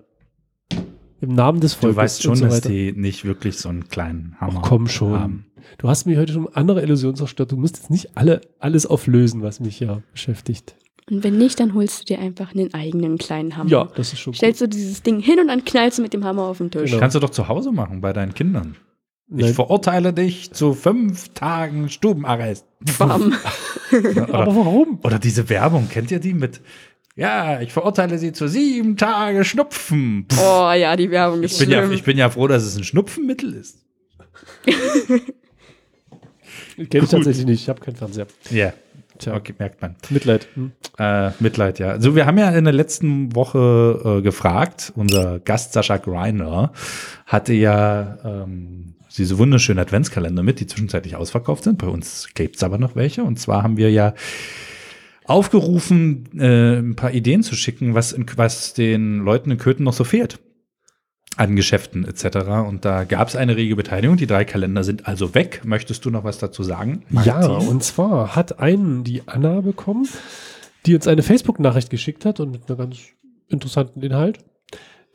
Im 1.19 1.33
Namen 1.33 1.59
des 1.59 1.73
Du 1.75 1.81
Volkes. 1.81 1.97
weißt 1.97 2.23
schon, 2.23 2.31
und 2.33 2.37
so 2.37 2.45
dass 2.45 2.61
die 2.61 2.91
nicht 2.91 3.25
wirklich 3.25 3.57
so 3.57 3.69
einen 3.69 3.87
kleinen 3.89 4.35
Hammer 4.39 4.61
Ach, 4.63 4.69
komm 4.69 4.87
schon. 4.87 5.19
haben. 5.19 5.45
Du 5.79 5.89
hast 5.89 6.05
mir 6.05 6.17
heute 6.19 6.31
schon 6.33 6.47
andere 6.53 6.81
Illusionen 6.83 7.15
zerstört. 7.15 7.51
Du 7.51 7.57
musst 7.57 7.77
jetzt 7.77 7.89
nicht 7.89 8.15
alle, 8.15 8.41
alles 8.59 8.85
auflösen, 8.85 9.41
was 9.41 9.59
mich 9.59 9.79
ja 9.79 10.01
beschäftigt. 10.11 10.75
Und 11.09 11.23
wenn 11.23 11.37
nicht, 11.37 11.59
dann 11.59 11.73
holst 11.73 12.01
du 12.01 12.05
dir 12.05 12.19
einfach 12.19 12.53
einen 12.53 12.73
eigenen 12.73 13.17
kleinen 13.17 13.57
Hammer. 13.57 13.69
Ja, 13.69 13.85
das 13.95 14.13
ist 14.13 14.19
schon 14.19 14.33
Stellst 14.33 14.61
du 14.61 14.67
dieses 14.67 15.01
Ding 15.01 15.19
hin 15.19 15.39
und 15.39 15.47
dann 15.47 15.65
knallst 15.65 15.97
du 15.97 16.01
mit 16.03 16.13
dem 16.13 16.23
Hammer 16.23 16.43
auf 16.43 16.59
den 16.59 16.69
Tisch. 16.69 16.91
Genau. 16.91 16.99
Kannst 16.99 17.15
du 17.15 17.19
doch 17.19 17.29
zu 17.31 17.47
Hause 17.47 17.71
machen 17.71 18.01
bei 18.01 18.13
deinen 18.13 18.33
Kindern. 18.33 18.75
Ich 19.29 19.43
Nein. 19.43 19.53
verurteile 19.53 20.13
dich 20.13 20.53
zu 20.53 20.73
fünf 20.73 21.33
Tagen 21.33 21.89
Stubenarrest. 21.89 22.65
Bam. 22.97 23.33
Aber 24.31 24.55
warum? 24.55 24.99
Oder 25.03 25.19
diese 25.19 25.49
Werbung, 25.49 25.89
kennt 25.89 26.11
ihr 26.11 26.19
die 26.19 26.33
mit? 26.33 26.61
Ja, 27.17 27.59
ich 27.59 27.73
verurteile 27.73 28.17
sie 28.19 28.31
zu 28.31 28.47
sieben 28.47 28.95
Tage 28.95 29.43
Schnupfen. 29.43 30.27
Pff, 30.31 30.39
Oh 30.39 30.71
ja, 30.71 30.95
die 30.95 31.11
Werbung 31.11 31.43
ist 31.43 31.53
ich, 31.53 31.59
bin 31.59 31.71
ja, 31.71 31.89
ich 31.89 32.03
bin 32.03 32.17
ja 32.17 32.29
froh, 32.29 32.47
dass 32.47 32.63
es 32.63 32.77
ein 32.77 32.85
Schnupfenmittel 32.85 33.53
ist. 33.53 33.83
Kenne 34.65 35.21
ich 37.03 37.09
tatsächlich 37.09 37.45
nicht. 37.45 37.63
Ich 37.63 37.69
habe 37.69 37.81
keinen 37.81 37.95
Fernseher. 37.95 38.27
Ja, 38.51 38.71
Tja, 39.17 39.35
okay, 39.35 39.53
merkt 39.57 39.81
man. 39.81 39.95
Mitleid. 40.09 40.47
Hm. 40.53 40.71
Äh, 40.99 41.31
Mitleid, 41.39 41.77
ja. 41.77 41.89
Also 41.89 42.15
wir 42.15 42.25
haben 42.25 42.37
ja 42.39 42.49
in 42.49 42.63
der 42.63 42.73
letzten 42.73 43.35
Woche 43.35 44.17
äh, 44.19 44.21
gefragt, 44.23 44.91
unser 44.95 45.39
Gast 45.39 45.73
Sascha 45.73 45.97
Greiner 45.97 46.71
hatte 47.27 47.53
ja 47.53 48.17
ähm, 48.25 48.95
diese 49.15 49.37
wunderschönen 49.37 49.79
Adventskalender 49.79 50.41
mit, 50.41 50.59
die 50.59 50.67
zwischenzeitlich 50.67 51.15
ausverkauft 51.15 51.63
sind. 51.65 51.77
Bei 51.77 51.87
uns 51.87 52.29
gibt's 52.33 52.63
aber 52.63 52.77
noch 52.77 52.95
welche. 52.95 53.23
Und 53.23 53.39
zwar 53.39 53.63
haben 53.63 53.77
wir 53.77 53.91
ja 53.91 54.13
aufgerufen, 55.25 56.29
äh, 56.39 56.79
ein 56.79 56.95
paar 56.95 57.11
Ideen 57.11 57.43
zu 57.43 57.55
schicken, 57.55 57.93
was, 57.93 58.11
in, 58.11 58.25
was 58.35 58.73
den 58.73 59.19
Leuten 59.19 59.51
in 59.51 59.57
Köthen 59.57 59.83
noch 59.83 59.93
so 59.93 60.03
fehlt. 60.03 60.39
An 61.35 61.55
Geschäften 61.55 62.05
etc. 62.05 62.37
Und 62.67 62.85
da 62.85 63.03
gab 63.03 63.27
es 63.27 63.35
eine 63.35 63.55
rege 63.55 63.75
Beteiligung. 63.75 64.17
Die 64.17 64.25
drei 64.25 64.45
Kalender 64.45 64.83
sind 64.83 65.07
also 65.07 65.35
weg. 65.35 65.61
Möchtest 65.63 66.03
du 66.05 66.09
noch 66.09 66.23
was 66.23 66.39
dazu 66.39 66.63
sagen? 66.63 67.03
Ja, 67.11 67.47
Martin? 67.47 67.67
und 67.67 67.83
zwar 67.83 68.35
hat 68.35 68.59
einen 68.59 69.03
die 69.03 69.21
Anna 69.27 69.61
bekommen, 69.61 70.07
die 70.85 70.95
uns 70.95 71.07
eine 71.07 71.23
Facebook-Nachricht 71.23 71.89
geschickt 71.89 72.25
hat 72.25 72.39
und 72.39 72.51
mit 72.51 72.69
einem 72.69 72.77
ganz 72.77 72.97
interessanten 73.47 74.01
Inhalt. 74.01 74.39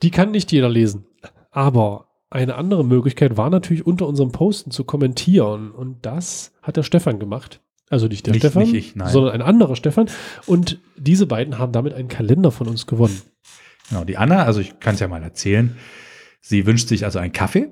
Die 0.01 0.11
kann 0.11 0.31
nicht 0.31 0.51
jeder 0.51 0.69
lesen. 0.69 1.05
Aber 1.51 2.07
eine 2.29 2.55
andere 2.55 2.83
Möglichkeit 2.83 3.37
war 3.37 3.49
natürlich 3.49 3.85
unter 3.85 4.07
unserem 4.07 4.31
Posten 4.31 4.71
zu 4.71 4.83
kommentieren. 4.83 5.71
Und 5.71 6.05
das 6.05 6.51
hat 6.61 6.77
der 6.77 6.83
Stefan 6.83 7.19
gemacht. 7.19 7.61
Also 7.89 8.07
nicht 8.07 8.25
der 8.25 8.33
Nicht- 8.33 8.41
Stefan, 8.41 8.63
nicht 8.63 8.73
ich, 8.73 8.95
nein. 8.95 9.09
sondern 9.11 9.33
ein 9.33 9.41
anderer 9.41 9.75
Stefan. 9.75 10.09
Und 10.47 10.79
diese 10.97 11.27
beiden 11.27 11.59
haben 11.59 11.71
damit 11.71 11.93
einen 11.93 12.07
Kalender 12.07 12.51
von 12.51 12.67
uns 12.67 12.87
gewonnen. 12.87 13.21
Genau, 13.89 14.03
die 14.03 14.17
Anna, 14.17 14.43
also 14.45 14.61
ich 14.61 14.79
kann 14.79 14.95
es 14.95 14.99
ja 14.99 15.07
mal 15.07 15.21
erzählen, 15.21 15.77
sie 16.41 16.65
wünscht 16.65 16.87
sich 16.87 17.05
also 17.05 17.19
einen 17.19 17.33
Kaffee. 17.33 17.69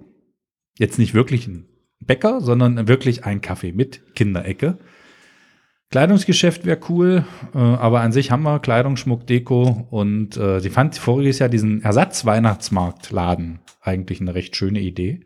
Jetzt 0.77 0.99
nicht 0.99 1.13
wirklich 1.13 1.47
ein 1.47 1.67
Bäcker, 1.99 2.39
sondern 2.41 2.87
wirklich 2.87 3.25
ein 3.25 3.41
Kaffee 3.41 3.71
mit 3.71 4.13
Kinderecke. 4.15 4.77
Kleidungsgeschäft 5.91 6.65
wäre 6.65 6.79
cool, 6.89 7.25
äh, 7.53 7.57
aber 7.57 7.99
an 7.99 8.13
sich 8.13 8.31
haben 8.31 8.43
wir 8.43 8.59
Kleidung, 8.59 8.95
Schmuck, 8.95 9.27
Deko 9.27 9.87
und 9.89 10.37
äh, 10.37 10.61
sie 10.61 10.69
fand 10.69 10.97
voriges 10.97 11.39
Jahr 11.39 11.49
diesen 11.49 11.81
Ersatz-Weihnachtsmarktladen 11.83 13.59
eigentlich 13.81 14.21
eine 14.21 14.33
recht 14.33 14.55
schöne 14.55 14.79
Idee. 14.79 15.25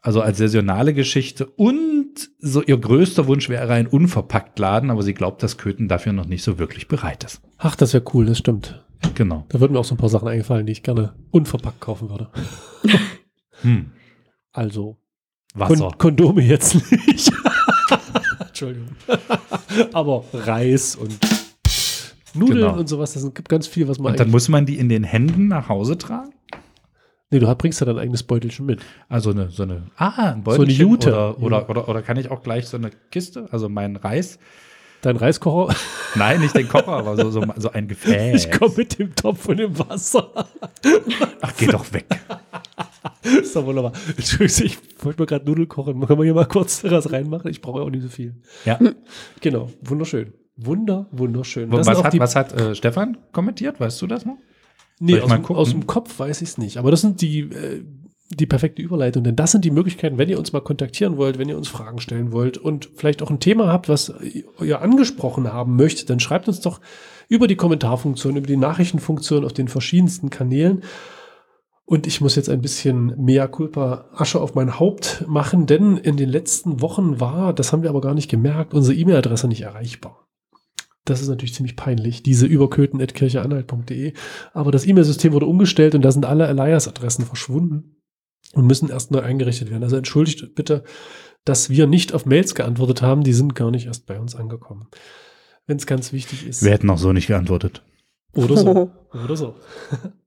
Also 0.00 0.20
als 0.20 0.38
saisonale 0.38 0.94
Geschichte 0.94 1.46
und 1.46 2.28
so 2.40 2.60
ihr 2.60 2.76
größter 2.76 3.28
Wunsch 3.28 3.48
wäre 3.48 3.72
ein 3.72 3.86
unverpackt 3.86 4.58
Laden, 4.58 4.90
aber 4.90 5.04
sie 5.04 5.14
glaubt, 5.14 5.44
dass 5.44 5.58
Köthen 5.58 5.86
dafür 5.86 6.12
noch 6.12 6.26
nicht 6.26 6.42
so 6.42 6.58
wirklich 6.58 6.88
bereit 6.88 7.22
ist. 7.22 7.40
Ach, 7.58 7.76
das 7.76 7.94
wäre 7.94 8.02
cool, 8.12 8.26
das 8.26 8.38
stimmt. 8.38 8.84
Genau. 9.14 9.46
Da 9.48 9.60
würden 9.60 9.74
mir 9.74 9.78
auch 9.78 9.84
so 9.84 9.94
ein 9.94 9.98
paar 9.98 10.08
Sachen 10.08 10.26
eingefallen, 10.26 10.66
die 10.66 10.72
ich 10.72 10.82
gerne 10.82 11.14
unverpackt 11.30 11.80
kaufen 11.80 12.10
würde. 12.10 12.28
Hm. 13.60 13.92
Also 14.52 14.96
Wasser. 15.54 15.92
Kon 15.96 16.16
Kondome 16.16 16.42
jetzt 16.42 16.74
nicht. 16.74 17.30
Entschuldigung. 18.52 18.88
Aber 19.94 20.24
Reis 20.34 20.94
und 20.94 21.18
Nudeln 22.34 22.58
Genau. 22.58 22.78
und 22.78 22.86
sowas, 22.86 23.14
das 23.14 23.22
gibt 23.32 23.48
ganz 23.48 23.66
viel, 23.66 23.88
was 23.88 23.98
man 23.98 24.12
Und 24.12 24.20
dann 24.20 24.30
muss 24.30 24.48
man 24.48 24.66
die 24.66 24.78
in 24.78 24.88
den 24.90 25.04
Händen 25.04 25.48
nach 25.48 25.68
Hause 25.68 25.96
tragen? 25.96 26.32
Nee, 27.30 27.38
du 27.38 27.54
bringst 27.54 27.80
ja 27.80 27.86
dein 27.86 27.98
eigenes 27.98 28.22
Beutelchen 28.22 28.66
mit. 28.66 28.80
Also 29.08 29.30
eine, 29.30 29.48
so 29.48 29.62
eine, 29.62 29.84
ah, 29.96 30.08
ein 30.08 30.14
So 30.14 30.24
eine 30.24 30.42
Beutelchen 30.42 30.88
Jute. 30.88 31.08
Oder, 31.08 31.38
oder, 31.40 31.70
oder, 31.70 31.88
oder 31.88 32.02
kann 32.02 32.18
ich 32.18 32.30
auch 32.30 32.42
gleich 32.42 32.66
so 32.66 32.76
eine 32.76 32.90
Kiste, 33.10 33.48
also 33.50 33.70
meinen 33.70 33.96
Reis? 33.96 34.38
Dein 35.00 35.16
Reiskocher. 35.16 35.74
Nein, 36.14 36.42
nicht 36.42 36.54
den 36.54 36.68
Kocher, 36.68 36.88
aber 36.88 37.16
so, 37.16 37.30
so, 37.30 37.42
so 37.56 37.70
ein 37.72 37.88
Gefäß. 37.88 38.44
Ich 38.44 38.52
komme 38.52 38.74
mit 38.76 38.98
dem 38.98 39.14
Topf 39.14 39.48
und 39.48 39.56
dem 39.56 39.78
Wasser. 39.78 40.30
Ach, 41.40 41.52
geh 41.56 41.66
doch 41.66 41.90
weg. 41.92 42.04
ist 43.22 43.56
doch 43.56 43.66
wunderbar. 43.66 43.92
Entschuldigung, 44.16 44.66
ich 44.66 45.04
wollte 45.04 45.22
mir 45.22 45.26
gerade 45.26 45.44
Nudeln 45.44 45.68
kochen. 45.68 46.00
Können 46.06 46.18
wir 46.18 46.24
hier 46.24 46.34
mal 46.34 46.46
kurz 46.46 46.84
was 46.84 47.12
reinmachen? 47.12 47.50
Ich 47.50 47.60
brauche 47.60 47.80
ja 47.80 47.86
auch 47.86 47.90
nicht 47.90 48.02
so 48.02 48.08
viel. 48.08 48.36
Ja. 48.64 48.78
Genau, 49.40 49.70
wunderschön. 49.82 50.32
Wunder, 50.56 51.06
wunderschön. 51.10 51.72
Was 51.72 51.86
sind 51.86 51.96
auch 51.96 52.04
hat, 52.04 52.18
was 52.18 52.36
hat 52.36 52.52
äh, 52.52 52.74
Stefan 52.74 53.16
kommentiert? 53.32 53.80
Weißt 53.80 54.00
du 54.02 54.06
das 54.06 54.24
noch? 54.24 54.36
Nee, 55.00 55.20
aus, 55.20 55.28
mal 55.28 55.42
aus 55.48 55.70
dem 55.70 55.86
Kopf 55.86 56.18
weiß 56.18 56.42
ich 56.42 56.50
es 56.50 56.58
nicht. 56.58 56.76
Aber 56.76 56.90
das 56.90 57.00
sind 57.00 57.20
die, 57.22 57.40
äh, 57.40 57.82
die 58.30 58.46
perfekte 58.46 58.82
Überleitung. 58.82 59.24
Denn 59.24 59.34
das 59.34 59.50
sind 59.50 59.64
die 59.64 59.70
Möglichkeiten, 59.70 60.18
wenn 60.18 60.28
ihr 60.28 60.38
uns 60.38 60.52
mal 60.52 60.60
kontaktieren 60.60 61.16
wollt, 61.16 61.38
wenn 61.38 61.48
ihr 61.48 61.56
uns 61.56 61.68
Fragen 61.68 62.00
stellen 62.00 62.32
wollt 62.32 62.58
und 62.58 62.90
vielleicht 62.94 63.22
auch 63.22 63.30
ein 63.30 63.40
Thema 63.40 63.66
habt, 63.68 63.88
was 63.88 64.12
ihr 64.60 64.80
angesprochen 64.80 65.52
haben 65.52 65.76
möchtet, 65.76 66.10
dann 66.10 66.20
schreibt 66.20 66.48
uns 66.48 66.60
doch 66.60 66.80
über 67.28 67.48
die 67.48 67.56
Kommentarfunktion, 67.56 68.36
über 68.36 68.46
die 68.46 68.56
Nachrichtenfunktion 68.56 69.44
auf 69.44 69.52
den 69.52 69.68
verschiedensten 69.68 70.30
Kanälen. 70.30 70.82
Und 71.92 72.06
ich 72.06 72.22
muss 72.22 72.36
jetzt 72.36 72.48
ein 72.48 72.62
bisschen 72.62 73.22
mehr 73.22 73.46
Culpa 73.48 74.06
Asche 74.14 74.40
auf 74.40 74.54
mein 74.54 74.80
Haupt 74.80 75.26
machen, 75.28 75.66
denn 75.66 75.98
in 75.98 76.16
den 76.16 76.30
letzten 76.30 76.80
Wochen 76.80 77.20
war, 77.20 77.52
das 77.52 77.70
haben 77.70 77.82
wir 77.82 77.90
aber 77.90 78.00
gar 78.00 78.14
nicht 78.14 78.30
gemerkt, 78.30 78.72
unsere 78.72 78.96
E-Mail-Adresse 78.96 79.46
nicht 79.46 79.60
erreichbar. 79.60 80.26
Das 81.04 81.20
ist 81.20 81.28
natürlich 81.28 81.52
ziemlich 81.52 81.76
peinlich, 81.76 82.22
diese 82.22 82.46
überköten.kircheanhalt.de. 82.46 84.14
Aber 84.54 84.72
das 84.72 84.86
E-Mail-System 84.86 85.34
wurde 85.34 85.44
umgestellt 85.44 85.94
und 85.94 86.00
da 86.00 86.10
sind 86.10 86.24
alle 86.24 86.48
Alias-Adressen 86.48 87.26
verschwunden 87.26 88.00
und 88.54 88.66
müssen 88.66 88.88
erst 88.88 89.10
neu 89.10 89.20
eingerichtet 89.20 89.70
werden. 89.70 89.82
Also 89.82 89.96
entschuldigt 89.98 90.54
bitte, 90.54 90.84
dass 91.44 91.68
wir 91.68 91.86
nicht 91.86 92.14
auf 92.14 92.24
Mails 92.24 92.54
geantwortet 92.54 93.02
haben. 93.02 93.22
Die 93.22 93.34
sind 93.34 93.54
gar 93.54 93.70
nicht 93.70 93.84
erst 93.84 94.06
bei 94.06 94.18
uns 94.18 94.34
angekommen. 94.34 94.88
Wenn 95.66 95.76
es 95.76 95.86
ganz 95.86 96.14
wichtig 96.14 96.46
ist. 96.46 96.64
Wir 96.64 96.70
hätten 96.70 96.88
auch 96.88 96.96
so 96.96 97.12
nicht 97.12 97.26
geantwortet. 97.26 97.82
Oder 98.34 98.56
so. 98.56 98.90
Oder 99.12 99.36
so. 99.36 99.56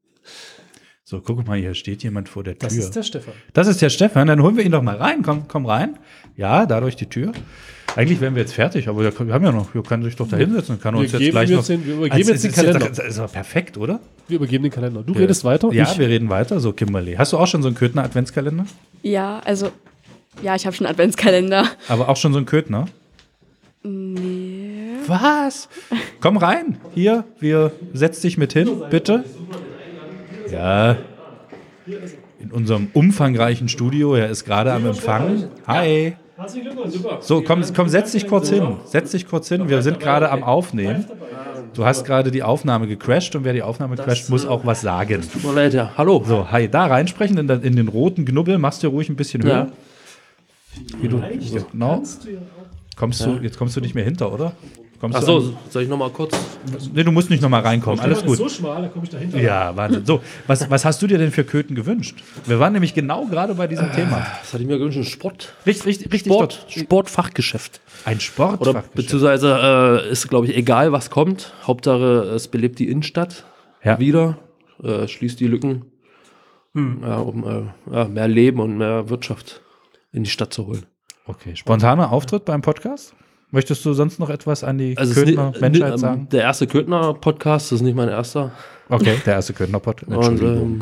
So, 1.08 1.22
guck 1.22 1.46
mal, 1.46 1.60
hier 1.60 1.76
steht 1.76 2.02
jemand 2.02 2.30
vor 2.30 2.44
der 2.44 2.58
Tür. 2.58 2.68
Das 2.68 2.76
ist 2.76 2.96
der 2.96 3.04
Stefan. 3.04 3.36
Das 3.54 3.68
ist 3.68 3.80
der 3.80 3.92
Stefan, 3.92 4.28
dann 4.28 4.42
holen 4.42 4.58
wir 4.58 4.64
ihn 4.66 4.72
doch 4.72 4.82
mal 4.82 4.96
rein. 4.96 5.22
Komm, 5.22 5.48
komm 5.48 5.68
rein. 5.68 6.00
Ja, 6.36 6.66
da 6.66 6.80
durch 6.82 6.96
die 6.96 7.06
Tür. 7.06 7.32
Eigentlich 7.96 8.20
wären 8.22 8.34
wir 8.34 8.42
jetzt 8.42 8.54
fertig, 8.56 8.88
aber 8.88 9.04
wir 9.04 9.34
haben 9.34 9.44
ja 9.46 9.52
noch, 9.52 9.72
wir 9.76 9.84
können 9.84 10.02
sich 10.04 10.16
doch 10.16 10.28
da 10.28 10.36
hinsetzen 10.36 10.76
und 10.76 10.82
kann 10.82 10.96
Wir 10.96 11.02
uns 11.02 11.12
jetzt 11.12 11.20
geben 11.20 11.32
gleich 11.34 11.50
jetzt 11.52 11.58
noch. 11.60 11.66
den- 11.68 11.86
wir 11.86 11.94
übergeben 11.94 12.28
jetzt 12.30 12.44
den 12.44 12.52
Kalender. 12.54 12.90
Ist, 12.90 13.00
ist 13.00 13.20
doch 13.20 13.32
perfekt, 13.32 13.78
oder? 13.78 14.00
Wir 14.28 14.38
übergeben 14.38 14.64
den 14.64 14.72
Kalender. 14.72 15.04
Du 15.04 15.14
redest 15.14 15.44
weiter. 15.46 15.72
Ja, 15.72 15.84
ich, 15.84 16.00
wir 16.00 16.08
reden 16.10 16.28
weiter. 16.30 16.60
So, 16.60 16.74
Kimberly. 16.74 17.14
Hast 17.14 17.34
du 17.34 17.38
auch 17.38 17.46
schon 17.48 17.62
so 17.62 17.68
einen 17.68 17.78
Köthner 17.78 18.04
Adventskalender? 18.04 18.66
Ja, 19.04 19.42
also, 19.46 19.70
ja, 20.42 20.56
ich 20.56 20.66
habe 20.66 20.76
schon 20.76 20.88
einen 20.88 20.94
Adventskalender. 20.96 21.68
Aber 21.88 22.10
auch 22.10 22.18
schon 22.18 22.34
so 22.34 22.38
einen 22.38 22.48
Köthner? 22.48 22.86
Nee. 23.84 24.96
Was? 25.06 25.70
Komm 26.20 26.38
rein. 26.38 26.80
Hier, 26.96 27.26
wir 27.40 27.72
setz 27.94 28.22
dich 28.22 28.40
mit 28.40 28.54
hin, 28.54 28.70
bitte. 28.90 29.24
Ja. 30.52 30.98
In 32.40 32.52
unserem 32.52 32.88
umfangreichen 32.94 33.70
Studio. 33.70 34.16
Er 34.16 34.30
ist 34.30 34.46
gerade 34.46 34.72
am 34.74 34.86
Empfang. 34.86 35.46
Hi. 35.68 36.16
Herzlichen 36.38 36.66
Glückwunsch, 36.68 36.94
super. 36.96 37.18
So, 37.22 37.42
komm, 37.42 37.64
komm, 37.74 37.88
setz 37.88 38.12
dich 38.12 38.28
kurz 38.28 38.50
hin. 38.50 38.78
Setz 38.86 39.12
dich 39.12 39.26
kurz 39.28 39.48
hin. 39.48 39.70
Wir 39.70 39.82
sind 39.82 40.00
gerade 40.00 40.30
am 40.30 40.44
Aufnehmen. 40.44 41.06
Du 41.74 41.86
hast 41.86 42.06
gerade 42.06 42.30
die 42.32 42.44
Aufnahme 42.44 42.88
gecrashed 42.88 43.36
und 43.36 43.44
wer 43.46 43.54
die 43.54 43.62
Aufnahme 43.64 43.96
crasht, 43.96 44.30
muss 44.30 44.46
auch 44.46 44.66
was 44.66 44.82
sagen. 44.82 45.22
Tut 45.32 45.44
mir 45.44 45.54
leid, 45.54 45.74
ja. 45.74 45.92
Hallo. 45.98 46.24
So, 46.26 46.52
hi, 46.52 46.68
da 46.70 46.86
reinsprechen 46.88 47.38
in, 47.38 47.48
den- 47.48 47.62
in 47.64 47.76
den 47.76 47.88
roten 47.88 48.26
Knubbel. 48.26 48.58
Machst 48.58 48.84
du 48.84 48.88
ruhig 48.88 49.10
ein 49.10 49.16
bisschen 49.16 49.44
höher. 49.44 49.52
Ja. 49.54 49.68
Wie 51.02 51.08
du, 51.08 51.22
genau. 51.72 52.04
Kommst 52.98 53.26
du, 53.26 53.32
jetzt 53.42 53.58
kommst 53.58 53.76
du 53.78 53.82
nicht 53.82 53.96
mehr 53.96 54.04
hinter, 54.06 54.32
oder? 54.34 54.54
Kommst 55.06 55.20
Ach 55.20 55.22
so, 55.22 55.54
soll 55.70 55.84
ich 55.84 55.90
noch 55.90 55.98
mal 55.98 56.10
kurz? 56.10 56.36
Nee, 56.94 57.04
du 57.04 57.12
musst 57.12 57.30
nicht 57.30 57.44
nochmal 57.44 57.62
reinkommen. 57.62 58.00
Alles 58.00 58.18
Stefan 58.20 58.34
ist 58.34 58.40
gut. 58.40 58.50
so 58.50 58.56
schmal, 58.56 58.82
da 58.82 58.88
komme 58.88 59.06
ich 59.06 59.12
dahinter. 59.12 59.40
Ja, 59.40 59.76
Wahnsinn. 59.76 60.04
So, 60.04 60.20
was, 60.48 60.68
was 60.70 60.84
hast 60.84 61.00
du 61.02 61.06
dir 61.08 61.20
denn 61.20 61.32
für 61.32 61.44
Köthen 61.44 61.76
gewünscht? 61.76 62.24
Wir 62.46 62.60
waren 62.60 62.74
nämlich 62.74 62.96
genau 62.96 63.26
gerade 63.28 63.54
bei 63.54 63.68
diesem 63.68 63.92
Thema. 63.92 64.26
Das 64.42 64.52
hatte 64.54 64.64
ich 64.64 64.68
mir 64.68 64.80
gewünscht, 64.80 64.98
ein 64.98 65.04
Sport. 65.04 65.54
Richtig, 65.68 65.86
richtig, 65.86 66.12
richtig. 66.12 66.34
Sport, 66.34 66.66
dort. 66.68 66.72
Sportfachgeschäft. 66.72 67.82
Ein 68.06 68.14
Oder 68.16 68.22
Sportfach. 68.22 68.84
beziehungsweise 68.96 70.02
äh, 70.08 70.12
ist, 70.12 70.28
glaube 70.28 70.48
ich, 70.48 70.58
egal, 70.58 70.92
was 70.92 71.12
kommt. 71.12 71.54
Hauptsache, 71.68 72.32
es 72.36 72.48
belebt 72.48 72.80
die 72.80 72.90
Innenstadt 72.90 73.46
Ja. 73.84 74.00
wieder, 74.00 74.38
äh, 74.82 75.08
schließt 75.08 75.40
die 75.40 75.48
Lücken, 75.48 75.86
ja, 76.74 77.18
um 77.18 77.44
äh, 77.48 77.94
ja, 77.96 78.06
mehr 78.06 78.28
Leben 78.28 78.60
und 78.60 78.78
mehr 78.78 79.08
Wirtschaft 79.10 79.62
in 80.12 80.24
die 80.24 80.30
Stadt 80.30 80.54
zu 80.54 80.66
holen. 80.68 80.86
Okay, 81.28 81.56
spontaner 81.56 82.12
Auftritt 82.12 82.46
beim 82.46 82.62
Podcast? 82.62 83.14
Möchtest 83.56 83.86
du 83.86 83.94
sonst 83.94 84.20
noch 84.20 84.30
etwas 84.30 84.64
an 84.66 84.78
die 84.78 84.98
Also 84.98 85.14
Köthner 85.14 85.52
ni- 85.52 85.60
Menschheit 85.62 85.94
ni- 85.94 85.98
sagen? 85.98 86.28
der 86.30 86.42
erste 86.42 86.68
Köthner-Podcast, 86.68 87.72
das 87.72 87.78
ist 87.80 87.84
nicht 87.84 87.96
mein 87.96 88.10
erster. 88.10 88.52
Okay, 88.90 89.16
der 89.26 89.36
erste 89.36 89.54
Köthner 89.54 89.80
Podcast. 89.80 90.12
Und, 90.12 90.24
Entschuldigung. 90.26 90.72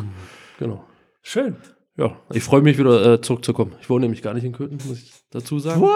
genau. 0.58 0.84
Schön. 1.22 1.56
Ja, 1.96 2.16
ich 2.32 2.42
freue 2.42 2.62
mich 2.62 2.76
wieder 2.76 3.12
äh, 3.14 3.20
zurückzukommen. 3.20 3.72
Ich 3.80 3.88
wohne 3.88 4.02
nämlich 4.06 4.22
gar 4.22 4.34
nicht 4.34 4.42
in 4.42 4.52
Köthen, 4.52 4.78
muss 4.88 4.98
ich 4.98 5.12
dazu 5.30 5.60
sagen. 5.60 5.80
What? 5.82 5.92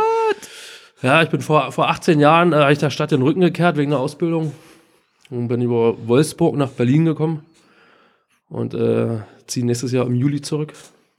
Ja, 1.03 1.21
ich 1.23 1.29
bin 1.31 1.41
vor, 1.41 1.73
vor 1.73 1.89
18 1.89 2.21
Jahren, 2.21 2.53
äh, 2.53 2.57
habe 2.57 2.73
ich 2.73 2.79
der 2.79 2.91
Stadt 2.91 3.11
den 3.11 3.23
Rücken 3.23 3.41
gekehrt 3.41 3.77
wegen 3.77 3.91
der 3.91 3.99
Ausbildung 3.99 4.53
und 5.31 5.49
bin 5.49 5.61
über 5.61 5.97
Wolfsburg 6.07 6.57
nach 6.57 6.69
Berlin 6.71 7.05
gekommen 7.05 7.45
und 8.49 8.75
äh, 8.75 9.19
ziehe 9.49 9.67
nächstes 9.67 9.91
Jahr 9.91 10.07
im 10.07 10.15
Juli 10.15 10.41
zurück. 10.41 10.73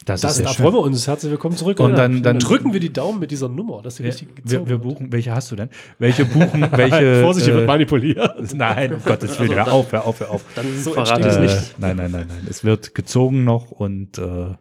Das, 0.06 0.22
Das, 0.22 0.38
ist 0.40 0.46
da 0.46 0.54
schön. 0.54 0.64
freuen 0.64 0.76
wir 0.76 0.80
uns. 0.82 1.08
Herzlich 1.08 1.30
willkommen 1.32 1.58
zurück. 1.58 1.80
Und 1.82 1.92
Ja, 1.92 1.98
dann- 1.98 2.24
dann- 2.24 2.40
drücken 2.40 2.72
wir 2.72 2.80
die 2.80 2.92
Daumen 2.94 3.20
mit 3.20 3.32
dieser 3.32 3.50
Nummer, 3.50 3.82
dass 3.82 3.98
sie 3.98 4.04
Wir, 4.04 4.10
richtig 4.12 4.30
wir, 4.30 4.36
gezogen 4.44 4.66
wir 4.66 4.70
wird. 4.72 4.82
buchen, 4.82 5.12
welche 5.12 5.34
hast 5.34 5.52
du 5.52 5.58
denn? 5.58 5.70
Welche 6.00 6.24
buchen, 6.26 6.62
welche. 6.72 7.22
Vorsicht, 7.22 7.46
hier 7.46 7.56
wird 7.56 7.64
äh, 7.66 7.68
manipuliert. 7.68 8.54
nein, 8.54 8.94
um 8.94 9.04
Gottes 9.04 9.38
Willen, 9.40 9.56
hör 9.56 9.72
auf, 9.72 9.92
hör 9.92 10.06
auf, 10.06 10.20
hör 10.22 10.32
auf. 10.32 10.46
Dann 10.56 10.66
So 10.82 10.94
verrate 10.94 11.22
ich 11.22 11.28
es 11.28 11.34
es 11.34 11.38
Äh, 11.38 11.42
nicht. 11.42 11.80
nein, 11.80 11.98
nein, 11.98 12.12
nein, 12.12 12.26
nein. 12.30 12.48
Es 12.50 12.64
wird 12.64 12.96
gezogen 12.96 13.44
noch 13.44 13.72
und 13.72 14.18
äh, 14.18 14.56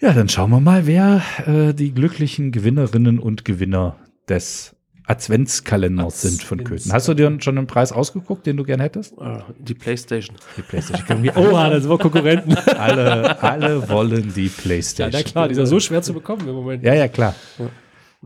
ja, 0.00 0.12
dann 0.12 0.28
schauen 0.28 0.50
wir 0.50 0.60
mal, 0.60 0.86
wer 0.86 1.20
äh, 1.46 1.74
die 1.74 1.92
glücklichen 1.92 2.52
Gewinnerinnen 2.52 3.18
und 3.18 3.44
Gewinner 3.44 3.96
des 4.28 4.76
Adventskalenders 5.08 6.20
sind 6.22 6.42
von 6.42 6.62
Köthen. 6.64 6.92
Hast 6.92 7.08
du 7.08 7.14
dir 7.14 7.34
schon 7.40 7.56
einen 7.58 7.66
Preis 7.66 7.92
ausgeguckt, 7.92 8.46
den 8.46 8.56
du 8.58 8.64
gern 8.64 8.80
hättest? 8.80 9.14
Äh, 9.18 9.38
die 9.58 9.74
Playstation. 9.74 10.36
Die 10.56 10.62
Playstation. 10.62 11.06
Irgendwie 11.24 11.30
Oh, 11.34 11.56
alle, 11.56 11.74
da 11.76 11.80
sind 11.80 11.90
wir 11.90 11.98
Konkurrenten. 11.98 12.54
alle, 12.54 13.42
alle 13.42 13.88
wollen 13.88 14.32
die 14.34 14.46
ja, 14.46 14.52
Playstation. 14.56 15.22
na 15.24 15.28
klar, 15.28 15.48
die 15.48 15.52
ist 15.52 15.58
ja 15.58 15.66
so 15.66 15.80
schwer 15.80 16.02
zu 16.02 16.12
bekommen 16.12 16.46
im 16.46 16.54
Moment. 16.54 16.84
Ja, 16.84 16.94
ja, 16.94 17.08
klar. 17.08 17.34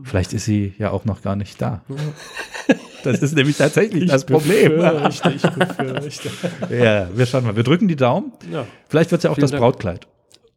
Vielleicht 0.03 0.33
ist 0.33 0.45
sie 0.45 0.73
ja 0.77 0.91
auch 0.91 1.05
noch 1.05 1.21
gar 1.21 1.35
nicht 1.35 1.61
da. 1.61 1.83
Das 3.03 3.19
ist 3.21 3.35
nämlich 3.35 3.57
tatsächlich 3.57 4.09
das 4.09 4.25
Problem. 4.25 4.77
Befürchte, 4.77 5.29
ich 5.35 5.41
befürchte. 5.41 6.29
Ja, 6.69 7.07
wir 7.15 7.25
schauen 7.25 7.43
mal. 7.45 7.55
Wir 7.55 7.63
drücken 7.63 7.87
die 7.87 7.95
Daumen. 7.95 8.31
Ja, 8.51 8.65
Vielleicht 8.89 9.11
wird 9.11 9.19
es 9.19 9.23
ja 9.23 9.29
auch 9.29 9.35
Vielen 9.35 9.43
das 9.43 9.51
Dank. 9.51 9.61
Brautkleid. 9.61 10.07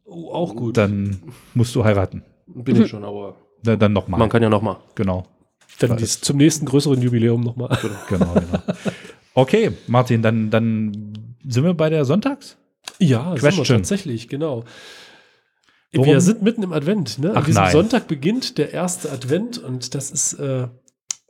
Oh, 0.05 0.31
auch 0.31 0.55
gut. 0.55 0.77
Dann 0.77 1.21
musst 1.53 1.75
du 1.75 1.83
heiraten. 1.83 2.23
bin 2.47 2.81
ich 2.81 2.89
schon, 2.89 3.03
aber 3.03 3.35
Dann, 3.63 3.77
dann 3.79 3.93
nochmal. 3.93 4.19
man 4.19 4.29
kann 4.29 4.41
ja 4.41 4.49
noch 4.49 4.61
mal. 4.61 4.77
Genau. 4.95 5.25
Dann 5.79 5.97
dies, 5.97 6.21
zum 6.21 6.37
nächsten 6.37 6.65
größeren 6.65 7.01
Jubiläum 7.01 7.41
nochmal. 7.41 7.77
Genau, 8.09 8.33
genau. 8.33 8.63
Okay, 9.33 9.71
Martin, 9.87 10.21
dann, 10.21 10.49
dann 10.49 11.13
sind 11.47 11.63
wir 11.63 11.73
bei 11.73 11.89
der 11.89 12.03
Sonntags? 12.05 12.57
Ja, 12.99 13.31
sind 13.33 13.43
wir 13.43 13.49
Question. 13.51 13.77
tatsächlich, 13.77 14.27
genau. 14.29 14.63
Worum- 15.93 16.07
Wir 16.07 16.21
sind 16.21 16.41
mitten 16.41 16.63
im 16.63 16.73
Advent. 16.73 17.19
Ne? 17.19 17.29
An 17.31 17.37
Ach 17.37 17.45
diesem 17.45 17.61
nein. 17.63 17.71
Sonntag 17.71 18.07
beginnt 18.07 18.57
der 18.57 18.73
erste 18.73 19.11
Advent 19.11 19.57
und 19.57 19.93
das 19.95 20.09
ist 20.11 20.33
äh, 20.33 20.67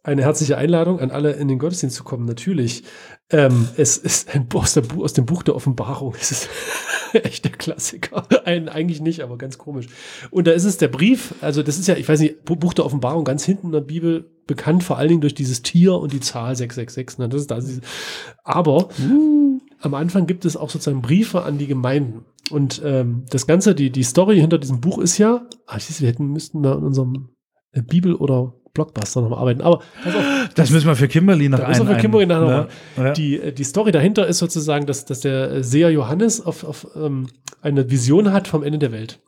eine 0.04 0.22
herzliche 0.24 0.58
Einladung 0.58 1.00
an 1.02 1.12
alle 1.12 1.34
in 1.34 1.48
den 1.50 1.60
Gottesdienst 1.60 1.96
zu 1.96 2.04
kommen. 2.04 2.26
Natürlich. 2.26 2.84
Ähm, 3.30 3.68
es 3.76 3.98
ist 3.98 4.34
ein 4.34 4.48
Buch 4.48 4.64
aus, 4.64 4.74
der, 4.74 4.82
Bu- 4.82 5.04
aus 5.04 5.14
dem 5.14 5.26
Buch 5.26 5.44
der 5.44 5.56
Offenbarung. 5.56 6.16
Es 6.20 6.32
ist 6.32 6.50
echt 7.24 7.46
der 7.46 7.52
Klassiker. 7.52 8.26
Ein, 8.46 8.70
eigentlich 8.70 9.02
nicht, 9.02 9.22
aber 9.22 9.38
ganz 9.38 9.58
komisch. 9.58 9.88
Und 10.32 10.48
da 10.48 10.52
ist 10.52 10.64
es 10.64 10.78
der 10.78 10.88
Brief, 10.88 11.34
also 11.42 11.64
das 11.64 11.78
ist 11.78 11.88
ja, 11.88 11.96
ich 11.96 12.08
weiß 12.08 12.20
nicht, 12.20 12.46
Bu- 12.46 12.56
Buch 12.56 12.74
der 12.74 12.86
Offenbarung 12.86 13.24
ganz 13.24 13.44
hinten 13.46 13.68
in 13.68 13.72
der 13.74 13.82
Bibel, 13.82 14.30
bekannt 14.48 14.84
vor 14.84 14.98
allen 14.98 15.10
Dingen 15.10 15.22
durch 15.22 15.36
dieses 15.36 15.62
Tier 15.62 15.96
und 15.96 16.14
die 16.14 16.22
Zahl 16.22 16.56
666. 16.56 17.20
Ne? 17.20 17.30
Das 17.30 17.42
ist, 17.42 17.52
das 17.52 17.66
ist, 17.68 17.82
aber 18.44 18.90
am 19.82 19.94
Anfang 19.94 20.26
gibt 20.26 20.46
es 20.46 20.56
auch 20.56 20.70
sozusagen 20.70 21.02
Briefe 21.02 21.44
an 21.44 21.58
die 21.58 21.68
Gemeinden. 21.68 22.26
Und 22.50 22.82
ähm, 22.86 23.26
das 23.30 23.46
Ganze, 23.46 23.76
die, 23.76 23.90
die 23.90 24.04
Story 24.04 24.40
hinter 24.40 24.58
diesem 24.58 24.80
Buch 24.80 25.00
ist 25.00 25.18
ja, 25.18 25.46
ah, 25.66 25.80
siehst 25.80 26.02
wir 26.02 26.08
hätten, 26.08 26.28
müssten 26.28 26.64
da 26.64 26.76
in 26.76 26.84
unserem 26.84 27.30
äh, 27.74 27.82
Bibel- 27.82 28.16
oder 28.16 28.54
Blockbuster 28.78 29.22
nochmal 29.22 29.40
arbeiten. 29.40 29.62
Aber 29.62 29.78
auf, 29.78 29.84
Das 30.56 30.70
müssen 30.70 30.88
wir 30.88 30.96
für 30.96 31.08
Kimberly 31.08 31.50
noch 31.50 31.60
Da 31.60 31.68
müssen 31.68 31.88
wir 31.88 31.96
für 31.96 32.02
Kimberly 32.02 32.28
nachher 32.28 32.68
ne? 32.96 33.06
Ja. 33.06 33.14
die, 33.14 33.40
äh, 33.40 33.52
die 33.52 33.64
Story 33.64 33.92
dahinter 33.92 34.28
ist 34.28 34.38
sozusagen, 34.38 34.86
dass, 34.86 35.06
dass 35.06 35.22
der 35.22 35.52
äh, 35.52 35.64
Seher 35.64 35.90
Johannes 35.90 36.46
auf, 36.46 36.64
auf 36.64 36.88
ähm, 36.96 37.28
eine 37.62 37.90
Vision 37.90 38.32
hat 38.32 38.48
vom 38.48 38.64
Ende 38.64 38.78
der 38.78 38.92
Welt. 38.92 39.20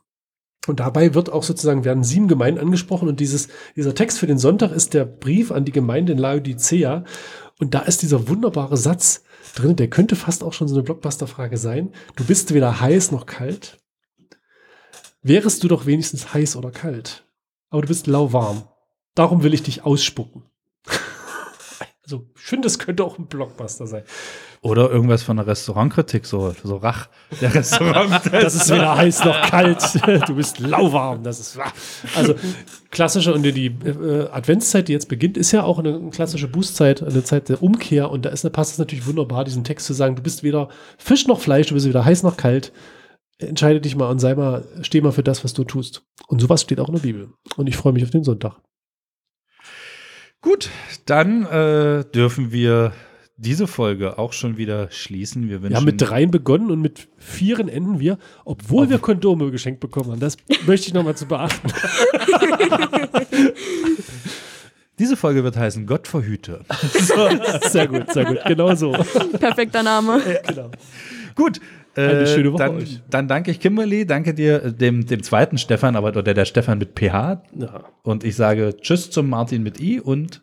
Und 0.66 0.80
dabei 0.80 1.14
wird 1.14 1.32
auch 1.32 1.42
sozusagen, 1.42 1.84
werden 1.84 2.04
sieben 2.04 2.28
Gemeinden 2.28 2.60
angesprochen 2.60 3.08
und 3.08 3.18
dieses, 3.18 3.48
dieser 3.76 3.94
Text 3.94 4.18
für 4.18 4.26
den 4.26 4.38
Sonntag 4.38 4.70
ist 4.72 4.94
der 4.94 5.04
Brief 5.04 5.50
an 5.50 5.64
die 5.64 5.72
Gemeinde 5.72 6.12
in 6.12 6.18
Laodicea. 6.18 7.04
Und 7.58 7.74
da 7.74 7.80
ist 7.80 8.02
dieser 8.02 8.28
wunderbare 8.28 8.76
Satz 8.76 9.24
drin, 9.54 9.76
der 9.76 9.88
könnte 9.88 10.16
fast 10.16 10.44
auch 10.44 10.52
schon 10.52 10.68
so 10.68 10.74
eine 10.74 10.82
Blockbuster-Frage 10.82 11.56
sein. 11.56 11.92
Du 12.16 12.24
bist 12.24 12.54
weder 12.54 12.80
heiß 12.80 13.10
noch 13.10 13.26
kalt. 13.26 13.78
Wärest 15.22 15.62
du 15.62 15.68
doch 15.68 15.86
wenigstens 15.86 16.32
heiß 16.32 16.56
oder 16.56 16.70
kalt. 16.70 17.24
Aber 17.70 17.82
du 17.82 17.88
bist 17.88 18.06
lauwarm. 18.06 18.62
Darum 19.20 19.42
will 19.42 19.52
ich 19.52 19.62
dich 19.62 19.84
ausspucken. 19.84 20.44
Also, 22.02 22.26
ich 22.34 22.42
finde, 22.42 22.66
das 22.66 22.80
könnte 22.80 23.04
auch 23.04 23.18
ein 23.20 23.26
Blockbuster 23.26 23.86
sein. 23.86 24.02
Oder 24.62 24.90
irgendwas 24.90 25.22
von 25.22 25.36
der 25.36 25.46
Restaurantkritik, 25.46 26.26
so, 26.26 26.52
so 26.64 26.78
Rach. 26.78 27.08
Der 27.40 27.54
Restaurant. 27.54 28.20
Das 28.32 28.56
ist 28.56 28.68
weder 28.68 28.96
heiß 28.96 29.24
noch 29.24 29.42
kalt. 29.42 29.80
Du 30.26 30.34
bist 30.34 30.58
lauwarm. 30.58 31.22
Das 31.22 31.38
ist 31.38 31.56
also 32.16 32.34
klassische 32.90 33.32
und 33.32 33.44
die 33.44 33.66
äh, 33.66 34.28
Adventszeit, 34.32 34.88
die 34.88 34.92
jetzt 34.92 35.08
beginnt, 35.08 35.36
ist 35.36 35.52
ja 35.52 35.62
auch 35.62 35.78
eine 35.78 36.10
klassische 36.10 36.48
Bußzeit, 36.48 37.00
eine 37.00 37.22
Zeit 37.22 37.48
der 37.48 37.62
Umkehr. 37.62 38.10
Und 38.10 38.24
da 38.24 38.30
ist, 38.30 38.42
da 38.42 38.48
passt 38.48 38.72
es 38.72 38.78
natürlich 38.78 39.06
wunderbar, 39.06 39.44
diesen 39.44 39.62
Text 39.62 39.86
zu 39.86 39.92
sagen: 39.92 40.16
Du 40.16 40.22
bist 40.22 40.42
weder 40.42 40.68
Fisch 40.98 41.28
noch 41.28 41.38
Fleisch, 41.40 41.68
du 41.68 41.74
bist 41.74 41.86
weder 41.86 42.04
heiß 42.04 42.24
noch 42.24 42.36
kalt. 42.36 42.72
Entscheide 43.38 43.80
dich 43.80 43.94
mal 43.94 44.10
und 44.10 44.18
sei 44.18 44.34
mal, 44.34 44.64
steh 44.82 45.00
mal 45.00 45.12
für 45.12 45.22
das, 45.22 45.44
was 45.44 45.52
du 45.52 45.62
tust. 45.62 46.02
Und 46.26 46.40
sowas 46.40 46.62
steht 46.62 46.80
auch 46.80 46.88
in 46.88 46.96
der 46.96 47.02
Bibel. 47.02 47.28
Und 47.56 47.68
ich 47.68 47.76
freue 47.76 47.92
mich 47.92 48.02
auf 48.02 48.10
den 48.10 48.24
Sonntag. 48.24 48.56
Gut, 50.42 50.70
dann 51.06 51.44
äh, 51.46 52.04
dürfen 52.04 52.50
wir 52.50 52.92
diese 53.36 53.66
Folge 53.66 54.18
auch 54.18 54.32
schon 54.32 54.56
wieder 54.56 54.90
schließen. 54.90 55.48
Wir 55.48 55.62
wünschen 55.62 55.70
Wir 55.70 55.76
haben 55.76 55.84
mit 55.84 56.00
dreien 56.00 56.30
begonnen 56.30 56.70
und 56.70 56.80
mit 56.80 57.08
vieren 57.18 57.68
enden 57.68 58.00
wir, 58.00 58.18
obwohl 58.44 58.90
wir 58.90 58.98
Kondome 58.98 59.50
geschenkt 59.50 59.80
bekommen 59.80 60.12
haben. 60.12 60.20
Das 60.20 60.36
möchte 60.66 60.88
ich 60.88 60.94
nochmal 60.94 61.16
zu 61.16 61.26
beachten. 61.26 61.72
Diese 64.98 65.16
Folge 65.16 65.42
wird 65.42 65.56
heißen 65.56 65.86
Gott 65.86 66.06
verhüte. 66.06 66.60
Sehr 67.62 67.88
gut, 67.88 68.12
sehr 68.12 68.26
gut. 68.26 68.38
Genau 68.46 68.74
so. 68.74 68.92
Perfekter 68.92 69.82
Name. 69.82 70.20
Genau. 70.46 70.70
Gut. 71.34 71.58
Eine 72.08 72.20
äh, 72.20 72.26
schöne 72.26 72.52
Woche 72.52 72.58
dann, 72.64 72.76
euch. 72.76 73.00
dann 73.10 73.28
danke 73.28 73.50
ich 73.50 73.60
Kimberly, 73.60 74.06
danke 74.06 74.34
dir, 74.34 74.64
äh, 74.64 74.72
dem, 74.72 75.06
dem 75.06 75.22
zweiten 75.22 75.58
Stefan, 75.58 75.96
aber 75.96 76.08
oder 76.08 76.34
der 76.34 76.44
Stefan 76.44 76.78
mit 76.78 76.98
PH. 76.98 77.42
Ja. 77.56 77.84
Und 78.02 78.24
ich 78.24 78.36
sage 78.36 78.76
Tschüss 78.80 79.10
zum 79.10 79.28
Martin 79.28 79.62
mit 79.62 79.80
I 79.80 80.00
und 80.00 80.42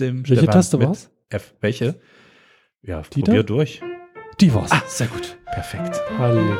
dem 0.00 0.18
Welche 0.28 0.36
Stefan 0.42 0.52
Taste 0.54 0.78
mit 0.78 0.88
war's? 0.88 1.10
F. 1.30 1.54
Welche? 1.60 2.00
Ja, 2.82 3.02
Die 3.14 3.20
probier 3.22 3.42
da? 3.42 3.46
durch. 3.46 3.80
Die 4.40 4.52
war's. 4.54 4.70
sehr 4.86 5.06
gut. 5.08 5.36
Perfekt. 5.46 6.00
Halleluja. 6.18 6.56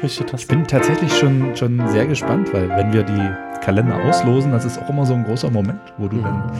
Welche 0.00 0.24
Taste? 0.26 0.36
Ich 0.42 0.48
bin 0.48 0.66
tatsächlich 0.66 1.12
schon, 1.16 1.54
schon 1.56 1.86
sehr 1.88 2.06
gespannt, 2.06 2.52
weil 2.52 2.68
wenn 2.70 2.92
wir 2.92 3.02
die 3.02 3.60
Kalender 3.64 4.02
auslosen, 4.04 4.52
das 4.52 4.64
ist 4.64 4.78
auch 4.78 4.88
immer 4.90 5.06
so 5.06 5.14
ein 5.14 5.24
großer 5.24 5.50
Moment, 5.50 5.80
wo 5.98 6.08
du 6.08 6.20
dann 6.20 6.50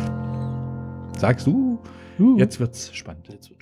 sagst, 1.18 1.46
uh, 1.48 1.78
Uh. 2.18 2.36
jetzt 2.38 2.60
wird's 2.60 2.94
spannend. 2.94 3.26
Jetzt 3.30 3.48
wird 3.50 3.61